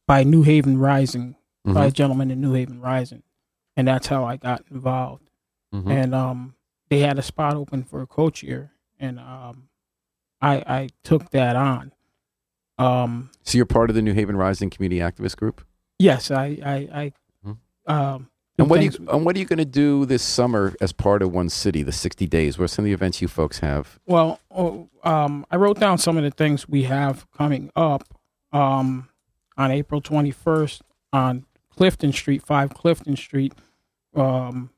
by 0.08 0.24
New 0.24 0.44
Haven 0.44 0.78
Rising, 0.78 1.36
by 1.66 1.86
a 1.86 1.92
Mhm. 1.92 1.94
gentleman 1.94 2.32
in 2.32 2.42
New 2.42 2.54
Haven 2.54 2.82
Rising, 2.82 3.24
and 3.78 3.88
that's 3.88 4.08
how 4.08 4.24
I 4.26 4.36
got 4.38 4.64
involved. 4.70 5.30
Mhm. 5.74 5.90
And 5.90 6.14
um, 6.16 6.56
they 6.90 7.00
had 7.00 7.18
a 7.18 7.22
spot 7.22 7.56
open 7.56 7.84
for 7.84 8.02
a 8.02 8.08
co-chair, 8.08 8.74
and 9.00 9.20
um, 9.20 9.70
I 10.42 10.56
I 10.68 10.90
took 11.04 11.32
that 11.32 11.56
on. 11.56 11.93
Um, 12.78 13.30
So 13.44 13.58
you're 13.58 13.66
part 13.66 13.90
of 13.90 13.96
the 13.96 14.02
New 14.02 14.14
Haven 14.14 14.36
Rising 14.36 14.70
Community 14.70 15.00
Activist 15.02 15.38
Group. 15.38 15.62
yes, 16.00 16.32
I 16.32 16.46
I, 16.64 16.74
I 17.02 17.14
Mhm. 17.46 17.58
um, 17.92 18.30
And 18.60 18.70
what, 18.70 18.80
are 18.80 18.84
you, 18.84 18.92
and 19.12 19.26
what 19.26 19.36
are 19.36 19.40
you 19.40 19.46
going 19.46 19.58
to 19.60 19.66
do 19.66 20.06
this 20.06 20.22
summer 20.22 20.76
as 20.80 20.92
part 20.92 21.22
of 21.24 21.32
One 21.34 21.50
City, 21.50 21.82
the 21.84 21.92
60 21.92 22.28
days? 22.28 22.58
What 22.58 22.66
are 22.66 22.68
some 22.68 22.84
of 22.84 22.88
the 22.88 22.94
events 22.94 23.22
you 23.22 23.28
folks 23.28 23.60
have? 23.60 24.00
Well, 24.06 24.40
oh, 24.52 24.90
um, 25.04 25.46
I 25.50 25.56
wrote 25.56 25.80
down 25.80 25.98
some 25.98 26.18
of 26.18 26.24
the 26.24 26.30
things 26.32 26.68
we 26.70 26.84
have 26.84 27.30
coming 27.32 27.72
up 27.76 28.04
um, 28.52 29.10
on 29.58 29.72
April 29.72 30.02
21st 30.02 30.82
on 31.12 31.46
Clifton 31.72 32.12
Street, 32.14 32.44
5 32.44 32.74
Clifton 32.76 33.16
Street. 33.16 33.54
Um, 34.16 34.70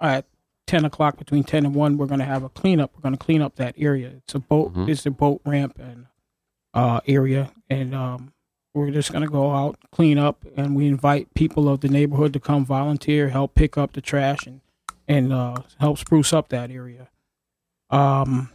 at 0.00 0.26
10 0.66 0.84
o'clock, 0.84 1.16
between 1.16 1.44
10 1.44 1.64
and 1.66 1.74
1, 1.74 1.96
we're 1.96 2.06
going 2.06 2.18
to 2.18 2.24
have 2.26 2.42
a 2.42 2.48
cleanup. 2.48 2.90
We're 2.96 3.02
going 3.02 3.16
to 3.16 3.24
clean 3.24 3.40
up 3.42 3.54
that 3.56 3.74
area. 3.78 4.08
It's 4.24 4.34
a 4.34 4.40
boat, 4.40 4.74
Mhm. 4.74 4.88
it's 4.88 5.06
a 5.06 5.10
boat 5.12 5.40
ramp 5.44 5.78
and 5.78 6.06
uh, 6.74 7.00
area. 7.06 7.50
And 7.70 7.94
um, 7.94 8.32
we're 8.74 8.90
just 8.90 9.10
going 9.12 9.24
to 9.24 9.30
go 9.30 9.52
out, 9.52 9.78
clean 9.90 10.18
up, 10.18 10.44
and 10.56 10.76
we 10.76 10.86
invite 10.86 11.32
people 11.34 11.68
of 11.68 11.80
the 11.80 11.88
neighborhood 11.88 12.32
to 12.34 12.40
come 12.40 12.66
volunteer, 12.66 13.30
help 13.30 13.54
pick 13.54 13.78
up 13.78 13.92
the 13.92 14.00
trash, 14.02 14.46
and, 14.46 14.60
and 15.08 15.32
uh, 15.32 15.56
help 15.80 15.96
spruce 15.98 16.32
up 16.32 16.48
that 16.50 16.70
area. 16.70 17.08
Um, 17.90 18.50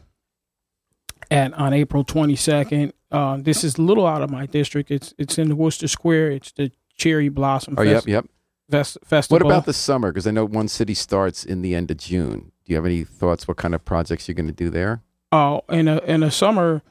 and 1.32 1.54
on 1.56 1.74
April 1.74 2.04
22nd, 2.04 2.92
uh, 3.12 3.38
this 3.40 3.64
is 3.64 3.78
a 3.78 3.82
little 3.82 4.06
out 4.06 4.22
of 4.22 4.30
my 4.30 4.46
district. 4.46 4.92
It's 4.92 5.14
it's 5.18 5.38
in 5.38 5.50
the 5.50 5.56
Wooster 5.56 5.88
Square. 5.88 6.32
It's 6.32 6.52
the 6.52 6.72
Cherry 6.96 7.30
Blossom 7.30 7.76
Oh, 7.78 7.84
Fest- 7.84 8.08
yep, 8.08 8.24
yep. 8.24 8.32
Fest- 8.70 8.98
Festival. 9.04 9.36
What 9.36 9.46
about 9.52 9.66
the 9.66 9.74
summer? 9.74 10.12
Because 10.12 10.28
I 10.28 10.32
know 10.32 10.46
One 10.46 10.68
City 10.68 10.94
starts 10.94 11.44
in 11.44 11.62
the 11.62 11.74
end 11.74 11.90
of 11.92 11.98
June. 11.98 12.52
Do 12.66 12.72
you 12.74 12.76
have 12.76 12.86
any 12.86 13.04
thoughts? 13.04 13.48
What 13.48 13.58
kind 13.58 13.74
of 13.74 13.84
projects 13.86 14.28
you're 14.28 14.36
going 14.36 14.48
to 14.48 14.54
do 14.54 14.70
there? 14.70 15.02
Oh, 15.32 15.62
in 15.70 15.88
a 15.88 15.98
in 16.00 16.22
the 16.22 16.32
summer, 16.32 16.82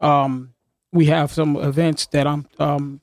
um, 0.00 0.53
we 0.94 1.06
have 1.06 1.32
some 1.32 1.56
events 1.56 2.06
that 2.06 2.26
I'm 2.26 2.46
um, 2.60 3.00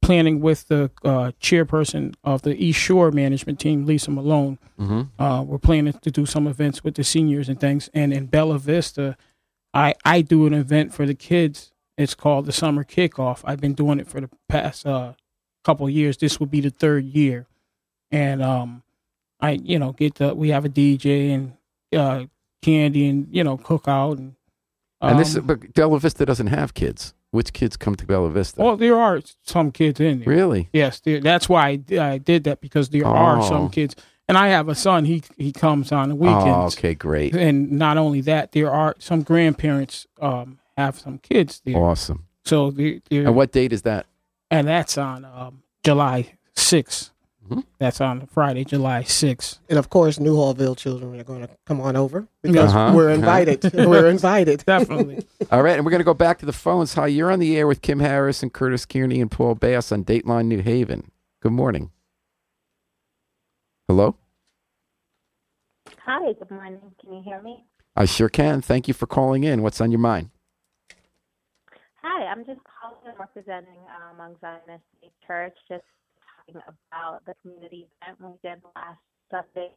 planning 0.00 0.40
with 0.40 0.68
the 0.68 0.90
uh, 1.04 1.32
chairperson 1.40 2.14
of 2.24 2.40
the 2.40 2.56
East 2.56 2.80
Shore 2.80 3.10
management 3.10 3.60
team, 3.60 3.84
Lisa 3.84 4.10
Malone. 4.10 4.58
Mm-hmm. 4.80 5.22
Uh, 5.22 5.42
we're 5.42 5.58
planning 5.58 5.92
to 5.92 6.10
do 6.10 6.24
some 6.24 6.46
events 6.46 6.82
with 6.82 6.94
the 6.94 7.04
seniors 7.04 7.50
and 7.50 7.60
things. 7.60 7.90
And 7.92 8.14
in 8.14 8.26
Bella 8.26 8.58
Vista, 8.58 9.16
I 9.74 9.94
I 10.06 10.22
do 10.22 10.46
an 10.46 10.54
event 10.54 10.94
for 10.94 11.04
the 11.04 11.14
kids. 11.14 11.70
It's 11.98 12.14
called 12.14 12.46
the 12.46 12.52
Summer 12.52 12.82
Kickoff. 12.82 13.42
I've 13.44 13.60
been 13.60 13.74
doing 13.74 14.00
it 14.00 14.08
for 14.08 14.22
the 14.22 14.30
past 14.48 14.86
uh, 14.86 15.12
couple 15.64 15.86
of 15.86 15.92
years. 15.92 16.16
This 16.16 16.40
will 16.40 16.46
be 16.46 16.62
the 16.62 16.70
third 16.70 17.04
year, 17.04 17.46
and 18.10 18.42
um, 18.42 18.82
I 19.38 19.52
you 19.52 19.78
know 19.78 19.92
get 19.92 20.14
the 20.14 20.34
we 20.34 20.48
have 20.48 20.64
a 20.64 20.70
DJ 20.70 21.34
and 21.34 21.52
uh, 21.94 22.24
candy 22.62 23.06
and 23.06 23.28
you 23.30 23.44
know 23.44 23.58
cook 23.58 23.86
out 23.86 24.16
and. 24.16 24.36
and 25.00 25.20
this, 25.20 25.36
um, 25.36 25.46
but 25.46 25.74
Bella 25.74 26.00
Vista 26.00 26.24
doesn't 26.24 26.48
have 26.48 26.72
kids. 26.72 27.14
Which 27.30 27.52
kids 27.52 27.76
come 27.76 27.94
to 27.96 28.06
Bella 28.06 28.30
Vista? 28.30 28.60
well, 28.62 28.76
there 28.76 28.98
are 28.98 29.20
some 29.42 29.70
kids 29.70 30.00
in 30.00 30.20
there. 30.20 30.28
really? 30.28 30.70
Yes, 30.72 31.00
there, 31.00 31.20
that's 31.20 31.48
why 31.48 31.78
I, 31.90 31.98
I 31.98 32.18
did 32.18 32.44
that 32.44 32.60
because 32.60 32.88
there 32.88 33.06
are 33.06 33.38
Oh. 33.40 33.48
some 33.48 33.68
kids, 33.70 33.94
and 34.28 34.38
I 34.38 34.48
have 34.48 34.68
a 34.68 34.74
son. 34.74 35.04
He 35.04 35.22
he 35.36 35.52
comes 35.52 35.92
on 35.92 36.08
the 36.08 36.14
weekends. 36.14 36.46
Oh, 36.46 36.66
okay, 36.78 36.94
great, 36.94 37.34
and 37.34 37.72
not 37.72 37.98
only 37.98 38.22
that, 38.22 38.52
there 38.52 38.70
are 38.70 38.94
some 38.98 39.22
grandparents 39.22 40.06
um, 40.22 40.58
have 40.76 40.98
some 40.98 41.18
kids 41.18 41.60
there. 41.64 41.76
awesome. 41.76 42.24
So 42.44 42.72
And 43.10 43.34
what 43.34 43.52
date 43.52 43.72
is 43.74 43.82
that? 43.82 44.06
and 44.50 44.66
that's 44.66 44.96
on 44.96 45.26
um, 45.26 45.62
July 45.84 46.32
6th. 46.56 47.10
Mhm. 47.48 47.64
That's 47.78 48.00
on 48.00 48.26
Friday, 48.26 48.64
July 48.64 49.02
6th. 49.02 49.58
And 49.70 49.78
of 49.78 49.88
course, 49.90 50.18
Newhallville 50.18 50.76
children 50.76 51.18
are 51.18 51.24
going 51.24 51.40
to 51.40 51.48
come 51.66 51.80
on 51.80 51.96
over 51.96 52.28
because 52.42 52.74
Uh-huh. 52.74 52.92
we're 52.94 53.10
invited. 53.10 53.62
we're 53.74 54.08
invited. 54.08 54.64
Definitely. 54.66 55.24
All 55.50 55.62
right, 55.62 55.76
and 55.76 55.84
we're 55.84 55.90
going 55.90 56.00
to 56.00 56.04
go 56.04 56.14
back 56.14 56.38
to 56.40 56.46
the 56.46 56.52
phones. 56.52 56.94
Hi, 56.94 57.06
you're 57.06 57.30
on 57.32 57.38
the 57.38 57.56
air 57.56 57.66
with 57.66 57.80
Kim 57.82 58.00
Harris 58.00 58.42
and 58.42 58.52
Curtis 58.52 58.84
Kearney 58.84 59.20
and 59.20 59.30
Paul 59.30 59.54
Bass 59.54 59.90
on 59.92 60.04
Dateline 60.04 60.46
New 60.46 60.60
Haven. 60.62 61.10
Good 61.40 61.52
morning. 61.52 61.90
Hello? 63.88 64.16
Hi, 66.04 66.32
good 66.32 66.50
morning. 66.50 66.80
Can 67.00 67.12
you 67.14 67.22
hear 67.22 67.40
me? 67.42 67.64
I 67.96 68.04
sure 68.04 68.28
can. 68.28 68.60
Thank 68.60 68.88
you 68.88 68.94
for 68.94 69.06
calling 69.06 69.44
in. 69.44 69.62
What's 69.62 69.80
on 69.80 69.90
your 69.90 70.00
mind? 70.00 70.30
Hi, 72.02 72.26
I'm 72.26 72.44
just 72.44 72.60
calling 72.80 72.98
and 73.06 73.18
representing 73.18 73.76
um, 74.10 74.18
Mount 74.18 74.40
Zionist 74.40 74.84
Church, 75.26 75.56
just 75.68 75.82
talking 76.52 76.62
about 76.92 77.24
the 77.26 77.34
community 77.42 77.88
event 78.02 78.18
we 78.20 78.48
did 78.48 78.60
last 78.74 78.98
Sunday. 79.30 79.70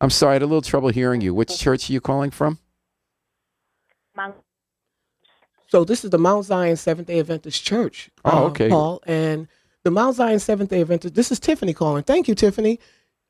I'm 0.00 0.10
sorry, 0.10 0.32
I 0.32 0.34
had 0.34 0.42
a 0.42 0.46
little 0.46 0.62
trouble 0.62 0.88
hearing 0.90 1.20
you. 1.20 1.34
Which 1.34 1.58
church 1.58 1.88
are 1.88 1.92
you 1.92 2.00
calling 2.00 2.30
from? 2.30 2.58
Mount, 4.16 4.34
So 5.68 5.84
this 5.84 6.04
is 6.04 6.10
the 6.10 6.18
Mount 6.18 6.44
Zion 6.44 6.76
Seventh 6.76 7.08
Day 7.08 7.20
Adventist 7.20 7.64
Church. 7.64 8.10
Oh, 8.24 8.30
uh, 8.46 8.48
okay. 8.48 8.68
Paul 8.68 9.02
and 9.06 9.48
the 9.84 9.90
Mount 9.90 10.16
Zion 10.16 10.38
Seventh 10.38 10.70
Day 10.70 10.82
Adventist. 10.82 11.14
This 11.14 11.32
is 11.32 11.40
Tiffany 11.40 11.72
calling. 11.72 12.02
Thank 12.02 12.28
you, 12.28 12.34
Tiffany. 12.34 12.78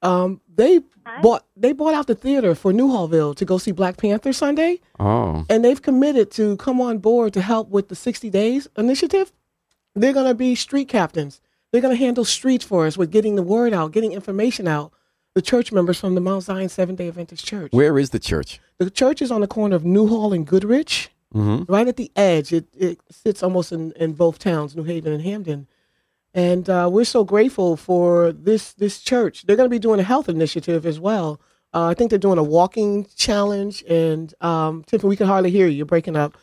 Um, 0.03 0.41
they 0.55 0.81
Hi. 1.07 1.21
bought 1.23 1.47
they 1.57 1.73
bought 1.73 1.95
out 1.95 2.07
the 2.07 2.15
theater 2.15 2.55
for 2.55 2.73
Newhallville 2.73 3.35
to 3.37 3.45
go 3.45 3.59
see 3.59 3.73
Black 3.73 3.97
Panther 3.97 4.33
Sunday, 4.33 4.81
Oh, 5.01 5.47
and 5.49 5.65
they've 5.65 5.81
committed 5.81 6.31
to 6.33 6.57
come 6.59 6.81
on 6.81 6.99
board 6.99 7.33
to 7.33 7.41
help 7.41 7.71
with 7.71 7.89
the 7.89 7.97
60 7.97 8.29
Days 8.29 8.69
initiative. 8.77 9.33
They're 9.95 10.13
going 10.13 10.27
to 10.27 10.35
be 10.35 10.55
street 10.55 10.89
captains. 10.89 11.41
They're 11.77 11.83
going 11.83 11.95
to 11.95 12.03
handle 12.03 12.25
streets 12.25 12.65
for 12.65 12.87
us 12.87 12.97
with 12.97 13.11
getting 13.13 13.35
the 13.35 13.43
word 13.43 13.75
out, 13.75 13.93
getting 13.93 14.13
information 14.13 14.67
out. 14.67 14.93
The 15.35 15.43
church 15.43 15.73
members 15.73 16.01
from 16.01 16.15
the 16.15 16.23
Mount 16.23 16.45
Zion 16.45 16.71
Seventh 16.71 16.97
Day 16.97 17.09
Adventist 17.09 17.45
Church. 17.45 17.71
where 17.71 17.99
is 17.99 18.09
the 18.09 18.19
church? 18.19 18.61
The 18.79 18.89
church 18.89 19.21
is 19.21 19.31
on 19.31 19.43
the 19.43 19.47
corner 19.47 19.77
of 19.77 19.85
Newhall 19.85 20.33
and 20.33 20.47
Goodrich 20.47 21.11
Mm-hmm. 21.35 21.71
right 21.71 21.87
at 21.87 21.97
the 21.97 22.11
edge. 22.17 22.51
It 22.51 22.65
it 22.75 22.99
sits 23.11 23.43
almost 23.43 23.73
in, 23.73 23.93
in 23.93 24.15
both 24.15 24.39
towns, 24.39 24.75
New 24.75 24.85
Haven 24.85 25.13
and 25.13 25.21
Hamden. 25.21 25.67
And 26.33 26.71
uh, 26.71 26.89
we're 26.91 27.05
so 27.05 27.25
grateful 27.25 27.77
for 27.77 28.33
this 28.33 28.73
this 28.73 29.03
church. 29.03 29.43
They're 29.45 29.57
going 29.57 29.69
to 29.69 29.75
be 29.75 29.79
doing 29.79 30.01
a 30.01 30.03
health 30.03 30.31
initiative 30.31 30.87
as 30.87 30.99
well. 30.99 31.43
Uh, 31.75 31.89
I 31.89 31.95
think 31.95 32.09
they're 32.09 32.19
doing 32.19 32.39
a 32.39 32.43
walking 32.43 33.07
challenge. 33.17 33.85
And 33.87 34.33
um, 34.41 34.83
Tiffany, 34.85 35.11
we 35.11 35.17
can 35.17 35.27
hardly 35.27 35.51
hear 35.51 35.67
you. 35.67 35.77
You're 35.77 35.85
breaking 35.85 36.17
up. 36.17 36.39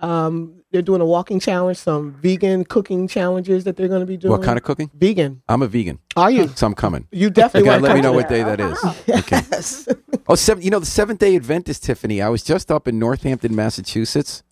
Um, 0.00 0.62
they're 0.70 0.82
doing 0.82 1.00
a 1.00 1.04
walking 1.04 1.40
challenge, 1.40 1.76
some 1.78 2.12
vegan 2.22 2.64
cooking 2.64 3.08
challenges 3.08 3.64
that 3.64 3.76
they're 3.76 3.88
going 3.88 4.00
to 4.00 4.06
be 4.06 4.16
doing. 4.16 4.30
What 4.30 4.42
kind 4.42 4.56
of 4.56 4.62
cooking? 4.62 4.90
vegan? 4.94 5.42
I'm 5.48 5.62
a 5.62 5.66
vegan, 5.66 5.98
Are 6.16 6.30
you? 6.30 6.48
so 6.54 6.66
I'm 6.66 6.74
coming. 6.74 7.06
You 7.10 7.22
You 7.22 7.30
definitely 7.30 7.66
gotta 7.68 7.82
want 7.82 7.92
let 7.92 7.94
me 7.96 8.00
know 8.02 8.08
come 8.10 8.16
what 8.16 8.28
day 8.28 8.42
that 8.42 8.60
is. 8.60 8.78
Okay. 9.20 9.40
Yes. 9.50 9.88
Oh, 10.28 10.34
seven, 10.36 10.62
you 10.62 10.70
know, 10.70 10.78
the 10.78 10.86
Seventh 10.86 11.18
day 11.18 11.34
Adventist, 11.36 11.82
Tiffany. 11.84 12.22
I 12.22 12.28
was 12.28 12.42
just 12.42 12.70
up 12.70 12.86
in 12.86 12.98
Northampton, 12.98 13.54
Massachusetts. 13.54 14.42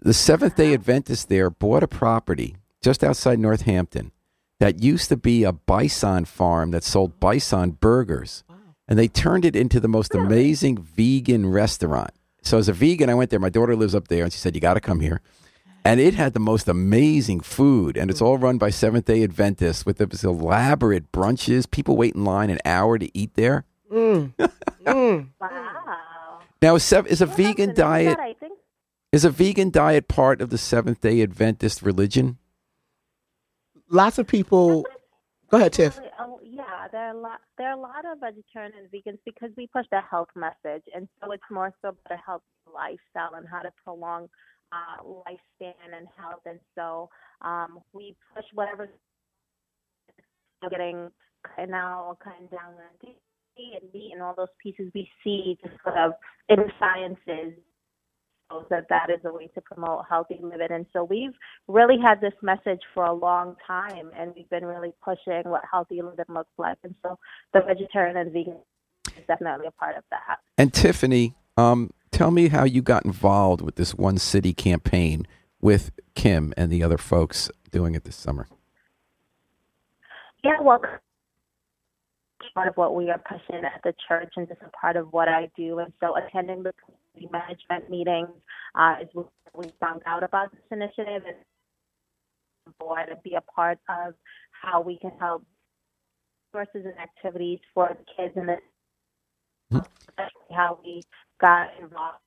The 0.00 0.12
Seventh 0.14 0.56
day 0.56 0.74
Adventist 0.74 1.28
there 1.28 1.50
bought 1.50 1.82
a 1.82 1.88
property 1.88 2.56
just 2.82 3.02
outside 3.04 3.38
Northampton 3.38 4.12
that 4.60 4.82
used 4.82 5.08
to 5.10 5.16
be 5.16 5.44
a 5.44 5.52
bison 5.52 6.24
farm 6.24 6.72
that 6.72 6.82
sold 6.82 7.20
bison 7.20 7.70
burgers. 7.72 8.42
And 8.88 8.98
they 8.98 9.06
turned 9.08 9.44
it 9.44 9.54
into 9.54 9.78
the 9.80 9.88
most 9.88 10.14
amazing 10.14 10.78
vegan 10.78 11.46
restaurant. 11.48 12.10
So, 12.48 12.56
as 12.56 12.68
a 12.68 12.72
vegan, 12.72 13.10
I 13.10 13.14
went 13.14 13.28
there. 13.28 13.38
My 13.38 13.50
daughter 13.50 13.76
lives 13.76 13.94
up 13.94 14.08
there, 14.08 14.24
and 14.24 14.32
she 14.32 14.38
said, 14.38 14.54
You 14.54 14.60
got 14.62 14.74
to 14.74 14.80
come 14.80 15.00
here. 15.00 15.20
And 15.84 16.00
it 16.00 16.14
had 16.14 16.32
the 16.32 16.40
most 16.40 16.66
amazing 16.66 17.40
food, 17.40 17.98
and 17.98 18.10
it's 18.10 18.22
all 18.22 18.38
run 18.38 18.56
by 18.56 18.70
Seventh 18.70 19.04
day 19.04 19.22
Adventists 19.22 19.84
with 19.84 19.98
these 19.98 20.24
elaborate 20.24 21.12
brunches. 21.12 21.70
People 21.70 21.96
wait 21.98 22.14
in 22.14 22.24
line 22.24 22.48
an 22.48 22.58
hour 22.64 22.98
to 22.98 23.10
eat 23.16 23.34
there. 23.34 23.64
Mm. 23.92 24.32
Mm. 24.88 25.28
wow. 25.38 26.38
Now, 26.62 26.76
is, 26.76 26.90
is 26.90 27.20
a 27.20 27.26
We'll 27.26 27.36
vegan 27.36 27.74
diet 27.74 28.16
that, 28.16 28.24
I 28.24 28.32
think 28.32 28.58
is 29.12 29.26
a 29.26 29.30
vegan 29.30 29.68
diet 29.68 30.08
part 30.08 30.40
of 30.40 30.48
the 30.48 30.56
Seventh 30.56 31.02
Day 31.02 31.20
Adventist 31.20 31.82
religion? 31.82 32.38
Lots 33.90 34.18
of 34.18 34.26
people. 34.26 34.86
Go 35.50 35.58
ahead, 35.58 35.74
Tiff. 35.74 36.00
Yeah, 36.58 36.88
there 36.90 37.06
are 37.08 37.16
a 37.16 37.20
lot. 37.20 37.40
There 37.56 37.68
are 37.68 37.78
a 37.78 37.80
lot 37.80 38.04
of 38.04 38.18
vegetarian 38.18 38.72
and 38.76 38.90
vegans 38.90 39.20
because 39.24 39.50
we 39.56 39.68
push 39.68 39.86
the 39.92 40.00
health 40.00 40.28
message, 40.34 40.82
and 40.92 41.08
so 41.22 41.30
it's 41.30 41.42
more 41.52 41.72
so 41.80 41.90
about 41.90 42.18
a 42.18 42.20
healthy 42.26 42.44
lifestyle 42.66 43.38
and 43.38 43.46
how 43.46 43.60
to 43.60 43.70
prolong 43.84 44.28
uh, 44.72 45.02
lifespan 45.04 45.72
and 45.96 46.08
health. 46.16 46.42
And 46.46 46.58
so 46.74 47.10
um, 47.42 47.78
we 47.92 48.16
push 48.34 48.44
whatever 48.54 48.88
getting 50.68 51.10
cutting 51.54 51.74
out, 51.74 52.18
cutting 52.24 52.48
down 52.48 52.74
on 52.74 53.14
and 53.58 53.92
meat 53.92 54.10
and 54.12 54.22
all 54.22 54.34
those 54.36 54.48
pieces 54.62 54.90
we 54.94 55.08
see 55.24 55.58
just 55.62 55.74
sort 55.82 55.96
of 55.96 56.12
in 56.48 56.56
the 56.56 56.70
sciences 56.78 57.58
that 58.70 58.86
that 58.88 59.10
is 59.10 59.20
a 59.24 59.32
way 59.32 59.48
to 59.54 59.60
promote 59.60 60.04
healthy 60.08 60.38
living. 60.42 60.68
And 60.70 60.86
so 60.92 61.04
we've 61.04 61.34
really 61.66 61.96
had 62.02 62.20
this 62.20 62.32
message 62.42 62.80
for 62.94 63.04
a 63.04 63.12
long 63.12 63.56
time, 63.66 64.10
and 64.16 64.32
we've 64.34 64.48
been 64.48 64.64
really 64.64 64.92
pushing 65.02 65.42
what 65.44 65.62
healthy 65.70 66.00
living 66.02 66.24
looks 66.28 66.52
like. 66.58 66.78
And 66.82 66.94
so 67.02 67.18
the 67.52 67.60
vegetarian 67.60 68.16
and 68.16 68.32
vegan 68.32 68.58
is 69.16 69.24
definitely 69.26 69.66
a 69.66 69.70
part 69.72 69.96
of 69.96 70.04
that. 70.10 70.38
And 70.56 70.72
Tiffany, 70.72 71.34
um, 71.56 71.90
tell 72.10 72.30
me 72.30 72.48
how 72.48 72.64
you 72.64 72.82
got 72.82 73.04
involved 73.04 73.60
with 73.60 73.76
this 73.76 73.94
One 73.94 74.18
City 74.18 74.52
campaign 74.52 75.26
with 75.60 75.90
Kim 76.14 76.54
and 76.56 76.70
the 76.70 76.82
other 76.82 76.98
folks 76.98 77.50
doing 77.70 77.94
it 77.94 78.04
this 78.04 78.16
summer. 78.16 78.48
Yeah, 80.44 80.60
well, 80.62 80.80
part 82.54 82.68
of 82.68 82.76
what 82.76 82.94
we 82.94 83.10
are 83.10 83.20
pushing 83.28 83.64
at 83.64 83.80
the 83.84 83.92
church, 84.08 84.32
and 84.36 84.48
just 84.48 84.60
a 84.62 84.70
part 84.70 84.96
of 84.96 85.12
what 85.12 85.28
I 85.28 85.50
do. 85.56 85.78
And 85.80 85.92
so, 86.00 86.16
attending 86.16 86.62
the 86.62 86.72
community 87.18 87.28
management 87.32 87.90
meetings 87.90 88.28
uh, 88.74 88.96
is 89.02 89.08
what 89.12 89.28
we 89.54 89.72
found 89.80 90.02
out 90.06 90.22
about 90.22 90.50
this 90.52 90.60
initiative 90.70 91.22
and 91.26 91.36
board 92.78 93.08
and 93.08 93.22
be 93.22 93.34
a 93.34 93.40
part 93.40 93.78
of 93.88 94.14
how 94.50 94.80
we 94.80 94.98
can 94.98 95.12
help 95.18 95.44
resources 96.52 96.84
and 96.86 96.98
activities 96.98 97.58
for 97.74 97.88
the 97.88 98.04
kids 98.16 98.36
in 98.36 98.46
this, 98.46 98.60
Mhm. 99.72 99.86
especially 100.08 100.54
how 100.54 100.78
we 100.84 101.02
got 101.40 101.68
involved. 101.78 102.18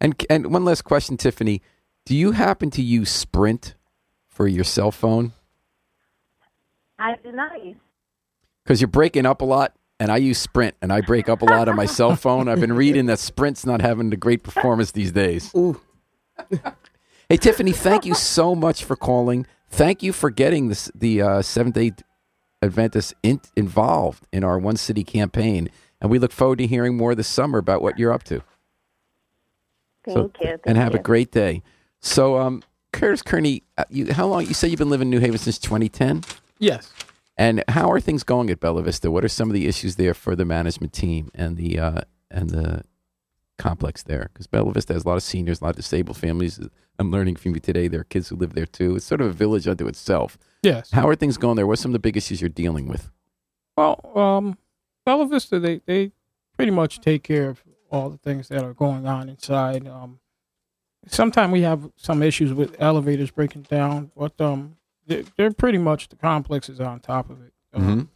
And 0.00 0.14
and 0.28 0.52
one 0.52 0.64
last 0.64 0.82
question, 0.82 1.16
Tiffany, 1.16 1.62
do 2.04 2.14
you 2.14 2.32
happen 2.32 2.70
to 2.70 2.82
use 2.82 3.10
Sprint 3.10 3.74
for 4.26 4.46
your 4.46 4.64
cell 4.64 4.90
phone? 4.90 5.32
I 6.98 7.16
do 7.22 7.32
not 7.32 7.64
use 7.64 7.76
Because 8.64 8.80
you're 8.80 8.88
breaking 8.88 9.26
up 9.26 9.40
a 9.42 9.44
lot, 9.44 9.76
and 9.98 10.10
I 10.12 10.18
use 10.18 10.38
Sprint, 10.38 10.74
and 10.82 10.92
I 10.92 11.00
break 11.00 11.28
up 11.28 11.42
a 11.42 11.44
lot 11.46 11.68
on 11.68 11.76
my 11.76 11.86
cell 11.86 12.14
phone. 12.24 12.48
I've 12.48 12.60
been 12.60 12.72
reading 12.74 13.06
that 13.06 13.18
Sprint's 13.18 13.64
not 13.66 13.80
having 13.80 14.12
a 14.12 14.16
great 14.16 14.42
performance 14.42 14.92
these 14.92 15.12
days. 15.12 15.50
Ooh. 15.56 15.80
Hey, 17.28 17.36
Tiffany, 17.38 17.72
thank 17.72 18.06
you 18.06 18.14
so 18.14 18.54
much 18.54 18.84
for 18.84 18.94
calling. 18.94 19.48
Thank 19.68 20.00
you 20.00 20.12
for 20.12 20.30
getting 20.30 20.68
this, 20.68 20.88
the 20.94 21.20
uh, 21.22 21.42
Seventh 21.42 21.74
Day 21.74 21.90
Adventists 22.62 23.14
in, 23.24 23.40
involved 23.56 24.28
in 24.32 24.44
our 24.44 24.60
One 24.60 24.76
City 24.76 25.02
campaign. 25.02 25.68
And 26.00 26.08
we 26.08 26.20
look 26.20 26.30
forward 26.30 26.58
to 26.58 26.68
hearing 26.68 26.96
more 26.96 27.16
this 27.16 27.26
summer 27.26 27.58
about 27.58 27.82
what 27.82 27.98
you're 27.98 28.12
up 28.12 28.22
to. 28.24 28.42
Thank 30.04 30.16
So- 30.16 30.22
you. 30.22 30.30
Thank 30.40 30.60
and 30.66 30.76
have 30.78 30.92
you. 30.92 31.00
a 31.00 31.02
great 31.02 31.32
day. 31.32 31.64
So, 32.00 32.38
um, 32.38 32.62
Curtis 32.92 33.22
Kearney, 33.22 33.64
uh, 33.76 33.82
you, 33.90 34.12
how 34.12 34.28
long? 34.28 34.46
You 34.46 34.54
say 34.54 34.68
you've 34.68 34.78
been 34.78 34.88
living 34.90 35.06
in 35.08 35.10
New 35.10 35.18
Haven 35.18 35.38
since 35.38 35.58
2010. 35.58 36.22
Yes. 36.60 36.92
And 37.38 37.62
how 37.68 37.90
are 37.90 38.00
things 38.00 38.22
going 38.22 38.48
at 38.50 38.60
Bella 38.60 38.82
Vista? 38.82 39.10
What 39.10 39.24
are 39.24 39.28
some 39.28 39.50
of 39.50 39.54
the 39.54 39.66
issues 39.66 39.96
there 39.96 40.14
for 40.14 40.34
the 40.34 40.44
management 40.44 40.92
team 40.92 41.30
and 41.34 41.56
the 41.56 41.78
uh, 41.78 42.00
and 42.30 42.50
the 42.50 42.84
complex 43.58 44.02
there? 44.02 44.30
Because 44.32 44.46
Bella 44.46 44.72
Vista 44.72 44.94
has 44.94 45.04
a 45.04 45.08
lot 45.08 45.16
of 45.16 45.22
seniors, 45.22 45.60
a 45.60 45.64
lot 45.64 45.70
of 45.70 45.76
disabled 45.76 46.16
families. 46.16 46.58
I'm 46.98 47.10
learning 47.10 47.36
from 47.36 47.52
you 47.54 47.60
today. 47.60 47.88
There 47.88 48.00
are 48.00 48.04
kids 48.04 48.28
who 48.28 48.36
live 48.36 48.54
there 48.54 48.66
too. 48.66 48.96
It's 48.96 49.04
sort 49.04 49.20
of 49.20 49.26
a 49.26 49.32
village 49.32 49.68
unto 49.68 49.86
itself. 49.86 50.38
Yes. 50.62 50.90
How 50.92 51.06
are 51.08 51.14
things 51.14 51.36
going 51.36 51.56
there? 51.56 51.66
What 51.66 51.74
are 51.74 51.82
some 51.82 51.90
of 51.90 51.94
the 51.94 51.98
big 51.98 52.16
issues 52.16 52.40
you're 52.40 52.48
dealing 52.48 52.88
with? 52.88 53.10
Well, 53.76 54.00
um, 54.14 54.56
Bella 55.04 55.26
Vista, 55.26 55.60
they, 55.60 55.82
they 55.84 56.12
pretty 56.56 56.72
much 56.72 57.00
take 57.00 57.22
care 57.22 57.50
of 57.50 57.62
all 57.90 58.08
the 58.08 58.16
things 58.16 58.48
that 58.48 58.64
are 58.64 58.72
going 58.72 59.06
on 59.06 59.28
inside. 59.28 59.86
Um, 59.86 60.20
sometimes 61.06 61.52
we 61.52 61.62
have 61.62 61.90
some 61.96 62.22
issues 62.22 62.54
with 62.54 62.74
elevators 62.78 63.30
breaking 63.30 63.62
down, 63.62 64.10
but 64.16 64.40
um, 64.40 64.78
they're, 65.06 65.22
they're 65.36 65.52
pretty 65.52 65.78
much 65.78 66.08
the 66.08 66.16
complex 66.16 66.68
is 66.68 66.80
on 66.80 67.00
top 67.00 67.30
of 67.30 67.42
it. 67.42 67.52
Um, 67.74 68.10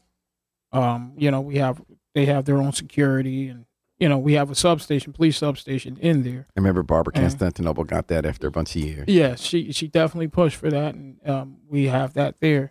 um, 0.72 1.12
you 1.16 1.30
know, 1.30 1.40
we 1.40 1.56
have 1.56 1.82
they 2.14 2.26
have 2.26 2.44
their 2.44 2.58
own 2.58 2.72
security, 2.72 3.48
and 3.48 3.66
you 3.98 4.08
know, 4.08 4.18
we 4.18 4.32
have 4.34 4.50
a 4.50 4.54
substation, 4.54 5.12
police 5.12 5.36
substation 5.36 5.96
in 5.98 6.22
there. 6.22 6.46
I 6.56 6.60
remember 6.60 6.82
Barbara 6.82 7.12
Yeah. 7.14 7.22
Constantinople 7.22 7.84
got 7.84 8.08
that 8.08 8.24
after 8.24 8.46
a 8.46 8.50
bunch 8.50 8.74
of 8.76 8.82
years. 8.82 9.04
Yes, 9.08 9.40
she 9.40 9.72
she 9.72 9.88
definitely 9.88 10.28
pushed 10.28 10.56
for 10.56 10.70
that, 10.70 10.94
and 10.94 11.18
um, 11.28 11.58
we 11.68 11.86
have 11.86 12.14
that 12.14 12.40
there. 12.40 12.70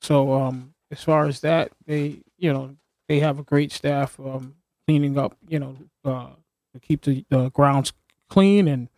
So 0.00 0.32
um, 0.34 0.74
as 0.90 1.02
far 1.02 1.26
as 1.26 1.40
that, 1.40 1.72
they 1.86 2.20
you 2.36 2.52
know 2.52 2.76
they 3.08 3.20
have 3.20 3.38
a 3.38 3.42
great 3.42 3.72
staff 3.72 4.18
um, 4.20 4.54
cleaning 4.86 5.18
up, 5.18 5.36
you 5.48 5.58
know, 5.58 5.76
uh, 6.04 6.28
to 6.74 6.80
keep 6.80 7.02
the, 7.02 7.24
the 7.30 7.50
grounds 7.50 7.92
clean 8.28 8.68
and 8.68 8.88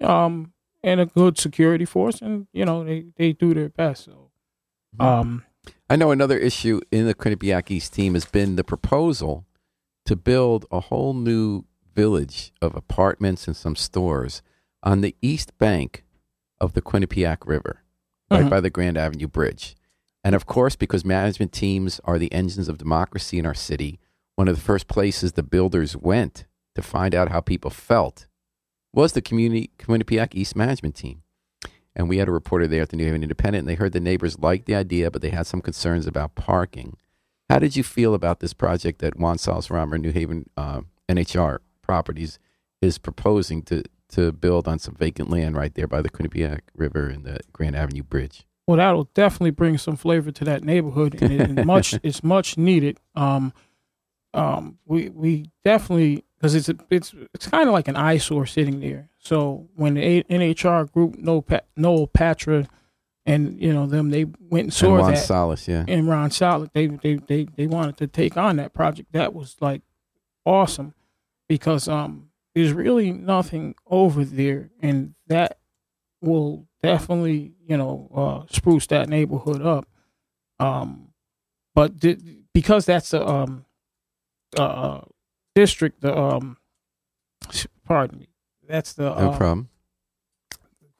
um 0.00 0.52
and 0.84 1.00
a 1.00 1.06
good 1.06 1.38
security 1.38 1.84
force, 1.84 2.20
and 2.22 2.46
you 2.52 2.64
know 2.64 2.84
they 2.84 3.06
they 3.16 3.32
do 3.32 3.54
their 3.54 3.70
best. 3.70 4.04
So 4.04 4.30
um 5.00 5.44
I 5.90 5.96
know 5.96 6.10
another 6.10 6.38
issue 6.38 6.80
in 6.92 7.06
the 7.06 7.14
Quinnipiac 7.14 7.70
East 7.70 7.94
team 7.94 8.14
has 8.14 8.26
been 8.26 8.56
the 8.56 8.64
proposal 8.64 9.46
to 10.04 10.14
build 10.14 10.66
a 10.70 10.80
whole 10.80 11.14
new 11.14 11.64
village 11.94 12.52
of 12.60 12.74
apartments 12.76 13.46
and 13.46 13.56
some 13.56 13.74
stores 13.76 14.42
on 14.82 15.00
the 15.00 15.16
east 15.22 15.56
bank 15.58 16.04
of 16.60 16.74
the 16.74 16.82
Quinnipiac 16.82 17.46
River, 17.46 17.82
right 18.30 18.44
Mhm. 18.44 18.50
by 18.50 18.60
the 18.60 18.68
Grand 18.70 18.98
Avenue 18.98 19.28
Bridge. 19.28 19.74
And 20.22 20.34
of 20.34 20.44
course, 20.46 20.76
because 20.76 21.04
management 21.04 21.52
teams 21.52 22.00
are 22.04 22.18
the 22.18 22.32
engines 22.32 22.68
of 22.68 22.76
democracy 22.78 23.38
in 23.38 23.46
our 23.46 23.54
city, 23.54 23.98
one 24.36 24.48
of 24.48 24.56
the 24.56 24.60
first 24.62 24.86
places 24.88 25.32
the 25.32 25.42
builders 25.42 25.96
went 25.96 26.44
to 26.74 26.82
find 26.82 27.14
out 27.14 27.30
how 27.30 27.40
people 27.40 27.70
felt 27.70 28.26
was 28.94 29.12
the 29.12 29.22
community 29.22 29.70
Quinnipiac 29.78 30.34
East 30.34 30.56
management 30.56 30.94
team. 30.94 31.22
And 31.96 32.08
we 32.08 32.18
had 32.18 32.28
a 32.28 32.32
reporter 32.32 32.66
there 32.66 32.82
at 32.82 32.88
the 32.88 32.96
New 32.96 33.04
Haven 33.04 33.22
Independent, 33.22 33.60
and 33.62 33.68
they 33.68 33.74
heard 33.74 33.92
the 33.92 34.00
neighbors 34.00 34.38
liked 34.38 34.66
the 34.66 34.74
idea, 34.74 35.10
but 35.10 35.22
they 35.22 35.30
had 35.30 35.46
some 35.46 35.60
concerns 35.60 36.06
about 36.06 36.34
parking. 36.34 36.96
How 37.48 37.58
did 37.58 37.76
you 37.76 37.84
feel 37.84 38.14
about 38.14 38.40
this 38.40 38.52
project 38.52 39.00
that 39.00 39.18
Juan 39.18 39.36
Rama 39.70 39.98
New 39.98 40.10
Haven 40.10 40.48
uh, 40.56 40.80
NHR 41.08 41.58
Properties 41.82 42.38
is 42.80 42.98
proposing 42.98 43.62
to, 43.64 43.84
to 44.10 44.32
build 44.32 44.66
on 44.66 44.78
some 44.78 44.94
vacant 44.94 45.30
land 45.30 45.56
right 45.56 45.74
there 45.74 45.86
by 45.86 46.02
the 46.02 46.10
Quinnipiac 46.10 46.60
River 46.74 47.06
and 47.06 47.24
the 47.24 47.38
Grand 47.52 47.76
Avenue 47.76 48.02
Bridge? 48.02 48.44
Well, 48.66 48.78
that'll 48.78 49.10
definitely 49.14 49.50
bring 49.50 49.78
some 49.78 49.96
flavor 49.96 50.30
to 50.32 50.44
that 50.44 50.64
neighborhood, 50.64 51.20
and, 51.20 51.32
it, 51.32 51.40
and 51.42 51.66
much 51.66 51.98
it's 52.02 52.24
much 52.24 52.56
needed. 52.56 52.98
Um, 53.14 53.52
um, 54.32 54.78
we 54.86 55.10
we 55.10 55.50
definitely 55.64 56.24
because 56.44 56.54
it's 56.54 56.68
a, 56.68 56.76
it's 56.90 57.14
it's 57.32 57.46
kind 57.46 57.68
of 57.68 57.72
like 57.72 57.88
an 57.88 57.96
eyesore 57.96 58.44
sitting 58.44 58.80
there. 58.80 59.08
So 59.18 59.66
when 59.76 59.94
the 59.94 60.02
A- 60.02 60.22
NHR 60.24 60.92
group, 60.92 61.16
no 61.16 61.40
Pat, 61.40 61.64
Noel 61.74 62.06
Petra, 62.06 62.66
and 63.24 63.58
you 63.58 63.72
know 63.72 63.86
them, 63.86 64.10
they 64.10 64.24
went 64.24 64.34
and 64.50 64.60
And 64.64 64.72
saw 64.74 64.98
Juan 64.98 65.14
that, 65.14 65.18
Salas, 65.24 65.66
yeah. 65.66 65.86
and 65.88 66.06
Ron 66.06 66.30
Solid, 66.30 66.70
they 66.74 66.88
they 66.88 67.14
they 67.14 67.44
they 67.56 67.66
wanted 67.66 67.96
to 67.96 68.06
take 68.06 68.36
on 68.36 68.56
that 68.56 68.74
project. 68.74 69.12
That 69.12 69.32
was 69.32 69.56
like 69.60 69.80
awesome 70.44 70.92
because 71.48 71.88
um 71.88 72.28
there's 72.54 72.72
really 72.74 73.10
nothing 73.10 73.74
over 73.86 74.22
there, 74.22 74.68
and 74.80 75.14
that 75.28 75.56
will 76.20 76.66
definitely 76.82 77.54
you 77.66 77.78
know 77.78 78.10
uh, 78.14 78.52
spruce 78.54 78.86
that 78.88 79.08
neighborhood 79.08 79.62
up. 79.62 79.88
Um, 80.60 81.08
but 81.74 81.98
di- 81.98 82.42
because 82.52 82.84
that's 82.84 83.14
a 83.14 83.26
um 83.26 83.64
uh 84.58 85.00
district, 85.54 86.00
the 86.00 86.16
um 86.16 86.56
pardon 87.86 88.20
me, 88.20 88.28
that's 88.68 88.92
the 88.92 89.04
No 89.04 89.30
uh, 89.30 89.36
problem. 89.36 89.68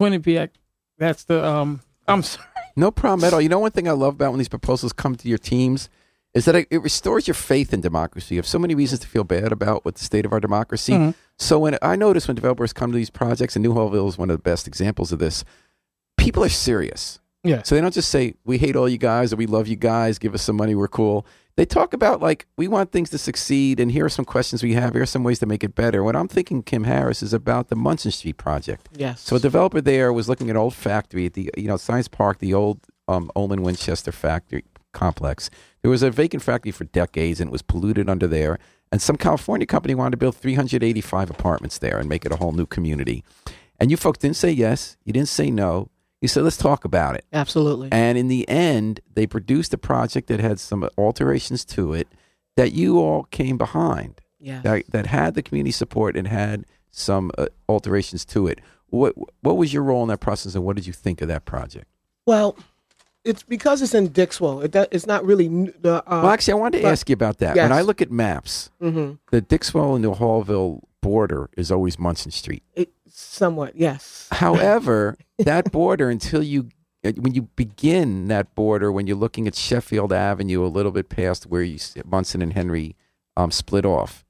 Quinnipiac. 0.01 0.51
That's 0.99 1.25
the 1.25 1.45
um. 1.45 1.81
I'm 2.07 2.23
sorry. 2.23 2.47
No 2.77 2.91
problem 2.91 3.25
at 3.27 3.33
all. 3.33 3.41
You 3.41 3.49
know, 3.49 3.61
one 3.61 3.71
thing 3.71 3.89
I 3.89 3.93
love 3.93 4.15
about 4.15 4.31
when 4.33 4.39
these 4.39 4.49
proposals 4.49 4.93
come 4.93 5.15
to 5.17 5.29
your 5.29 5.39
teams 5.39 5.89
is 6.35 6.45
that 6.47 6.57
it, 6.57 6.83
restores 6.83 7.29
your 7.29 7.35
faith 7.35 7.73
in 7.73 7.81
democracy. 7.81 8.35
You 8.35 8.41
have 8.41 8.47
so 8.47 8.59
many 8.59 8.75
reasons 8.75 9.01
to 9.01 9.07
feel 9.07 9.23
bad 9.23 9.53
about 9.53 9.85
what 9.85 9.95
the 9.95 10.05
state 10.05 10.27
of 10.27 10.33
our 10.33 10.41
democracy. 10.41 10.93
Mhm. 10.93 11.15
So 11.39 11.61
when 11.61 11.79
I 11.81 11.95
notice 11.95 12.27
when 12.27 12.35
developers 12.35 12.73
come 12.73 12.91
to 12.91 12.97
these 12.97 13.11
projects, 13.11 13.55
and 13.55 13.65
Newhallville 13.65 14.09
is 14.09 14.19
one 14.19 14.31
of 14.31 14.37
the 14.37 14.43
best 14.43 14.67
examples 14.67 15.13
of 15.13 15.21
this, 15.21 15.45
people 16.17 16.43
are 16.45 16.49
serious. 16.49 17.21
Yeah. 17.45 17.63
So 17.63 17.75
they 17.77 17.81
don't 17.81 17.95
just 17.95 18.09
say, 18.09 18.35
we 18.45 18.59
hate 18.59 18.75
all 18.75 18.89
you 18.89 18.99
guys 18.99 19.33
or 19.33 19.37
we 19.37 19.47
love 19.47 19.69
you 19.69 19.77
guys, 19.77 20.19
give 20.19 20.35
us 20.35 20.43
some 20.43 20.57
money, 20.57 20.75
we're 20.75 20.89
cool. 20.89 21.25
They 21.57 21.65
talk 21.65 21.95
about, 21.95 22.21
like, 22.21 22.47
we 22.57 22.67
want 22.67 22.91
things 22.91 23.11
to 23.11 23.19
succeed 23.19 23.79
and 23.79 23.93
here 23.93 24.05
are 24.05 24.09
some 24.11 24.25
questions 24.25 24.63
we 24.63 24.75
have, 24.75 24.95
here 24.95 25.03
are 25.03 25.07
some 25.07 25.23
ways 25.23 25.39
to 25.39 25.47
make 25.47 25.63
it 25.63 25.75
better. 25.75 26.03
What 26.03 26.17
I'm 26.17 26.27
thinking, 26.27 26.63
Kim 26.63 26.85
Harris, 26.85 27.23
is 27.23 27.33
about 27.33 27.69
the 27.69 27.77
Munson 27.77 28.11
Street 28.11 28.39
project. 28.39 28.89
Yes. 28.97 29.21
So 29.21 29.37
a 29.37 29.39
developer 29.39 29.81
there 29.81 30.13
was 30.13 30.29
looking 30.29 30.51
at 30.51 30.57
old 30.57 30.75
factory 30.75 31.27
at 31.27 31.35
the 31.35 31.51
you 31.57 31.69
know 31.69 31.77
Science 31.77 32.09
Park, 32.09 32.39
the 32.39 32.55
old 32.55 32.81
um, 33.07 33.31
Olin 33.37 33.63
Winchester 33.63 34.11
factory 34.11 34.65
complex. 34.93 35.51
There 35.83 35.91
was 35.91 36.03
a 36.03 36.11
vacant 36.11 36.43
factory 36.43 36.73
for 36.73 36.85
decades, 36.85 37.41
and 37.41 37.49
it 37.49 37.53
was 37.53 37.63
polluted 37.63 38.09
under 38.09 38.27
there. 38.27 38.59
And 38.91 39.03
some 39.03 39.17
California 39.17 39.67
company 39.67 39.95
wanted 39.95 40.13
to 40.13 40.17
build 40.17 40.37
385 40.37 41.31
apartments 41.31 41.79
there 41.79 41.99
and 41.99 42.09
make 42.09 42.25
it 42.25 42.33
a 42.33 42.37
whole 42.37 42.53
new 42.53 42.67
community. 42.67 43.25
And 43.79 43.91
you 43.91 43.97
folks 43.97 44.19
didn't 44.19 44.37
say 44.37 44.51
yes, 44.51 44.97
you 45.05 45.13
didn't 45.13 45.29
say 45.29 45.51
no. 45.51 45.91
You 46.25 46.29
said 46.29 46.43
let's 46.43 46.57
talk 46.57 46.87
about 46.87 47.17
it. 47.17 47.27
Absolutely. 47.35 47.91
And 47.93 48.17
in 48.17 48.29
the 48.29 48.49
end, 48.49 49.01
they 49.13 49.27
produced 49.27 49.75
a 49.75 49.77
project 49.77 50.29
that 50.29 50.41
had 50.41 50.59
some 50.59 50.89
alterations 50.97 51.67
to 51.67 51.93
it 51.93 52.09
that 52.57 52.73
you 52.73 52.99
all 52.99 53.25
came 53.25 53.59
behind 53.59 54.23
yes. 54.41 54.63
that, 54.63 54.85
that 54.89 55.05
had 55.05 55.35
the 55.35 55.43
community 55.43 55.71
support 55.71 56.17
and 56.17 56.27
had 56.27 56.65
some 56.91 57.31
uh, 57.37 57.49
alterations 57.69 58.25
to 58.25 58.47
it. 58.47 58.63
What 58.87 59.13
what 59.43 59.59
was 59.59 59.75
your 59.75 59.83
role 59.83 60.01
in 60.01 60.09
that 60.09 60.21
process, 60.21 60.55
and 60.55 60.65
what 60.65 60.77
did 60.77 60.87
you 60.87 60.95
think 60.95 61.21
of 61.21 61.29
that 61.29 61.45
project? 61.45 61.89
Well, 62.25 62.57
it's 63.23 63.43
because 63.43 63.83
it's 63.83 63.93
in 63.93 64.09
Dixwell. 64.09 64.63
It 64.63 64.71
do, 64.71 64.87
it's 64.91 65.07
not 65.07 65.27
really 65.27 65.49
the. 65.49 66.03
Uh, 66.07 66.23
well, 66.23 66.31
actually, 66.31 66.55
I 66.55 66.57
wanted 66.57 66.79
to 66.79 66.85
but- 66.85 66.93
ask 66.93 67.07
you 67.07 67.13
about 67.13 67.37
that. 67.41 67.55
yes. 67.55 67.69
When 67.69 67.77
I 67.77 67.83
look 67.83 68.01
at 68.01 68.11
maps, 68.11 68.71
mhm. 68.81 69.19
the 69.31 69.43
Dixwell 69.43 69.95
and 69.95 70.03
Newhallville 70.03 70.85
border 71.05 71.51
is 71.55 71.71
always 71.71 71.99
Munson 71.99 72.31
Street. 72.31 72.63
It, 72.73 72.91
somewhat, 73.07 73.77
yes. 73.77 74.27
However, 74.33 75.19
that 75.39 75.71
border 75.71 76.09
until 76.09 76.43
you 76.43 76.71
uh, 77.05 77.13
when 77.19 77.35
you 77.35 77.43
begin 77.57 78.29
that 78.29 78.55
border, 78.55 78.91
when 78.91 79.07
you're 79.07 79.17
looking 79.17 79.47
at 79.47 79.55
Sheffield 79.55 80.15
Avenue, 80.15 80.65
a 80.65 80.69
little 80.69 80.93
bit 80.93 81.11
past 81.11 81.45
where 81.45 81.63
you 81.63 81.79
Munson 82.07 82.41
and 82.41 82.55
Henry 82.55 82.97
um, 83.37 83.51
split 83.51 83.85
off, 83.85 84.25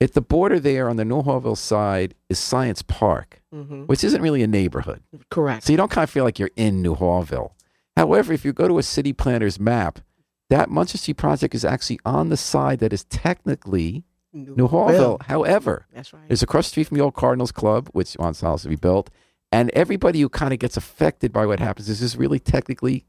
at 0.00 0.14
the 0.14 0.22
border 0.22 0.58
there 0.58 0.88
on 0.88 0.96
the 0.96 1.04
Newhallville 1.04 1.58
side 1.58 2.14
is 2.30 2.38
Science 2.38 2.80
Park, 2.80 3.42
hmm 3.52 3.82
which 3.84 4.02
isn't 4.02 4.22
really 4.22 4.42
a 4.42 4.46
neighborhood. 4.46 5.02
Correct. 5.30 5.64
So 5.64 5.72
you 5.72 5.76
don't 5.76 5.90
kind 5.90 6.04
of 6.04 6.10
feel 6.10 6.24
like 6.24 6.38
you're 6.38 6.56
in 6.56 6.82
Newhallville. 6.82 7.50
However, 7.98 8.32
if 8.32 8.46
you 8.46 8.54
go 8.54 8.66
to 8.66 8.78
a 8.78 8.82
city 8.82 9.12
planner's 9.12 9.60
map, 9.60 10.00
that 10.48 10.70
Munson 10.70 10.98
Street 10.98 11.18
project 11.18 11.54
is 11.54 11.66
actually 11.66 12.00
on 12.06 12.30
the 12.30 12.38
side 12.38 12.78
that 12.78 12.94
is 12.94 13.04
technically 13.04 14.04
Newhallville. 14.34 15.22
However, 15.22 15.86
That's 15.92 16.12
right. 16.12 16.24
it's 16.28 16.42
across 16.42 16.66
the 16.66 16.70
street 16.70 16.88
from 16.88 16.98
the 16.98 17.04
old 17.04 17.14
Cardinals 17.14 17.52
Club, 17.52 17.88
which 17.92 18.14
Juan 18.14 18.34
Salas 18.34 18.66
rebuilt, 18.66 19.10
and 19.52 19.70
everybody 19.70 20.20
who 20.20 20.28
kind 20.28 20.52
of 20.52 20.58
gets 20.58 20.76
affected 20.76 21.32
by 21.32 21.46
what 21.46 21.60
happens 21.60 21.88
is 21.88 22.02
is 22.02 22.16
really 22.16 22.40
technically 22.40 23.04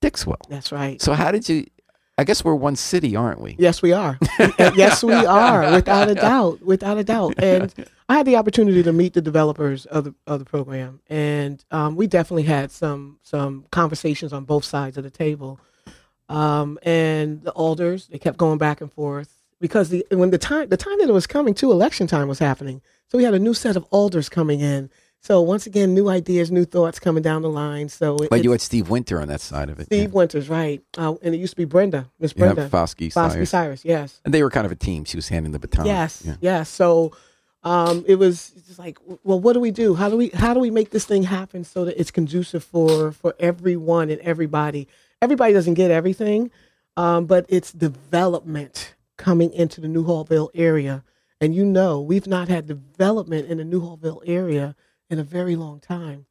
Dixwell. 0.00 0.38
That's 0.48 0.72
right. 0.72 1.00
So 1.00 1.12
how 1.12 1.30
did 1.30 1.48
you? 1.48 1.66
I 2.16 2.24
guess 2.24 2.44
we're 2.44 2.54
one 2.54 2.76
city, 2.76 3.16
aren't 3.16 3.40
we? 3.40 3.56
Yes, 3.58 3.80
we 3.80 3.92
are. 3.92 4.18
Yes, 4.58 5.02
we 5.02 5.14
are, 5.14 5.72
without 5.72 6.10
a 6.10 6.14
doubt, 6.14 6.62
without 6.62 6.98
a 6.98 7.04
doubt. 7.04 7.34
And 7.42 7.72
I 8.10 8.14
had 8.16 8.26
the 8.26 8.36
opportunity 8.36 8.82
to 8.82 8.92
meet 8.92 9.14
the 9.14 9.22
developers 9.22 9.86
of 9.86 10.04
the 10.04 10.14
of 10.26 10.38
the 10.38 10.44
program, 10.44 11.00
and 11.08 11.64
um, 11.70 11.96
we 11.96 12.06
definitely 12.06 12.42
had 12.42 12.70
some 12.70 13.18
some 13.22 13.64
conversations 13.70 14.32
on 14.32 14.44
both 14.44 14.64
sides 14.64 14.98
of 14.98 15.04
the 15.04 15.10
table. 15.10 15.60
Um, 16.28 16.78
and 16.84 17.42
the 17.42 17.50
alders, 17.52 18.06
they 18.06 18.18
kept 18.18 18.36
going 18.38 18.58
back 18.58 18.80
and 18.80 18.92
forth 18.92 19.39
because 19.60 19.90
the 19.90 20.04
when 20.10 20.30
the 20.30 20.38
time 20.38 20.68
the 20.68 20.76
time 20.76 20.98
that 20.98 21.08
it 21.08 21.12
was 21.12 21.26
coming 21.26 21.54
to 21.54 21.70
election 21.70 22.06
time 22.06 22.28
was 22.28 22.38
happening, 22.38 22.80
so 23.08 23.18
we 23.18 23.24
had 23.24 23.34
a 23.34 23.38
new 23.38 23.54
set 23.54 23.76
of 23.76 23.84
alders 23.90 24.28
coming 24.28 24.60
in. 24.60 24.90
So 25.22 25.42
once 25.42 25.66
again, 25.66 25.92
new 25.92 26.08
ideas, 26.08 26.50
new 26.50 26.64
thoughts 26.64 26.98
coming 26.98 27.22
down 27.22 27.42
the 27.42 27.50
line. 27.50 27.90
So 27.90 28.16
it, 28.16 28.30
But 28.30 28.42
you 28.42 28.52
had 28.52 28.62
Steve 28.62 28.88
Winter 28.88 29.20
on 29.20 29.28
that 29.28 29.42
side 29.42 29.68
of 29.68 29.78
it. 29.78 29.84
Steve 29.84 30.14
Winters, 30.14 30.48
right? 30.48 30.82
Uh, 30.96 31.14
and 31.22 31.34
it 31.34 31.38
used 31.38 31.52
to 31.52 31.56
be 31.58 31.66
Brenda, 31.66 32.10
Miss 32.18 32.32
yeah, 32.34 32.54
Brenda, 32.54 32.68
Foskey, 32.70 33.12
Fosky 33.12 33.32
Cyrus. 33.32 33.50
Cyrus, 33.50 33.84
yes. 33.84 34.20
and 34.24 34.32
they 34.32 34.42
were 34.42 34.50
kind 34.50 34.64
of 34.64 34.72
a 34.72 34.76
team. 34.76 35.04
She 35.04 35.18
was 35.18 35.28
handing 35.28 35.52
the 35.52 35.58
baton. 35.58 35.84
Yes, 35.84 36.22
Yeah. 36.24 36.36
yes. 36.40 36.70
So 36.70 37.12
um, 37.62 38.02
it 38.08 38.14
was 38.14 38.50
just 38.66 38.78
like, 38.78 38.98
well, 39.22 39.38
what 39.38 39.52
do 39.52 39.60
we 39.60 39.70
do? 39.70 39.94
How 39.94 40.08
do 40.08 40.16
we 40.16 40.28
how 40.30 40.54
do 40.54 40.60
we 40.60 40.70
make 40.70 40.90
this 40.90 41.04
thing 41.04 41.24
happen 41.24 41.64
so 41.64 41.84
that 41.84 42.00
it's 42.00 42.10
conducive 42.10 42.64
for 42.64 43.12
for 43.12 43.34
everyone 43.38 44.08
and 44.08 44.20
everybody? 44.22 44.88
Everybody 45.20 45.52
doesn't 45.52 45.74
get 45.74 45.90
everything, 45.90 46.50
um, 46.96 47.26
but 47.26 47.44
it's 47.50 47.72
development 47.72 48.94
coming 49.20 49.52
into 49.52 49.80
the 49.82 49.86
Newhallville 49.86 50.48
area, 50.54 51.04
and 51.40 51.54
you 51.54 51.64
know 51.64 52.00
we've 52.00 52.26
not 52.26 52.48
had 52.48 52.66
development 52.66 53.48
in 53.48 53.58
the 53.58 53.64
Newhallville 53.64 54.22
area 54.26 54.74
in 55.10 55.18
a 55.18 55.22
very 55.24 55.54
long 55.56 55.78
time. 55.78 56.26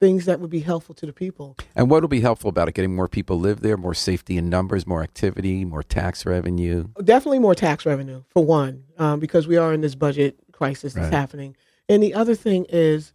Things 0.00 0.24
that 0.24 0.40
would 0.40 0.50
be 0.50 0.60
helpful 0.60 0.96
to 0.96 1.06
the 1.06 1.12
people. 1.12 1.56
And 1.76 1.88
what 1.88 2.02
will 2.02 2.08
be 2.08 2.20
helpful 2.20 2.48
about 2.50 2.68
it? 2.68 2.74
Getting 2.74 2.96
more 2.96 3.06
people 3.06 3.38
live 3.38 3.60
there, 3.60 3.76
more 3.76 3.94
safety 3.94 4.36
in 4.36 4.50
numbers, 4.50 4.84
more 4.84 5.00
activity, 5.04 5.64
more 5.64 5.84
tax 5.84 6.26
revenue. 6.26 6.88
Definitely 7.04 7.38
more 7.38 7.54
tax 7.54 7.86
revenue 7.86 8.24
for 8.28 8.44
one, 8.44 8.82
um, 8.98 9.20
because 9.20 9.46
we 9.46 9.56
are 9.56 9.72
in 9.72 9.80
this 9.80 9.94
budget 9.94 10.36
crisis 10.50 10.94
that's 10.94 11.04
Right. 11.04 11.12
happening. 11.14 11.54
And 11.88 12.02
the 12.02 12.14
other 12.14 12.34
thing 12.34 12.66
is, 12.68 13.12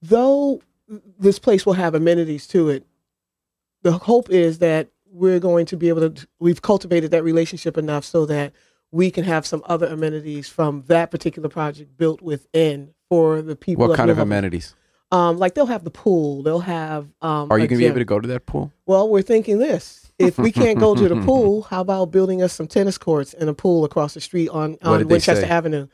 though 0.00 0.62
this 1.18 1.38
place 1.38 1.66
will 1.66 1.74
have 1.74 1.94
amenities 1.94 2.46
to 2.48 2.70
it, 2.70 2.86
the 3.82 3.92
hope 3.92 4.30
is 4.30 4.58
that 4.60 4.88
we're 5.10 5.40
going 5.40 5.66
to 5.66 5.76
be 5.76 5.88
able 5.88 6.10
to. 6.10 6.26
We've 6.38 6.62
cultivated 6.62 7.10
that 7.10 7.24
relationship 7.24 7.78
enough 7.78 8.04
so 8.04 8.26
that 8.26 8.52
we 8.90 9.10
can 9.10 9.24
have 9.24 9.46
some 9.46 9.62
other 9.66 9.86
amenities 9.86 10.48
from 10.48 10.84
that 10.88 11.10
particular 11.10 11.48
project 11.48 11.96
built 11.96 12.22
within 12.22 12.94
for 13.08 13.42
the 13.42 13.56
people. 13.56 13.86
What 13.86 13.96
kind 13.96 14.10
of 14.10 14.18
amenities? 14.18 14.74
Um, 15.10 15.38
like 15.38 15.54
they'll 15.54 15.66
have 15.66 15.84
the 15.84 15.90
pool. 15.90 16.42
They'll 16.42 16.58
have. 16.60 17.08
Um, 17.22 17.50
Are 17.50 17.58
you 17.58 17.66
going 17.66 17.78
to 17.78 17.84
be 17.84 17.86
able 17.86 17.98
to 17.98 18.04
go 18.04 18.20
to 18.20 18.28
that 18.28 18.46
pool? 18.46 18.72
Well, 18.86 19.08
we're 19.08 19.22
thinking 19.22 19.58
this. 19.58 20.10
If 20.18 20.36
we 20.36 20.50
can't 20.50 20.78
go 20.78 20.94
to 20.94 21.08
the 21.08 21.20
pool, 21.24 21.62
how 21.62 21.80
about 21.80 22.06
building 22.06 22.42
us 22.42 22.52
some 22.52 22.66
tennis 22.66 22.98
courts 22.98 23.34
and 23.34 23.48
a 23.48 23.54
pool 23.54 23.84
across 23.84 24.14
the 24.14 24.20
street 24.20 24.48
on, 24.48 24.76
on 24.82 25.06
Winchester? 25.06 25.46
Avenue? 25.46 25.86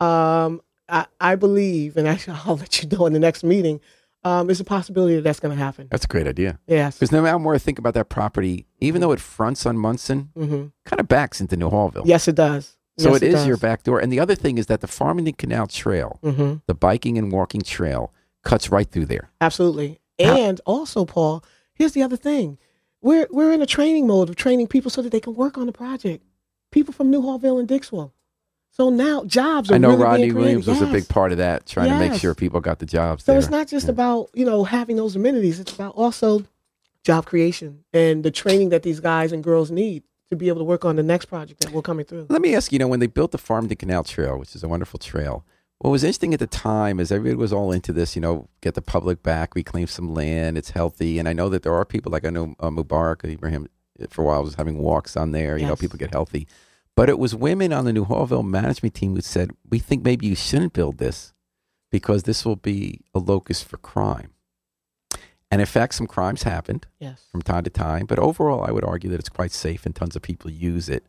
Um, 0.00 0.60
I, 0.88 1.06
I 1.20 1.36
believe, 1.36 1.96
and 1.96 2.08
I, 2.08 2.18
I'll 2.44 2.56
let 2.56 2.82
you 2.82 2.88
know 2.88 3.06
in 3.06 3.12
the 3.12 3.18
next 3.18 3.44
meeting. 3.44 3.80
Um, 4.24 4.50
it's 4.50 4.58
a 4.60 4.64
possibility 4.64 5.14
that 5.16 5.22
that's 5.22 5.38
going 5.40 5.56
to 5.56 5.62
happen. 5.62 5.88
That's 5.90 6.04
a 6.04 6.08
great 6.08 6.26
idea. 6.26 6.58
Yes. 6.66 6.98
Because 6.98 7.12
now 7.12 7.38
more 7.38 7.54
I 7.54 7.58
think 7.58 7.78
about 7.78 7.94
that 7.94 8.08
property, 8.08 8.66
even 8.80 9.00
though 9.00 9.12
it 9.12 9.20
fronts 9.20 9.64
on 9.64 9.78
Munson, 9.78 10.30
hmm 10.34 10.66
kind 10.84 11.00
of 11.00 11.06
backs 11.08 11.40
into 11.40 11.56
Newhallville. 11.56 12.02
Yes, 12.04 12.26
it 12.28 12.34
does. 12.34 12.76
So 12.98 13.10
yes, 13.12 13.22
it 13.22 13.34
is 13.34 13.46
your 13.46 13.56
back 13.58 13.84
door. 13.84 14.00
And 14.00 14.10
the 14.12 14.18
other 14.18 14.34
thing 14.34 14.58
is 14.58 14.66
that 14.66 14.80
the 14.80 14.88
Farmington 14.88 15.34
Canal 15.34 15.66
Trail, 15.68 16.18
hmm 16.22 16.54
the 16.66 16.74
biking 16.74 17.16
and 17.16 17.30
walking 17.30 17.60
trail, 17.62 18.12
cuts 18.42 18.70
right 18.70 18.90
through 18.90 19.06
there. 19.06 19.30
Absolutely. 19.40 20.00
How- 20.20 20.36
And 20.36 20.60
also, 20.66 21.04
Paul, 21.04 21.44
here's 21.74 21.92
the 21.92 22.02
other 22.02 22.16
thing. 22.16 22.58
We're 23.00 23.28
we're 23.30 23.52
in 23.52 23.62
a 23.62 23.66
training 23.66 24.08
mode 24.08 24.28
of 24.28 24.34
training 24.36 24.66
people 24.66 24.90
so 24.90 25.00
that 25.02 25.10
they 25.12 25.20
can 25.20 25.34
work 25.34 25.56
on 25.56 25.66
the 25.66 25.72
project. 25.72 26.24
People 26.72 26.92
from 26.92 27.12
Newhallville 27.12 27.60
and 27.60 27.68
Dixwell. 27.68 28.12
So 28.78 28.90
now 28.90 29.24
jobs 29.24 29.70
are 29.70 29.74
I 29.74 29.78
know 29.78 29.90
really 29.90 30.02
Rodney. 30.02 30.32
Williams 30.32 30.68
was 30.68 30.80
a 30.80 30.86
big 30.86 31.08
part 31.08 31.32
of 31.32 31.38
that, 31.38 31.66
trying 31.66 31.90
to 31.90 31.98
make 31.98 32.14
sure 32.20 32.32
people 32.34 32.60
got 32.60 32.78
the 32.78 32.86
jobs 32.86 33.24
So 33.24 33.32
there. 33.32 33.38
it's 33.40 33.50
not 33.50 33.66
just 33.66 33.86
Yeah. 33.86 33.92
about 33.92 34.30
you 34.34 34.44
know 34.44 34.62
having 34.64 34.94
those 34.96 35.16
amenities. 35.16 35.58
It's 35.58 35.72
about 35.72 35.94
also 35.96 36.44
job 37.02 37.26
creation 37.26 37.84
and 37.92 38.22
the 38.24 38.30
training 38.30 38.68
that 38.68 38.84
these 38.84 39.00
guys 39.00 39.32
and 39.32 39.42
girls 39.42 39.70
need 39.72 40.04
to 40.30 40.36
be 40.36 40.46
able 40.48 40.58
to 40.58 40.64
work 40.64 40.84
on 40.84 40.94
the 40.96 41.02
next 41.02 41.24
project 41.24 41.60
that 41.60 41.72
will 41.72 41.82
coming 41.82 42.04
through. 42.04 42.26
Let 42.28 42.40
me 42.42 42.54
ask 42.54 42.70
you, 42.70 42.78
know, 42.78 42.86
when 42.86 43.00
they 43.00 43.06
built 43.06 43.32
the 43.32 43.38
Farmington 43.38 43.78
Canal 43.78 44.04
Trail, 44.04 44.38
which 44.38 44.54
is 44.54 44.62
a 44.62 44.68
wonderful 44.68 44.98
trail, 44.98 45.44
what 45.78 45.90
was 45.90 46.04
interesting 46.04 46.34
at 46.34 46.40
the 46.40 46.46
time 46.46 47.00
is 47.00 47.10
everybody 47.10 47.34
was 47.36 47.52
all 47.52 47.72
into 47.72 47.92
this, 47.92 48.14
you 48.14 48.20
know, 48.20 48.48
get 48.60 48.74
the 48.74 48.82
public 48.82 49.22
back, 49.22 49.54
reclaim 49.54 49.86
some 49.86 50.12
land, 50.12 50.58
it's 50.58 50.70
healthy. 50.70 51.18
And 51.18 51.28
I 51.28 51.32
know 51.32 51.48
that 51.48 51.62
there 51.62 51.74
are 51.74 51.84
people 51.84 52.12
like 52.12 52.24
I 52.26 52.30
know 52.30 52.54
uh, 52.60 52.68
Mubarak 52.68 53.24
Ibrahim 53.24 53.68
for 54.10 54.22
a 54.22 54.24
while 54.26 54.44
was 54.44 54.54
having 54.56 54.78
walks 54.78 55.16
on 55.16 55.32
there, 55.32 55.56
you 55.56 55.66
know, 55.66 55.74
people 55.76 55.98
get 55.98 56.12
healthy. 56.12 56.46
But 56.98 57.08
it 57.08 57.20
was 57.20 57.32
women 57.32 57.72
on 57.72 57.84
the 57.84 57.92
Newhallville 57.92 58.44
management 58.44 58.92
team 58.92 59.14
who 59.14 59.20
said, 59.20 59.52
we 59.70 59.78
think 59.78 60.02
maybe 60.02 60.26
you 60.26 60.34
shouldn't 60.34 60.72
build 60.72 60.98
this 60.98 61.32
because 61.92 62.24
this 62.24 62.44
will 62.44 62.56
be 62.56 63.02
a 63.14 63.20
locus 63.20 63.62
for 63.62 63.76
crime. 63.76 64.32
And 65.48 65.60
in 65.60 65.66
fact, 65.68 65.94
some 65.94 66.08
crimes 66.08 66.42
happened 66.42 66.88
Yes. 66.98 67.22
from 67.30 67.42
time 67.42 67.62
to 67.62 67.70
time. 67.70 68.06
But 68.06 68.18
overall, 68.18 68.64
I 68.66 68.72
would 68.72 68.82
argue 68.84 69.08
that 69.10 69.20
it's 69.20 69.28
quite 69.28 69.52
safe 69.52 69.86
and 69.86 69.94
tons 69.94 70.16
of 70.16 70.22
people 70.22 70.50
use 70.50 70.88
it. 70.88 71.04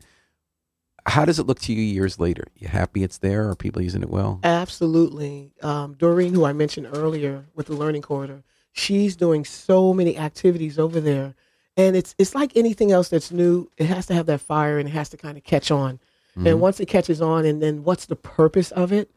How 1.08 1.26
does 1.26 1.40
it 1.40 1.48
look 1.48 1.60
to 1.62 1.74
you 1.74 1.82
years 1.82 2.20
later? 2.20 2.44
You 2.56 2.68
happy 2.68 3.02
it's 3.02 3.18
there? 3.18 3.50
Are 3.50 3.56
people 3.56 3.82
using 3.82 4.04
it 4.04 4.12
well? 4.12 4.40
Absolutely. 4.44 5.54
Um, 5.64 5.96
Doreen, 5.96 6.36
who 6.36 6.46
I 6.46 6.54
mentioned 6.54 6.88
earlier 6.94 7.46
with 7.56 7.66
the 7.66 7.74
Learning 7.74 8.04
Corridor, 8.04 8.44
she's 8.72 9.16
doing 9.16 9.44
so 9.44 9.92
many 9.96 10.20
activities 10.20 10.78
over 10.78 11.02
there. 11.02 11.34
And 11.80 11.96
it's 11.96 12.14
it's 12.18 12.36
like 12.36 12.52
anything 12.58 12.92
else 12.92 13.08
that's 13.10 13.32
new. 13.32 13.70
It 13.78 13.86
has 13.86 14.06
to 14.08 14.14
have 14.14 14.26
that 14.26 14.42
fire 14.42 14.78
and 14.80 14.88
it 14.90 14.92
has 14.92 15.10
to 15.10 15.18
kind 15.18 15.38
of 15.38 15.44
catch 15.46 15.72
on. 15.72 16.00
Mhm. 16.38 16.46
And 16.48 16.62
once 16.62 16.80
it 16.80 16.88
catches 16.88 17.22
on, 17.22 17.46
and 17.46 17.62
then 17.64 17.84
what's 17.86 18.06
the 18.06 18.16
purpose 18.18 18.72
of 18.72 18.92
it? 18.92 19.10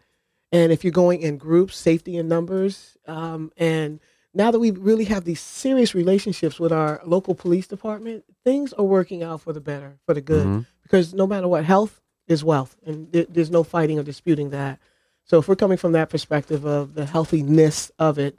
And 0.53 0.71
if 0.71 0.85
you're 0.85 0.93
going 0.93 1.21
in 1.23 1.39
groups, 1.39 1.77
safety 1.77 2.17
in 2.17 2.29
numbers, 2.29 2.97
um, 3.09 3.51
and 3.57 3.99
now 4.33 4.51
that 4.53 4.61
we 4.61 4.71
really 4.71 5.05
have 5.07 5.25
these 5.25 5.41
serious 5.41 5.95
relationships 5.95 6.61
with 6.61 6.73
our 6.73 7.01
local 7.05 7.35
police 7.35 7.67
department, 7.67 8.25
things 8.45 8.73
are 8.75 8.85
working 8.85 9.23
out 9.23 9.41
for 9.41 9.53
the 9.53 9.61
better, 9.61 9.99
for 10.07 10.15
the 10.15 10.21
good. 10.21 10.47
Mhm. 10.47 10.67
Because 10.85 11.13
no 11.13 11.27
matter 11.27 11.49
what, 11.49 11.65
health 11.65 12.01
is 12.29 12.45
wealth, 12.45 12.77
and 12.87 13.11
there- 13.13 13.27
there's 13.29 13.51
no 13.51 13.63
fighting 13.65 13.99
or 13.99 14.03
disputing 14.05 14.51
that. 14.51 14.79
So 15.25 15.39
if 15.39 15.49
we're 15.49 15.57
coming 15.57 15.79
from 15.79 15.93
that 15.93 16.11
perspective 16.11 16.65
of 16.65 16.95
the 16.95 17.07
healthiness 17.07 17.91
of 17.99 18.19
it, 18.19 18.39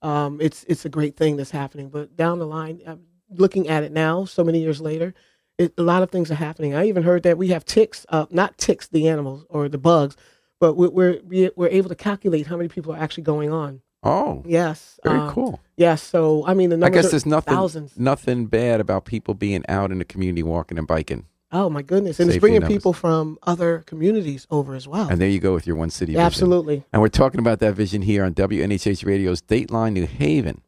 um, 0.00 0.38
it's 0.40 0.64
it's 0.68 0.84
a 0.84 0.88
great 0.88 1.16
thing 1.16 1.36
that's 1.36 1.50
happening. 1.50 1.88
But 1.88 2.16
down 2.16 2.38
the 2.38 2.46
line, 2.46 2.80
I'm 2.86 3.02
looking 3.38 3.68
at 3.68 3.82
it 3.82 3.92
now, 3.92 4.24
so 4.24 4.42
many 4.44 4.60
years 4.60 4.80
later, 4.80 5.14
it, 5.58 5.72
a 5.78 5.82
lot 5.82 6.02
of 6.02 6.10
things 6.10 6.30
are 6.30 6.34
happening. 6.36 6.74
I 6.74 6.86
even 6.86 7.02
heard 7.02 7.22
that 7.22 7.38
we 7.38 7.48
have 7.48 7.64
ticks, 7.64 8.04
uh, 8.08 8.26
not 8.30 8.58
ticks, 8.58 8.88
the 8.88 9.08
animals 9.08 9.46
or 9.48 9.68
the 9.68 9.78
bugs, 9.78 10.16
but 10.60 10.74
we're 10.74 10.90
we're, 10.90 11.20
we- 11.24 11.50
we're 11.56 11.68
able 11.68 11.88
to 11.88 11.94
calculate 11.94 12.46
how 12.46 12.56
many 12.56 12.68
people 12.68 12.92
are 12.92 12.98
actually 12.98 13.24
going 13.24 13.52
on. 13.52 13.80
Oh, 14.02 14.42
Yes, 14.46 15.00
very 15.02 15.18
um, 15.18 15.30
cool. 15.30 15.60
Yes, 15.76 16.02
so 16.02 16.44
I 16.46 16.54
mean 16.54 16.70
the 16.70 16.84
I 16.84 16.90
guess 16.90 17.10
there's 17.10 17.24
nothing 17.24 17.54
thousands. 17.54 17.98
nothing 17.98 18.46
bad 18.46 18.80
about 18.80 19.06
people 19.06 19.34
being 19.34 19.64
out 19.68 19.90
in 19.90 19.98
the 19.98 20.04
community 20.04 20.42
walking 20.42 20.76
and 20.78 20.86
biking. 20.86 21.24
Oh 21.50 21.70
my 21.70 21.82
goodness, 21.82 22.18
and 22.18 22.28
it's 22.28 22.38
bringing 22.40 22.60
numbers. 22.60 22.76
people 22.76 22.92
from 22.92 23.38
other 23.44 23.84
communities 23.86 24.46
over 24.50 24.74
as 24.74 24.88
well. 24.88 25.08
And 25.08 25.20
there 25.20 25.28
you 25.28 25.38
go 25.38 25.54
with 25.54 25.66
your 25.68 25.76
one 25.76 25.88
city 25.88 26.12
vision. 26.12 26.26
Absolutely. 26.26 26.84
And 26.92 27.00
we're 27.00 27.08
talking 27.08 27.38
about 27.38 27.60
that 27.60 27.74
vision 27.74 28.02
here 28.02 28.24
on 28.24 28.34
WNHH 28.34 29.06
Radio's 29.06 29.40
Dateline 29.40 29.92
New 29.92 30.06
Haven. 30.06 30.62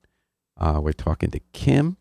Uh, 0.56 0.80
we're 0.82 0.92
talking 0.92 1.30
to 1.32 1.40
Kim 1.52 1.96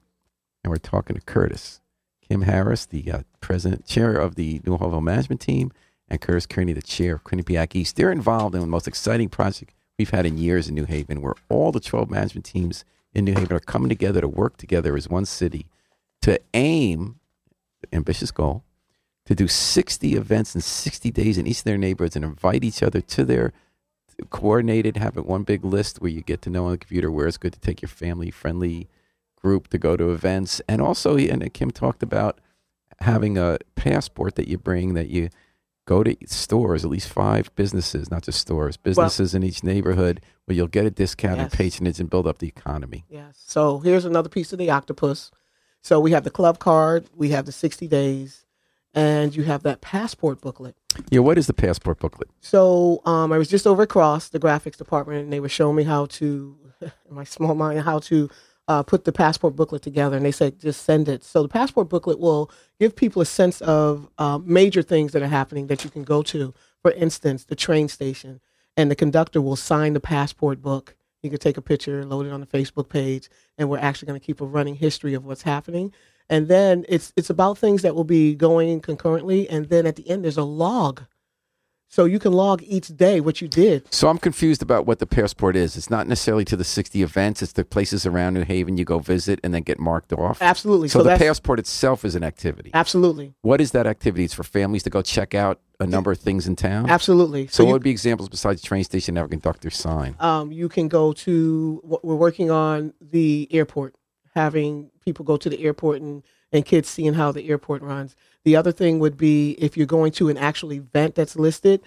and 0.65 0.71
we're 0.71 0.77
talking 0.77 1.15
to 1.15 1.21
Curtis. 1.21 1.79
Kim 2.27 2.41
Harris, 2.41 2.87
the 2.87 3.11
uh, 3.11 3.19
president, 3.39 3.85
chair 3.85 4.15
of 4.15 4.33
the 4.33 4.57
Newhallville 4.61 5.03
management 5.03 5.39
team, 5.39 5.71
and 6.09 6.19
Curtis 6.19 6.47
Kearney, 6.47 6.73
the 6.73 6.81
chair 6.81 7.13
of 7.13 7.23
Quinnipiac 7.23 7.75
East. 7.75 7.95
They're 7.95 8.11
involved 8.11 8.55
in 8.55 8.61
the 8.61 8.67
most 8.67 8.87
exciting 8.87 9.29
project 9.29 9.75
we've 9.99 10.09
had 10.09 10.25
in 10.25 10.39
years 10.39 10.67
in 10.67 10.73
New 10.73 10.85
Haven, 10.85 11.21
where 11.21 11.35
all 11.49 11.71
the 11.71 11.79
12 11.79 12.09
management 12.09 12.45
teams 12.45 12.83
in 13.13 13.25
New 13.25 13.33
Haven 13.33 13.55
are 13.55 13.59
coming 13.59 13.89
together 13.89 14.21
to 14.21 14.27
work 14.27 14.57
together 14.57 14.97
as 14.97 15.07
one 15.07 15.25
city 15.25 15.67
to 16.23 16.41
aim, 16.55 17.19
ambitious 17.93 18.31
goal, 18.31 18.63
to 19.27 19.35
do 19.35 19.47
60 19.47 20.15
events 20.15 20.55
in 20.55 20.61
60 20.61 21.11
days 21.11 21.37
in 21.37 21.45
each 21.45 21.59
of 21.59 21.65
their 21.65 21.77
neighborhoods 21.77 22.15
and 22.15 22.25
invite 22.25 22.63
each 22.63 22.81
other 22.81 23.01
to 23.01 23.23
their 23.23 23.53
coordinated, 24.31 24.97
have 24.97 25.15
it 25.15 25.27
one 25.27 25.43
big 25.43 25.63
list 25.63 26.01
where 26.01 26.09
you 26.09 26.21
get 26.21 26.41
to 26.41 26.49
know 26.49 26.65
on 26.65 26.71
the 26.71 26.77
computer 26.79 27.11
where 27.11 27.27
it's 27.27 27.37
good 27.37 27.53
to 27.53 27.59
take 27.59 27.83
your 27.83 27.89
family 27.89 28.31
friendly 28.31 28.87
group 29.45 29.67
to 29.67 29.77
go 29.77 29.95
to 29.95 30.09
events. 30.09 30.59
And 30.67 30.81
also, 30.81 31.17
and 31.17 31.53
Kim 31.53 31.69
talked 31.69 32.01
about 32.01 32.41
having 32.99 33.37
a 33.37 33.59
passport 33.75 34.33
that 34.35 34.47
you 34.47 34.57
bring 34.57 34.95
that 34.95 35.09
you 35.09 35.29
go 35.85 36.01
to 36.01 36.17
stores, 36.25 36.83
at 36.83 36.89
least 36.89 37.07
five 37.07 37.53
businesses, 37.55 38.09
not 38.09 38.23
just 38.23 38.39
stores, 38.39 38.75
businesses 38.75 39.35
in 39.35 39.43
each 39.43 39.63
neighborhood 39.63 40.19
where 40.45 40.55
you'll 40.55 40.67
get 40.67 40.83
a 40.83 40.89
discount 40.89 41.39
and 41.39 41.51
patronage 41.51 41.99
and 41.99 42.09
build 42.09 42.25
up 42.25 42.39
the 42.39 42.47
economy. 42.47 43.05
Yes. 43.07 43.39
So 43.45 43.79
here's 43.81 44.03
another 44.03 44.29
piece 44.29 44.51
of 44.51 44.57
the 44.57 44.71
octopus. 44.71 45.29
So 45.83 45.99
we 45.99 46.09
have 46.09 46.23
the 46.23 46.31
club 46.31 46.57
card, 46.57 47.05
we 47.15 47.29
have 47.29 47.45
the 47.45 47.51
60 47.51 47.87
days, 47.87 48.47
and 48.95 49.35
you 49.35 49.43
have 49.43 49.61
that 49.61 49.81
passport 49.81 50.41
booklet. 50.41 50.75
Yeah, 51.11 51.19
what 51.19 51.37
is 51.37 51.45
the 51.45 51.53
passport 51.53 51.99
booklet? 51.99 52.29
So 52.39 53.03
um, 53.05 53.31
I 53.31 53.37
was 53.37 53.47
just 53.47 53.67
over 53.67 53.83
across 53.83 54.29
the 54.29 54.39
graphics 54.39 54.77
department, 54.77 55.25
and 55.25 55.31
they 55.31 55.39
were 55.39 55.49
showing 55.49 55.75
me 55.75 55.83
how 55.83 56.07
to, 56.17 56.57
in 56.81 56.91
my 57.11 57.25
small 57.25 57.53
mind, 57.53 57.81
how 57.81 57.99
to 57.99 58.27
uh, 58.67 58.83
put 58.83 59.05
the 59.05 59.11
passport 59.11 59.55
booklet 59.55 59.81
together. 59.81 60.17
And 60.17 60.25
they 60.25 60.31
said 60.31 60.59
just 60.59 60.83
send 60.83 61.07
it. 61.07 61.23
So 61.23 61.43
the 61.43 61.49
passport 61.49 61.89
booklet 61.89 62.19
will 62.19 62.51
give 62.79 62.95
people 62.95 63.21
a 63.21 63.25
sense 63.25 63.61
of 63.61 64.09
um, 64.17 64.43
major 64.45 64.81
things 64.81 65.11
that 65.11 65.21
are 65.21 65.27
happening 65.27 65.67
that 65.67 65.83
you 65.83 65.89
can 65.89 66.03
go 66.03 66.21
to. 66.23 66.53
For 66.81 66.91
instance, 66.91 67.45
the 67.45 67.55
train 67.55 67.87
station, 67.87 68.41
and 68.77 68.91
the 68.91 68.95
conductor 68.95 69.41
will 69.41 69.55
sign 69.55 69.93
the 69.93 69.99
passport 69.99 70.61
book. 70.61 70.95
You 71.23 71.29
can 71.29 71.39
take 71.39 71.57
a 71.57 71.61
picture, 71.61 72.05
load 72.05 72.27
it 72.27 72.31
on 72.31 72.41
the 72.41 72.45
Facebook 72.47 72.89
page, 72.89 73.29
and 73.57 73.69
we're 73.69 73.79
actually 73.79 74.07
going 74.07 74.19
to 74.19 74.25
keep 74.25 74.41
a 74.41 74.45
running 74.45 74.75
history 74.75 75.15
of 75.15 75.25
what's 75.25 75.41
happening. 75.41 75.91
And 76.29 76.47
then 76.47 76.85
it's 76.87 77.13
it's 77.15 77.29
about 77.29 77.57
things 77.57 77.81
that 77.83 77.95
will 77.95 78.03
be 78.03 78.35
going 78.35 78.81
concurrently, 78.81 79.49
and 79.49 79.69
then 79.69 79.85
at 79.85 79.95
the 79.95 80.07
end 80.09 80.23
there's 80.23 80.37
a 80.37 80.43
log 80.43 81.03
so 81.87 82.05
you 82.05 82.19
can 82.19 82.33
log 82.33 82.61
each 82.63 82.87
day 82.89 83.19
what 83.21 83.41
you 83.41 83.47
did. 83.47 83.91
So 83.93 84.07
I'm 84.09 84.17
confused 84.17 84.61
about 84.61 84.85
what 84.85 84.99
the 84.99 85.05
passport 85.05 85.55
is. 85.55 85.77
It's 85.77 85.89
not 85.89 86.07
necessarily 86.07 86.43
to 86.45 86.57
the 86.57 86.63
60 86.63 87.01
events, 87.03 87.41
it's 87.41 87.53
the 87.53 87.63
places 87.63 88.05
around 88.05 88.33
New 88.33 88.43
Haven 88.43 88.77
you 88.77 88.83
go 88.85 88.99
visit 88.99 89.39
and 89.43 89.53
then 89.53 89.61
get 89.61 89.79
marked 89.79 90.11
off. 90.11 90.41
Absolutely. 90.41 90.87
So, 90.89 90.99
So, 90.99 91.03
the 91.09 91.17
passport 91.17 91.59
itself 91.59 92.03
is 92.03 92.15
an 92.15 92.23
activity. 92.23 92.71
absolutely, 92.73 93.33
What 93.41 93.61
is 93.61 93.71
that 93.71 93.87
activity? 93.87 94.25
It's 94.25 94.33
for 94.33 94.43
families 94.43 94.83
to 94.83 94.89
go 94.89 95.01
check 95.01 95.33
out 95.35 95.59
a 95.79 95.85
number 95.85 96.11
of 96.11 96.17
things 96.19 96.47
in 96.47 96.55
town. 96.55 96.89
absolutely. 96.89 97.47
So, 97.47 97.51
So 97.57 97.63
what 97.65 97.69
you, 97.69 97.73
would 97.73 97.83
be 97.83 97.91
examples 97.91 98.29
besides 98.29 98.61
train 98.61 98.83
station 98.83 99.15
have 99.17 99.25
a 99.25 99.29
conductor 99.29 99.69
sign? 99.69 100.15
um, 100.19 100.51
you 100.51 100.67
can 100.69 100.87
go 100.87 101.13
to. 101.13 101.81
We're 102.03 102.15
working 102.15 102.49
on 102.51 102.93
the 103.01 103.47
airport, 103.51 103.95
having 104.33 104.91
people 105.05 105.23
go 105.23 105.37
to 105.37 105.49
the 105.49 105.63
airport 105.63 106.01
and 106.01 106.23
and 106.51 106.65
kids 106.65 106.89
seeing 106.89 107.13
how 107.13 107.31
the 107.31 107.47
airport 107.49 107.81
runs. 107.81 108.15
The 108.43 108.55
other 108.55 108.71
thing 108.71 108.99
would 108.99 109.17
be 109.17 109.51
if 109.51 109.75
you're 109.77 109.85
going 109.85 110.11
to 110.13 110.29
an 110.29 110.37
actual 110.37 110.73
event 110.73 111.15
that's 111.15 111.35
listed, 111.35 111.81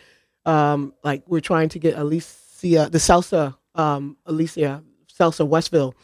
um, 0.45 0.93
like 1.03 1.22
we're 1.26 1.40
trying 1.40 1.68
to 1.70 1.78
get 1.78 1.97
Alicia, 1.97 2.88
the 2.90 2.99
salsa, 2.99 3.57
um, 3.74 4.16
Alicia 4.26 4.82
salsa 5.12 5.47
Westville. 5.47 5.95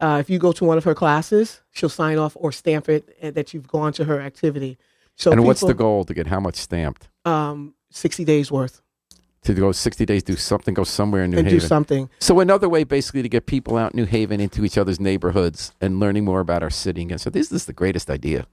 Uh, 0.00 0.18
if 0.20 0.28
you 0.30 0.38
go 0.38 0.52
to 0.52 0.64
one 0.64 0.78
of 0.78 0.84
her 0.84 0.94
classes, 0.94 1.60
she'll 1.70 1.88
sign 1.88 2.18
off 2.18 2.36
or 2.38 2.50
stamp 2.52 2.88
it 2.88 3.16
uh, 3.22 3.30
that 3.32 3.54
you've 3.54 3.68
gone 3.68 3.92
to 3.94 4.04
her 4.04 4.20
activity. 4.20 4.78
So 5.16 5.30
and 5.30 5.44
what's 5.44 5.60
the 5.60 5.74
goal 5.74 6.04
to 6.04 6.14
get 6.14 6.26
how 6.26 6.40
much 6.40 6.56
stamped? 6.56 7.08
um, 7.24 7.74
60 7.90 8.24
days 8.24 8.50
worth 8.50 8.82
To 9.44 9.52
go 9.54 9.72
60 9.72 10.06
days, 10.06 10.22
do 10.22 10.36
something, 10.36 10.72
go 10.72 10.84
somewhere 10.84 11.22
in 11.22 11.30
New 11.30 11.38
and 11.38 11.46
Haven. 11.46 11.60
do 11.60 11.66
something. 11.66 12.08
So 12.18 12.40
another 12.40 12.68
way, 12.68 12.84
basically, 12.84 13.20
to 13.22 13.28
get 13.28 13.44
people 13.44 13.76
out 13.76 13.92
in 13.92 13.98
New 13.98 14.06
Haven 14.06 14.40
into 14.40 14.64
each 14.64 14.78
other's 14.78 14.98
neighborhoods 14.98 15.72
and 15.82 16.00
learning 16.00 16.24
more 16.24 16.40
about 16.40 16.62
our 16.62 16.70
city. 16.70 17.02
And 17.02 17.20
so 17.20 17.28
this, 17.28 17.48
this 17.48 17.62
is 17.62 17.66
the 17.66 17.74
greatest 17.74 18.08
idea. 18.08 18.46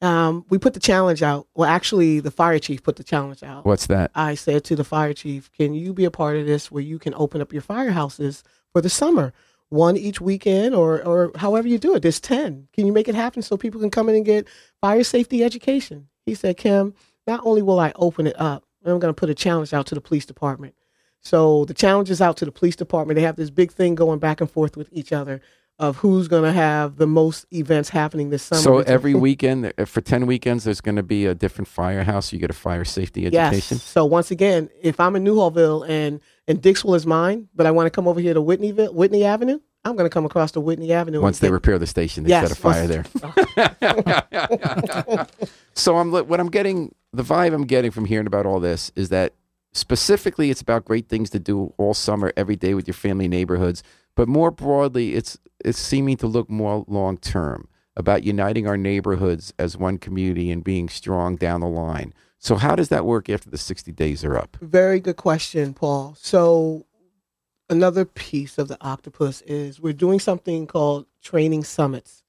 Um, 0.00 0.44
we 0.48 0.58
put 0.58 0.74
the 0.74 0.80
challenge 0.80 1.22
out. 1.22 1.46
Well, 1.54 1.68
actually, 1.68 2.20
the 2.20 2.30
fire 2.30 2.58
chief 2.58 2.82
put 2.82 2.96
the 2.96 3.04
challenge 3.04 3.42
out. 3.42 3.64
What's 3.64 3.86
that? 3.86 4.10
I 4.14 4.34
said 4.34 4.64
to 4.64 4.76
the 4.76 4.84
fire 4.84 5.12
chief, 5.12 5.50
"Can 5.52 5.74
you 5.74 5.92
be 5.92 6.04
a 6.04 6.10
part 6.10 6.36
of 6.36 6.46
this, 6.46 6.70
where 6.72 6.82
you 6.82 6.98
can 6.98 7.14
open 7.14 7.40
up 7.40 7.52
your 7.52 7.62
firehouses 7.62 8.42
for 8.72 8.80
the 8.80 8.90
summer, 8.90 9.32
one 9.68 9.96
each 9.96 10.20
weekend, 10.20 10.74
or 10.74 11.04
or 11.04 11.30
however 11.36 11.68
you 11.68 11.78
do 11.78 11.94
it? 11.94 12.02
There's 12.02 12.18
ten. 12.20 12.66
Can 12.72 12.86
you 12.86 12.92
make 12.92 13.06
it 13.08 13.14
happen 13.14 13.42
so 13.42 13.56
people 13.56 13.80
can 13.80 13.90
come 13.90 14.08
in 14.08 14.16
and 14.16 14.24
get 14.24 14.48
fire 14.80 15.04
safety 15.04 15.44
education?" 15.44 16.08
He 16.26 16.34
said, 16.34 16.56
"Kim, 16.56 16.94
not 17.28 17.40
only 17.44 17.62
will 17.62 17.78
I 17.78 17.92
open 17.94 18.26
it 18.26 18.40
up, 18.40 18.64
I'm 18.84 18.98
going 18.98 19.12
to 19.12 19.18
put 19.18 19.30
a 19.30 19.34
challenge 19.34 19.72
out 19.72 19.86
to 19.86 19.94
the 19.94 20.00
police 20.00 20.26
department. 20.26 20.74
So 21.20 21.64
the 21.66 21.74
challenge 21.74 22.10
is 22.10 22.20
out 22.20 22.36
to 22.38 22.44
the 22.44 22.52
police 22.52 22.76
department. 22.76 23.16
They 23.16 23.22
have 23.22 23.36
this 23.36 23.50
big 23.50 23.72
thing 23.72 23.94
going 23.94 24.18
back 24.18 24.40
and 24.40 24.50
forth 24.50 24.76
with 24.76 24.88
each 24.92 25.12
other 25.12 25.40
of 25.78 25.96
who's 25.96 26.28
going 26.28 26.42
to 26.44 26.52
have 26.52 26.96
the 26.96 27.06
most 27.06 27.46
events 27.52 27.88
happening 27.88 28.30
this 28.30 28.42
summer. 28.42 28.60
So 28.60 28.78
every 28.80 29.14
weekend, 29.14 29.72
uh, 29.78 29.84
for 29.84 30.00
10 30.00 30.26
weekends, 30.26 30.64
there's 30.64 30.80
going 30.80 30.96
to 30.96 31.02
be 31.02 31.26
a 31.26 31.34
different 31.34 31.68
firehouse. 31.68 32.32
You 32.32 32.38
get 32.38 32.50
a 32.50 32.54
fire 32.54 32.84
safety 32.84 33.26
education. 33.26 33.76
Yes. 33.76 33.82
So 33.82 34.04
once 34.04 34.30
again, 34.30 34.68
if 34.80 35.00
I'm 35.00 35.16
in 35.16 35.24
Newhallville 35.24 35.88
and 35.88 36.20
and 36.48 36.60
Dixwell 36.60 36.94
is 36.94 37.06
mine, 37.06 37.48
but 37.54 37.66
I 37.66 37.70
want 37.70 37.86
to 37.86 37.90
come 37.90 38.08
over 38.08 38.20
here 38.20 38.34
to 38.34 38.40
Whitneyville, 38.40 38.94
Whitney 38.94 39.24
Avenue, 39.24 39.60
I'm 39.84 39.96
going 39.96 40.08
to 40.08 40.12
come 40.12 40.24
across 40.24 40.52
to 40.52 40.60
Whitney 40.60 40.92
Avenue. 40.92 41.20
Once 41.20 41.40
they 41.40 41.48
get- 41.48 41.52
repair 41.52 41.78
the 41.78 41.86
station, 41.86 42.24
they 42.24 42.30
Yes, 42.30 42.48
set 42.48 42.56
a 42.56 42.60
fire 42.60 42.86
there. 42.86 43.04
so 45.74 45.98
I'm 45.98 46.10
what 46.12 46.40
I'm 46.40 46.50
getting 46.50 46.94
the 47.12 47.22
vibe 47.22 47.52
I'm 47.52 47.66
getting 47.66 47.90
from 47.90 48.04
hearing 48.04 48.26
about 48.26 48.46
all 48.46 48.60
this 48.60 48.90
is 48.96 49.08
that 49.10 49.34
specifically 49.72 50.50
it's 50.50 50.60
about 50.60 50.84
great 50.84 51.08
things 51.08 51.30
to 51.30 51.38
do 51.38 51.72
all 51.78 51.94
summer 51.94 52.32
every 52.36 52.56
day 52.56 52.74
with 52.74 52.86
your 52.86 52.94
family 52.94 53.28
neighborhoods, 53.28 53.82
but 54.14 54.28
more 54.28 54.50
broadly 54.50 55.14
it's 55.14 55.38
it's 55.64 55.78
seeming 55.78 56.16
to 56.18 56.26
look 56.26 56.50
more 56.50 56.84
long 56.88 57.16
term 57.18 57.68
about 57.96 58.24
uniting 58.24 58.66
our 58.66 58.76
neighborhoods 58.76 59.52
as 59.58 59.76
one 59.76 59.98
community 59.98 60.50
and 60.50 60.64
being 60.64 60.88
strong 60.88 61.36
down 61.36 61.60
the 61.60 61.68
line. 61.68 62.12
So 62.38 62.56
how 62.56 62.74
does 62.74 62.88
that 62.88 63.04
work 63.04 63.30
after 63.30 63.50
the 63.50 63.58
60 63.58 63.92
days 63.92 64.24
are 64.24 64.36
up? 64.36 64.56
Very 64.60 64.98
good 64.98 65.16
question, 65.16 65.74
Paul. 65.74 66.16
So, 66.18 66.86
another 67.72 68.04
piece 68.04 68.58
of 68.58 68.68
the 68.68 68.78
octopus 68.80 69.42
is 69.46 69.80
we're 69.80 69.92
doing 69.94 70.20
something 70.20 70.66
called 70.66 71.06
training 71.22 71.64
summits. 71.64 72.22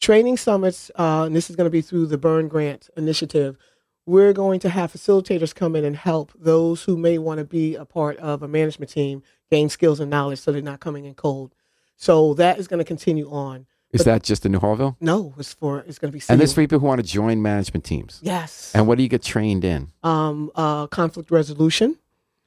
Training 0.00 0.38
summits, 0.38 0.90
uh, 0.98 1.24
and 1.26 1.36
this 1.36 1.50
is 1.50 1.56
going 1.56 1.66
to 1.66 1.70
be 1.70 1.82
through 1.82 2.06
the 2.06 2.16
Byrne 2.18 2.48
Grant 2.48 2.88
initiative. 2.96 3.58
We're 4.06 4.32
going 4.32 4.58
to 4.60 4.70
have 4.70 4.92
facilitators 4.92 5.54
come 5.54 5.76
in 5.76 5.84
and 5.84 5.94
help 5.94 6.32
those 6.34 6.82
who 6.84 6.96
may 6.96 7.18
want 7.18 7.38
to 7.38 7.44
be 7.44 7.74
a 7.76 7.84
part 7.84 8.16
of 8.16 8.42
a 8.42 8.48
management 8.48 8.90
team 8.90 9.22
gain 9.50 9.68
skills 9.68 10.00
and 10.00 10.10
knowledge 10.10 10.40
so 10.40 10.50
they're 10.52 10.62
not 10.62 10.80
coming 10.80 11.04
in 11.04 11.14
cold. 11.14 11.54
So, 11.96 12.32
that 12.34 12.58
is 12.58 12.66
going 12.66 12.78
to 12.78 12.84
continue 12.84 13.30
on. 13.30 13.66
Is 13.92 13.98
But- 14.00 14.04
that 14.06 14.22
just 14.22 14.46
in 14.46 14.52
Newhallville? 14.52 14.96
No, 15.00 15.34
it's 15.36 15.52
for 15.52 15.80
it's 15.80 15.98
going 15.98 16.10
to 16.12 16.16
be 16.18 16.24
And 16.30 16.40
there's 16.40 16.54
for 16.54 16.62
people 16.62 16.78
who 16.78 16.86
want 16.86 17.00
to 17.02 17.06
join 17.06 17.42
management 17.42 17.84
teams. 17.84 18.20
yes, 18.22 18.72
And 18.74 18.86
what 18.86 18.96
do 18.96 19.02
you 19.02 19.08
get 19.10 19.22
trained 19.22 19.64
in? 19.64 19.88
um, 20.02 20.50
uh, 20.54 20.86
conflict 20.86 21.30
resolution, 21.30 21.96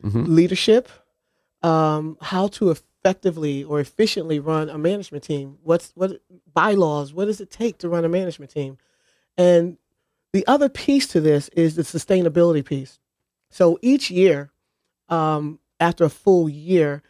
Mhm. 0.03 0.27
leadership, 0.29 0.89
um, 1.63 2.17
how 2.21 2.47
to 2.49 2.69
effectively 2.69 3.63
or 3.63 3.79
efficiently 3.79 4.39
run 4.39 4.69
a 4.69 4.77
management 4.77 5.23
team. 5.23 5.57
What's 5.63 5.91
what 5.95 6.21
bylaws? 6.53 7.13
What 7.13 7.25
does 7.25 7.41
it 7.41 7.49
take 7.49 7.79
to 7.79 7.89
run 7.89 8.05
a 8.05 8.09
management 8.09 8.51
team? 8.51 8.77
And 9.37 9.77
the 10.33 10.45
other 10.47 10.69
piece 10.69 11.07
to 11.07 11.21
this 11.21 11.49
is 11.49 11.75
the 11.75 11.83
sustainability 11.83 12.63
piece. 12.63 12.99
So 13.49 13.79
each 13.81 14.11
year, 14.11 14.51
um, 15.09 15.59
after 15.79 16.03
a 16.03 16.09
full 16.09 16.49
year, 16.49 17.03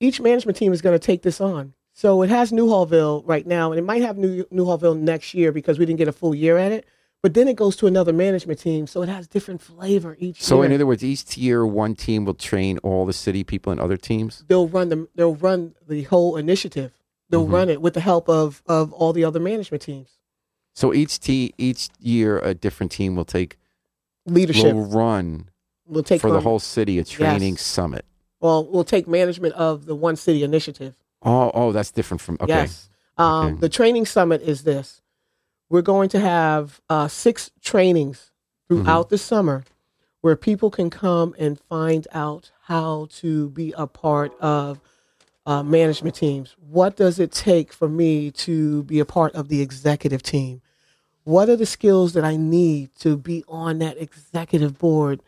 each 0.00 0.20
management 0.20 0.58
team 0.58 0.72
is 0.72 0.82
going 0.82 0.98
to 0.98 1.04
take 1.04 1.22
this 1.22 1.40
on. 1.40 1.74
So 1.92 2.22
it 2.22 2.28
has 2.28 2.52
Newhallville 2.52 3.22
right 3.24 3.46
now, 3.46 3.72
and 3.72 3.78
it 3.78 3.84
might 3.84 4.02
have 4.02 4.18
New 4.18 4.44
Newhallville 4.52 4.98
next 4.98 5.32
year 5.32 5.52
because 5.52 5.78
we 5.78 5.86
didn't 5.86 5.98
get 5.98 6.08
a 6.08 6.12
full 6.12 6.34
year 6.34 6.58
at 6.58 6.72
it. 6.72 6.86
But 7.22 7.34
then 7.34 7.48
it 7.48 7.56
goes 7.56 7.74
to 7.76 7.86
another 7.86 8.12
management 8.12 8.60
team, 8.60 8.86
so 8.86 9.02
it 9.02 9.08
has 9.08 9.26
different 9.26 9.60
flavor 9.60 10.16
each 10.20 10.42
So, 10.42 10.56
year. 10.56 10.66
in 10.66 10.72
other 10.72 10.86
words, 10.86 11.02
each 11.02 11.36
year, 11.36 11.66
one 11.66 11.94
team 11.96 12.24
will 12.24 12.34
train 12.34 12.78
all 12.78 13.04
the 13.04 13.12
city 13.12 13.42
people 13.42 13.72
and 13.72 13.80
other 13.80 13.96
teams. 13.96 14.44
they'll 14.48 14.68
run 14.68 14.88
the 14.90 15.08
they'll 15.16 15.34
run 15.34 15.74
the 15.88 16.02
whole 16.04 16.36
initiative. 16.36 16.92
They'll 17.28 17.46
Mhm. 17.46 17.52
run 17.52 17.68
it 17.70 17.80
with 17.82 17.94
the 17.94 18.00
help 18.00 18.28
of 18.28 18.62
of 18.66 18.92
all 18.92 19.12
the 19.12 19.24
other 19.24 19.40
management 19.40 19.82
teams. 19.82 20.10
So 20.74 20.92
each 20.94 21.18
te- 21.18 21.52
each 21.58 21.88
year, 21.98 22.38
a 22.38 22.54
different 22.54 22.92
team 22.92 23.16
will 23.16 23.24
take 23.24 23.58
Leadership 24.26 24.74
will 24.74 24.84
run 24.86 25.48
will 25.86 26.02
take 26.02 26.20
for 26.20 26.30
the 26.30 26.40
whole 26.40 26.58
city 26.58 26.98
a 26.98 27.04
training 27.04 27.54
Yes. 27.54 27.62
summit. 27.62 28.04
Well, 28.40 28.66
we'll 28.70 28.84
take 28.84 29.08
management 29.08 29.54
of 29.54 29.86
the 29.86 29.94
one 29.94 30.16
city 30.16 30.42
initiative. 30.44 30.94
Oh, 31.22 31.50
oh, 31.54 31.72
that's 31.72 31.90
different 31.90 32.20
from 32.20 32.36
okay. 32.40 32.52
Yes. 32.52 32.88
Um, 33.16 33.46
Okay. 33.46 33.60
The 33.60 33.68
training 33.70 34.04
summit 34.06 34.42
is 34.42 34.62
this. 34.64 35.00
We're 35.68 35.82
going 35.82 36.08
to 36.10 36.20
have 36.20 36.80
uh, 36.88 37.08
six 37.08 37.50
trainings 37.60 38.30
Mm-hmm. 38.68 38.82
throughout 38.82 39.10
the 39.10 39.18
summer 39.18 39.64
where 40.22 40.34
people 40.34 40.72
can 40.72 40.90
come 40.90 41.36
and 41.38 41.60
find 41.68 42.08
out 42.12 42.50
how 42.64 43.06
to 43.12 43.48
be 43.50 43.72
a 43.76 43.86
part 43.86 44.36
of 44.40 44.80
uh, 45.46 45.62
management 45.62 46.16
teams. 46.16 46.56
What 46.58 46.96
does 46.96 47.20
it 47.20 47.30
take 47.30 47.72
for 47.72 47.88
me 47.88 48.32
to 48.32 48.82
be 48.82 48.98
a 48.98 49.04
part 49.04 49.36
of 49.36 49.48
the 49.48 49.60
executive 49.60 50.20
team? 50.24 50.62
What 51.22 51.48
are 51.48 51.54
the 51.54 51.64
skills 51.64 52.12
that 52.14 52.24
I 52.24 52.34
need 52.34 52.90
to 52.98 53.16
be 53.16 53.44
on 53.46 53.78
that 53.78 54.02
executive 54.02 54.78
board 54.78 55.22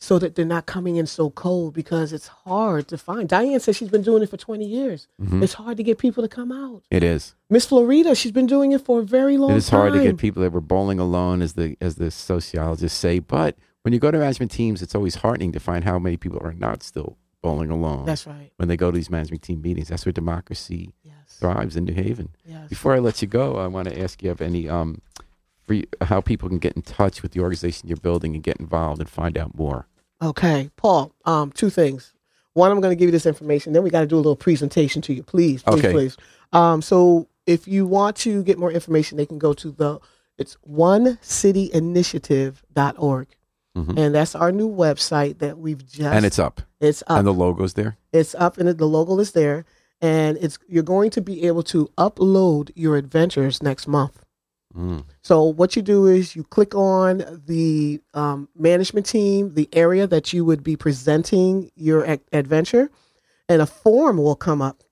so 0.00 0.18
that 0.18 0.36
they're 0.36 0.44
not 0.44 0.66
coming 0.66 0.94
in 0.96 1.06
so 1.06 1.28
cold 1.30 1.74
because 1.74 2.12
it's 2.12 2.28
hard 2.28 2.86
to 2.88 2.96
find. 2.96 3.28
Diane 3.28 3.58
says 3.58 3.76
she's 3.76 3.88
been 3.90 4.02
doing 4.02 4.22
it 4.22 4.30
for 4.30 4.36
20 4.36 4.64
years. 4.64 5.08
Mhm. 5.20 5.42
It's 5.42 5.54
hard 5.54 5.76
to 5.76 5.82
get 5.82 5.98
people 5.98 6.22
to 6.22 6.28
come 6.28 6.52
out. 6.52 6.82
It 6.90 7.02
is. 7.02 7.34
Miss 7.50 7.66
Florida, 7.66 8.14
she's 8.14 8.30
been 8.32 8.46
doing 8.46 8.70
it 8.72 8.80
for 8.84 9.00
a 9.00 9.02
very 9.02 9.36
long 9.36 9.50
It 9.50 9.54
time. 9.54 9.58
is 9.58 9.68
hard 9.70 9.92
to 9.94 10.02
get 10.02 10.16
people 10.16 10.42
that 10.42 10.52
were 10.52 10.60
bowling 10.60 11.00
alone, 11.00 11.42
as 11.42 11.54
the 11.54 11.76
as 11.80 11.96
the 11.96 12.10
sociologists 12.12 12.96
say. 12.98 13.18
But 13.18 13.56
when 13.82 13.92
you 13.92 13.98
go 13.98 14.10
to 14.12 14.18
management 14.18 14.52
teams, 14.52 14.82
it's 14.82 14.94
always 14.94 15.16
heartening 15.16 15.50
to 15.52 15.60
find 15.60 15.82
how 15.84 15.98
many 15.98 16.16
people 16.16 16.38
are 16.42 16.52
not 16.54 16.82
still 16.84 17.16
bowling 17.42 17.70
alone. 17.70 18.04
That's 18.06 18.26
right. 18.26 18.52
when 18.56 18.68
they 18.68 18.76
go 18.76 18.90
to 18.92 18.96
these 18.96 19.10
management 19.10 19.42
team 19.42 19.62
meetings. 19.62 19.88
That's 19.88 20.04
where 20.06 20.12
democracy 20.12 20.92
Yes. 21.04 21.14
thrives 21.40 21.76
in 21.76 21.84
New 21.84 21.94
Haven. 21.94 22.28
Yes. 22.46 22.68
Before 22.68 22.94
I 22.94 22.98
let 23.00 23.20
you 23.22 23.26
go, 23.28 23.56
I 23.56 23.66
want 23.66 23.88
to 23.88 24.00
ask 24.00 24.22
you 24.22 24.28
have 24.28 24.40
any 24.40 24.68
um, 24.68 25.00
for 25.68 25.74
you, 25.74 25.84
how 26.00 26.20
people 26.20 26.48
can 26.48 26.58
get 26.58 26.74
in 26.74 26.82
touch 26.82 27.22
with 27.22 27.30
the 27.32 27.40
organization 27.40 27.88
you're 27.88 27.96
building 27.98 28.34
and 28.34 28.42
get 28.42 28.56
involved 28.58 29.00
and 29.00 29.08
find 29.08 29.38
out 29.38 29.56
more. 29.56 29.86
Okay, 30.20 30.70
Paul. 30.76 31.12
Um, 31.24 31.52
two 31.52 31.70
things. 31.70 32.12
One, 32.54 32.72
I'm 32.72 32.80
going 32.80 32.90
to 32.90 32.96
give 32.96 33.06
you 33.06 33.12
this 33.12 33.26
information. 33.26 33.72
Then 33.72 33.84
we 33.84 33.90
got 33.90 34.00
to 34.00 34.06
do 34.06 34.16
a 34.16 34.18
little 34.18 34.34
presentation 34.34 35.00
to 35.02 35.14
you, 35.14 35.22
please, 35.22 35.62
please, 35.62 35.78
Okay. 35.78 35.92
please. 35.92 36.16
Um, 36.52 36.82
so 36.82 37.28
if 37.46 37.68
you 37.68 37.86
want 37.86 38.16
to 38.16 38.42
get 38.42 38.58
more 38.58 38.72
information, 38.72 39.16
they 39.16 39.26
can 39.26 39.38
go 39.38 39.52
to 39.52 39.70
the 39.70 40.00
it's 40.38 40.54
one 40.62 41.18
cityinitiative.org. 41.22 43.28
Mhm. 43.76 43.98
And 43.98 44.14
that's 44.14 44.34
our 44.34 44.50
new 44.50 44.68
website 44.68 45.38
that 45.38 45.58
we've 45.58 45.84
just 45.86 46.00
and 46.02 46.24
it's 46.24 46.38
up, 46.38 46.62
it's 46.80 47.02
up. 47.06 47.18
and 47.18 47.26
the 47.26 47.34
logo's 47.34 47.74
there. 47.74 47.96
It's 48.12 48.34
up 48.34 48.56
and 48.58 48.66
the 48.68 48.86
logo 48.86 49.18
is 49.18 49.32
there. 49.32 49.64
And 50.00 50.38
it's 50.40 50.58
you're 50.68 50.82
going 50.84 51.10
to 51.10 51.20
be 51.20 51.44
able 51.46 51.62
to 51.64 51.88
upload 51.98 52.70
your 52.74 52.96
adventures 52.96 53.62
next 53.62 53.86
month. 53.88 54.22
Mm. 54.78 55.04
So 55.22 55.42
what 55.42 55.74
you 55.74 55.82
do 55.82 56.06
is 56.06 56.36
you 56.36 56.44
click 56.44 56.74
on 56.74 57.42
the 57.46 58.00
um, 58.14 58.48
management 58.56 59.06
team, 59.06 59.54
the 59.54 59.68
area 59.72 60.06
that 60.06 60.32
you 60.32 60.44
would 60.44 60.62
be 60.62 60.76
presenting 60.76 61.70
your 61.74 62.04
ac- 62.04 62.22
adventure, 62.32 62.90
and 63.48 63.60
a 63.60 63.66
form 63.66 64.18
will 64.18 64.36
come 64.36 64.62
up. 64.62 64.84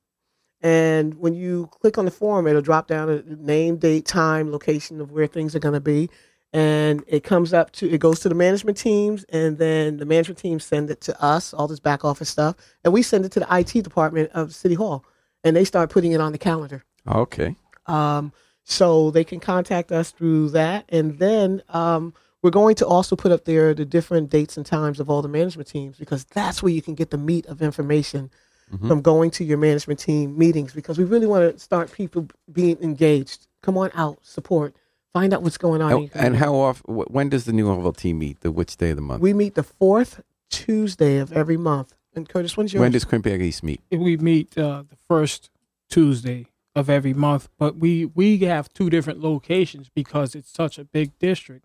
And 0.60 1.14
when 1.14 1.34
you 1.34 1.68
click 1.80 1.98
on 1.98 2.04
the 2.04 2.10
form, 2.10 2.48
it'll 2.48 2.62
drop 2.62 2.88
down 2.88 3.08
a 3.08 3.22
name, 3.22 3.76
date, 3.76 4.06
time, 4.06 4.50
location 4.50 5.00
of 5.00 5.12
where 5.12 5.28
things 5.28 5.54
are 5.54 5.60
going 5.60 5.74
to 5.74 5.80
be, 5.80 6.10
and 6.52 7.04
it 7.06 7.22
comes 7.22 7.52
up 7.52 7.70
to 7.72 7.88
it 7.88 7.98
goes 7.98 8.18
to 8.20 8.28
the 8.28 8.34
management 8.34 8.76
teams, 8.76 9.24
and 9.28 9.58
then 9.58 9.98
the 9.98 10.06
management 10.06 10.38
teams 10.38 10.64
send 10.64 10.90
it 10.90 11.00
to 11.02 11.22
us, 11.22 11.54
all 11.54 11.68
this 11.68 11.78
back 11.78 12.04
office 12.04 12.30
stuff, 12.30 12.56
and 12.82 12.92
we 12.92 13.02
send 13.02 13.24
it 13.24 13.32
to 13.32 13.40
the 13.40 13.46
IT 13.54 13.84
department 13.84 14.32
of 14.32 14.52
City 14.52 14.74
Hall, 14.74 15.04
and 15.44 15.54
they 15.54 15.64
start 15.64 15.90
putting 15.90 16.10
it 16.10 16.20
on 16.20 16.32
the 16.32 16.38
calendar. 16.38 16.82
Okay. 17.06 17.54
Um, 17.86 18.32
so 18.68 19.12
they 19.12 19.22
can 19.24 19.38
contact 19.38 19.92
us 19.92 20.10
through 20.10 20.50
that. 20.50 20.84
And 20.88 21.18
then 21.20 21.62
um, 21.68 22.12
we're 22.42 22.50
going 22.50 22.74
to 22.76 22.86
also 22.86 23.14
put 23.14 23.30
up 23.30 23.44
there 23.44 23.72
the 23.74 23.84
different 23.84 24.28
dates 24.28 24.56
and 24.56 24.66
times 24.66 24.98
of 24.98 25.08
all 25.08 25.22
the 25.22 25.28
management 25.28 25.68
teams 25.68 25.96
because 25.96 26.24
that's 26.24 26.62
where 26.64 26.72
you 26.72 26.82
can 26.82 26.96
get 26.96 27.10
the 27.10 27.16
meat 27.18 27.46
of 27.46 27.62
information 27.62 28.30
Mhm. 28.72 28.88
from 28.88 29.00
going 29.00 29.30
to 29.30 29.44
your 29.44 29.58
management 29.58 30.00
team 30.00 30.36
meetings 30.36 30.74
because 30.74 30.98
we 30.98 31.04
really 31.04 31.28
want 31.28 31.52
to 31.54 31.56
start 31.62 31.92
people 31.92 32.26
being 32.52 32.76
engaged. 32.82 33.46
Come 33.62 33.78
on 33.78 33.92
out, 33.94 34.18
support, 34.22 34.74
find 35.12 35.32
out 35.32 35.44
what's 35.44 35.56
going 35.56 35.80
on. 35.80 35.92
in 35.92 36.10
Oh, 36.12 36.18
and 36.18 36.34
how 36.36 36.56
often? 36.56 36.96
When 36.96 37.28
does 37.28 37.44
the 37.44 37.52
New 37.52 37.68
Orleans 37.68 37.96
team 37.96 38.18
meet? 38.18 38.40
The 38.40 38.50
which 38.50 38.76
day 38.76 38.90
of 38.90 38.96
the 38.96 39.02
month? 39.02 39.22
we 39.22 39.32
meet 39.32 39.54
the 39.54 39.62
fourth 39.62 40.20
Tuesday 40.50 41.18
of 41.18 41.32
every 41.32 41.56
month. 41.56 41.94
And 42.16 42.28
Curtis, 42.28 42.56
when's 42.56 42.72
yours? 42.72 42.80
when 42.80 42.90
does 42.90 43.04
Quinnipiac 43.04 43.40
East 43.40 43.62
meet? 43.62 43.80
we 43.92 44.16
meet 44.16 44.58
uh, 44.58 44.82
the 44.90 44.96
first 45.06 45.48
Tuesday 45.88 46.46
of 46.76 46.88
every 46.88 47.14
month, 47.14 47.48
but 47.58 47.76
we 47.76 48.04
we 48.04 48.38
have 48.38 48.72
two 48.72 48.88
different 48.90 49.20
locations 49.20 49.88
because 49.88 50.34
it's 50.36 50.52
such 50.52 50.78
a 50.78 50.84
big 50.84 51.18
district. 51.18 51.64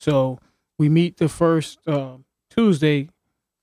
So 0.00 0.40
we 0.78 0.88
meet 0.88 1.18
the 1.18 1.28
first 1.28 1.78
uh, 1.86 2.16
Tuesday. 2.50 3.10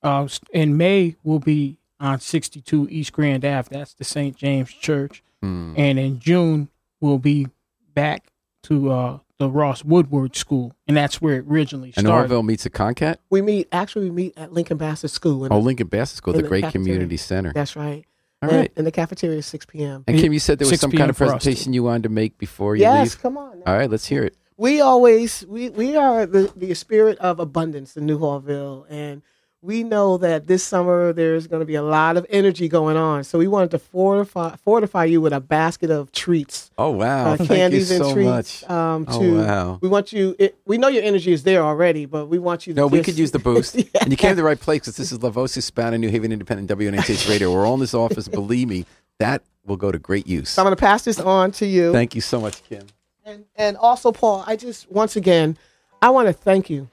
Uh, 0.01 0.27
in 0.53 0.75
May, 0.77 1.15
will 1.23 1.39
be 1.39 1.77
on 1.99 2.19
62 2.19 2.87
East 2.91 3.13
Grand 3.13 3.45
Ave. 3.45 3.69
That's 3.71 3.93
the 3.93 4.03
St. 4.03 4.35
James 4.35 4.71
Church. 4.73 5.23
Hmm. 5.41 5.73
And 5.77 5.97
in 5.97 6.19
June, 6.19 6.67
we'll 6.99 7.19
be 7.19 7.47
back 7.93 8.27
to 8.63 8.91
uh, 8.91 9.19
the 9.37 9.49
Ross 9.49 9.83
Woodward 9.85 10.35
School, 10.35 10.73
and 10.87 10.97
that's 10.97 11.21
where 11.21 11.35
it 11.39 11.45
originally 11.47 11.91
started. 11.91 12.05
And 12.05 12.07
started. 12.11 12.23
Orville 12.33 12.43
meets 12.43 12.65
at 12.65 12.73
Concat. 12.73 13.17
we 13.29 13.41
meet, 13.41 13.69
actually, 13.71 14.09
we 14.09 14.11
meet 14.11 14.33
at 14.37 14.51
Lincoln 14.51 14.77
Bassett 14.77 15.11
School. 15.11 15.45
And 15.45 15.53
Oh, 15.53 15.59
Lincoln 15.59 15.87
Bassett 15.87 16.17
School, 16.17 16.33
the 16.33 16.41
the 16.41 16.47
great 16.49 16.63
cafeteria. 16.63 16.85
community 16.85 17.17
center. 17.17 17.53
That's 17.53 17.75
right. 17.77 18.05
All 18.43 18.49
and, 18.49 18.57
right. 18.59 18.71
And 18.75 18.85
the 18.85 18.91
cafeteria 18.91 19.37
is 19.39 19.45
6 19.47 19.65
p.m. 19.67 20.03
And 20.07 20.19
Kim, 20.19 20.33
you 20.33 20.39
said 20.39 20.59
there 20.59 20.65
was 20.65 20.79
6 20.79 20.81
some 20.81 20.91
kind 20.91 21.09
of 21.09 21.17
presentation 21.17 21.73
you 21.73 21.83
wanted 21.83 22.03
to 22.03 22.09
make 22.09 22.37
before 22.37 22.75
you 22.75 22.81
Yes, 22.83 23.15
leave. 23.15 23.21
come 23.21 23.37
on. 23.37 23.59
now. 23.59 23.65
All 23.67 23.77
right, 23.77 23.89
let's 23.89 24.05
hear 24.05 24.23
it. 24.23 24.35
we 24.57 24.81
always 24.81 25.45
we 25.47 25.69
we 25.69 25.95
are 25.95 26.25
the 26.25 26.51
the 26.55 26.73
spirit 26.75 27.17
of 27.19 27.39
abundance 27.39 27.97
in 27.97 28.05
Newhallville, 28.05 28.85
and 28.89 29.21
we 29.63 29.81
know 29.81 30.17
that 30.17 30.45
this 30.45 30.61
summer 30.61 31.13
there's 31.13 31.47
going 31.47 31.61
to 31.61 31.65
be 31.65 31.75
a 31.75 31.81
lot 31.81 32.17
of 32.17 32.25
energy 32.29 32.67
going 32.67 32.97
on. 32.97 33.23
So 33.23 33.39
we 33.39 33.47
wanted 33.47 33.71
to 33.71 33.79
fortify 33.79 34.55
fortify 34.57 35.05
you 35.05 35.21
with 35.21 35.31
a 35.31 35.39
basket 35.39 35.89
of 35.89 36.11
treats, 36.11 36.69
Oh 36.77 36.91
wow! 36.91 37.31
uh, 37.31 37.37
Thank 37.37 37.47
candies 37.49 37.89
you 37.89 37.95
and 37.95 38.05
so 38.05 38.13
treats. 38.13 38.61
much. 38.63 38.69
Um, 38.69 39.05
Oh, 39.07 39.19
to 39.21 39.37
wow. 39.37 39.79
we 39.81 39.87
want 39.87 40.11
you. 40.11 40.35
It, 40.37 40.57
we 40.65 40.77
know 40.77 40.89
your 40.89 41.03
energy 41.03 41.31
is 41.31 41.43
there 41.43 41.63
already, 41.63 42.05
but 42.05 42.25
we 42.27 42.39
want 42.39 42.67
you. 42.67 42.73
to 42.73 42.79
No, 42.81 42.87
we 42.87 42.97
just- 42.97 43.05
could 43.05 43.17
use 43.17 43.31
the 43.31 43.39
boost. 43.49 43.75
Yeah. 43.75 43.85
And 44.01 44.11
you 44.11 44.17
came 44.17 44.31
to 44.31 44.35
the 44.35 44.43
right 44.43 44.59
place 44.59 44.81
because 44.81 44.97
this 44.97 45.11
is 45.13 45.23
La 45.23 45.29
Voz 45.29 45.55
Hispana, 45.55 45.97
New 45.97 46.09
Haven 46.09 46.31
Independent, 46.33 46.69
WNHH 46.69 47.29
Radio. 47.29 47.53
We're 47.53 47.65
all 47.65 47.75
in 47.75 47.79
this 47.79 47.93
office. 47.93 48.27
Believe 48.27 48.67
me, 48.67 48.85
that 49.19 49.43
will 49.65 49.77
go 49.77 49.93
to 49.93 49.97
great 49.99 50.27
use. 50.27 50.49
So 50.49 50.61
I'm 50.61 50.65
going 50.65 50.75
to 50.75 50.79
pass 50.79 51.03
this 51.05 51.21
on 51.21 51.51
to 51.53 51.65
you. 51.65 51.93
Thank 51.93 52.15
you 52.15 52.21
so 52.21 52.41
much, 52.41 52.61
Kim. 52.65 52.85
And, 53.25 53.45
and 53.55 53.77
also, 53.77 54.11
Paul, 54.11 54.43
I 54.45 54.57
just, 54.57 54.91
once 54.91 55.15
again, 55.15 55.57
I 56.01 56.09
want 56.09 56.27
to 56.27 56.33
thank 56.33 56.69
you. 56.69 56.89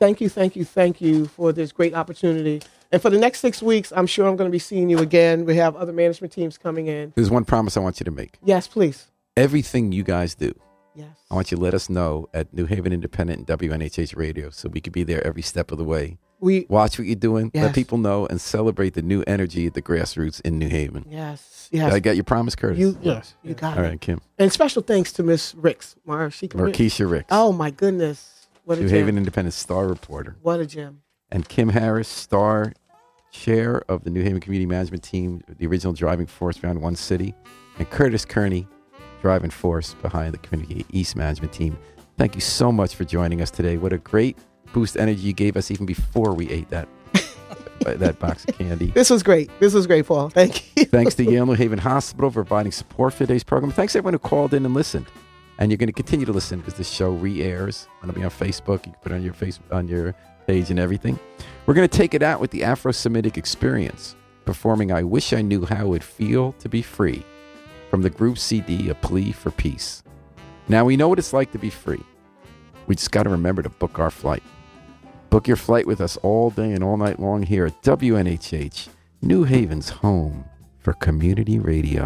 Thank 0.00 0.20
you, 0.20 0.28
thank 0.28 0.56
you, 0.56 0.64
thank 0.64 1.00
you 1.00 1.26
for 1.26 1.52
this 1.52 1.72
great 1.72 1.94
opportunity. 1.94 2.62
And 2.92 3.00
for 3.00 3.10
the 3.10 3.18
next 3.18 3.40
six 3.40 3.62
weeks, 3.62 3.92
I'm 3.94 4.06
sure 4.06 4.28
I'm 4.28 4.36
going 4.36 4.48
to 4.48 4.52
be 4.52 4.58
seeing 4.58 4.88
you 4.90 4.98
again. 4.98 5.44
We 5.44 5.56
have 5.56 5.76
other 5.76 5.92
management 5.92 6.32
teams 6.32 6.58
coming 6.58 6.86
in. 6.88 7.12
There's 7.16 7.30
one 7.30 7.44
promise 7.44 7.76
I 7.76 7.80
want 7.80 8.00
you 8.00 8.04
to 8.04 8.10
make. 8.10 8.38
Yes, 8.44 8.66
please. 8.68 9.06
Everything 9.36 9.92
you 9.92 10.02
guys 10.02 10.34
do, 10.34 10.52
Yes. 10.96 11.08
I 11.28 11.34
want 11.34 11.50
you 11.50 11.56
to 11.56 11.62
let 11.62 11.74
us 11.74 11.90
know 11.90 12.28
at 12.32 12.54
New 12.54 12.66
Haven 12.66 12.92
Independent 12.92 13.48
and 13.50 13.58
WNHH 13.58 14.14
Radio 14.16 14.50
so 14.50 14.68
we 14.68 14.80
could 14.80 14.92
be 14.92 15.02
there 15.02 15.26
every 15.26 15.42
step 15.42 15.72
of 15.72 15.78
the 15.78 15.82
way. 15.84 16.18
We, 16.38 16.66
Watch 16.68 16.98
what 16.98 17.06
you're 17.08 17.16
doing, 17.16 17.50
let 17.54 17.74
people 17.74 17.98
know, 17.98 18.26
and 18.26 18.40
celebrate 18.40 18.94
the 18.94 19.02
new 19.02 19.24
energy 19.26 19.66
at 19.66 19.74
the 19.74 19.82
grassroots 19.82 20.40
in 20.42 20.58
New 20.58 20.68
Haven. 20.68 21.04
yes, 21.08 21.68
Did 21.72 21.82
I 21.82 21.98
got 22.00 22.14
your 22.16 22.22
promise, 22.24 22.54
Curtis? 22.54 22.78
You, 22.78 22.96
Yes. 23.00 23.34
you 23.42 23.54
got 23.54 23.76
All 23.78 23.84
it. 23.84 23.88
right, 23.88 24.00
Kim. 24.00 24.20
And 24.38 24.52
special 24.52 24.82
thanks 24.82 25.12
to 25.14 25.22
Miss 25.24 25.54
Ricks. 25.56 25.96
Mara, 26.04 26.30
she 26.30 26.48
Ricks, 26.54 27.26
Oh, 27.30 27.50
my 27.52 27.70
goodness. 27.70 28.33
What 28.64 28.78
a 28.78 28.82
New 28.82 28.88
gem. 28.88 28.96
Haven 28.98 29.18
Independent 29.18 29.54
Star 29.54 29.86
Reporter. 29.86 30.36
What 30.42 30.60
a 30.60 30.66
gem. 30.66 31.02
and 31.30 31.48
Kim 31.48 31.68
Harris, 31.68 32.08
star 32.08 32.72
chair 33.32 33.82
of 33.88 34.04
the 34.04 34.10
New 34.10 34.22
Haven 34.22 34.40
Community 34.40 34.66
Management 34.66 35.02
Team, 35.02 35.42
the 35.48 35.66
original 35.66 35.92
driving 35.92 36.26
force 36.26 36.56
behind 36.58 36.80
One 36.80 36.94
City, 36.96 37.34
and 37.78 37.88
Curtis 37.90 38.24
Kearney, 38.24 38.66
driving 39.20 39.50
force 39.50 39.94
behind 39.94 40.32
the 40.34 40.38
Community 40.38 40.86
East 40.92 41.16
Management 41.16 41.52
Team. 41.52 41.76
Thank 42.16 42.34
you 42.36 42.40
so 42.40 42.70
much 42.70 42.94
for 42.94 43.04
joining 43.04 43.40
us 43.42 43.50
today. 43.50 43.76
What 43.76 43.92
a 43.92 43.98
great 43.98 44.38
boost 44.72 44.96
energy 44.96 45.20
you 45.22 45.32
gave 45.32 45.56
us 45.56 45.70
even 45.70 45.84
before 45.86 46.32
we 46.32 46.48
ate 46.50 46.68
that 46.70 46.88
uh, 47.86 47.94
that 47.94 48.18
box 48.20 48.44
of 48.46 48.56
candy. 48.56 48.86
This 48.92 49.10
was 49.10 49.22
great. 49.24 49.50
This 49.60 49.74
was 49.74 49.86
great, 49.88 50.06
Paul. 50.06 50.28
Thank 50.30 50.76
you. 50.76 50.84
Thanks 50.84 51.14
to 51.16 51.24
Yale 51.24 51.44
New 51.46 51.54
Haven 51.54 51.78
Hospital 51.80 52.30
for 52.30 52.44
providing 52.44 52.70
support 52.72 53.12
for 53.14 53.20
today's 53.20 53.42
program. 53.44 53.72
Thanks 53.72 53.92
to 53.94 53.98
everyone 53.98 54.14
who 54.14 54.18
called 54.20 54.54
in 54.54 54.64
and 54.64 54.74
listened. 54.74 55.06
And 55.58 55.70
you're 55.70 55.78
going 55.78 55.88
to 55.88 55.92
continue 55.92 56.26
to 56.26 56.32
listen 56.32 56.58
because 56.58 56.74
this 56.74 56.90
show 56.90 57.10
re-airs. 57.10 57.86
It'll 58.02 58.14
be 58.14 58.24
on 58.24 58.30
Facebook. 58.30 58.86
You 58.86 58.92
can 58.92 59.00
put 59.02 59.12
it 59.12 59.14
on 59.14 59.22
your 59.22 59.34
face 59.34 59.60
on 59.70 59.86
your 59.86 60.14
page 60.46 60.70
and 60.70 60.78
everything. 60.78 61.18
We're 61.66 61.74
going 61.74 61.88
to 61.88 61.96
take 61.96 62.12
it 62.12 62.22
out 62.22 62.40
with 62.40 62.50
the 62.50 62.64
Afro-Semitic 62.64 63.38
Experience, 63.38 64.16
performing 64.44 64.92
"I 64.92 65.02
Wish 65.04 65.32
I 65.32 65.42
Knew 65.42 65.64
How 65.64 65.92
It 65.92 66.02
Feel 66.02 66.52
to 66.54 66.68
Be 66.68 66.82
Free" 66.82 67.24
from 67.88 68.02
the 68.02 68.10
group 68.10 68.36
CD 68.38 68.90
"A 68.90 68.94
Plea 68.94 69.32
for 69.32 69.50
Peace." 69.52 70.02
Now 70.68 70.84
we 70.84 70.96
know 70.96 71.08
what 71.08 71.18
it's 71.18 71.32
like 71.32 71.52
to 71.52 71.58
be 71.58 71.70
free. 71.70 72.02
We 72.86 72.96
just 72.96 73.12
got 73.12 73.22
to 73.22 73.30
remember 73.30 73.62
to 73.62 73.70
book 73.70 73.98
our 73.98 74.10
flight. 74.10 74.42
Book 75.30 75.46
your 75.46 75.56
flight 75.56 75.86
with 75.86 76.00
us 76.00 76.16
all 76.18 76.50
day 76.50 76.72
and 76.72 76.82
all 76.82 76.96
night 76.96 77.18
long 77.20 77.42
here 77.42 77.66
at 77.66 77.82
WNHH, 77.82 78.88
New 79.22 79.44
Haven's 79.44 79.88
home 79.88 80.44
for 80.78 80.92
community 80.94 81.58
radio. 81.58 82.04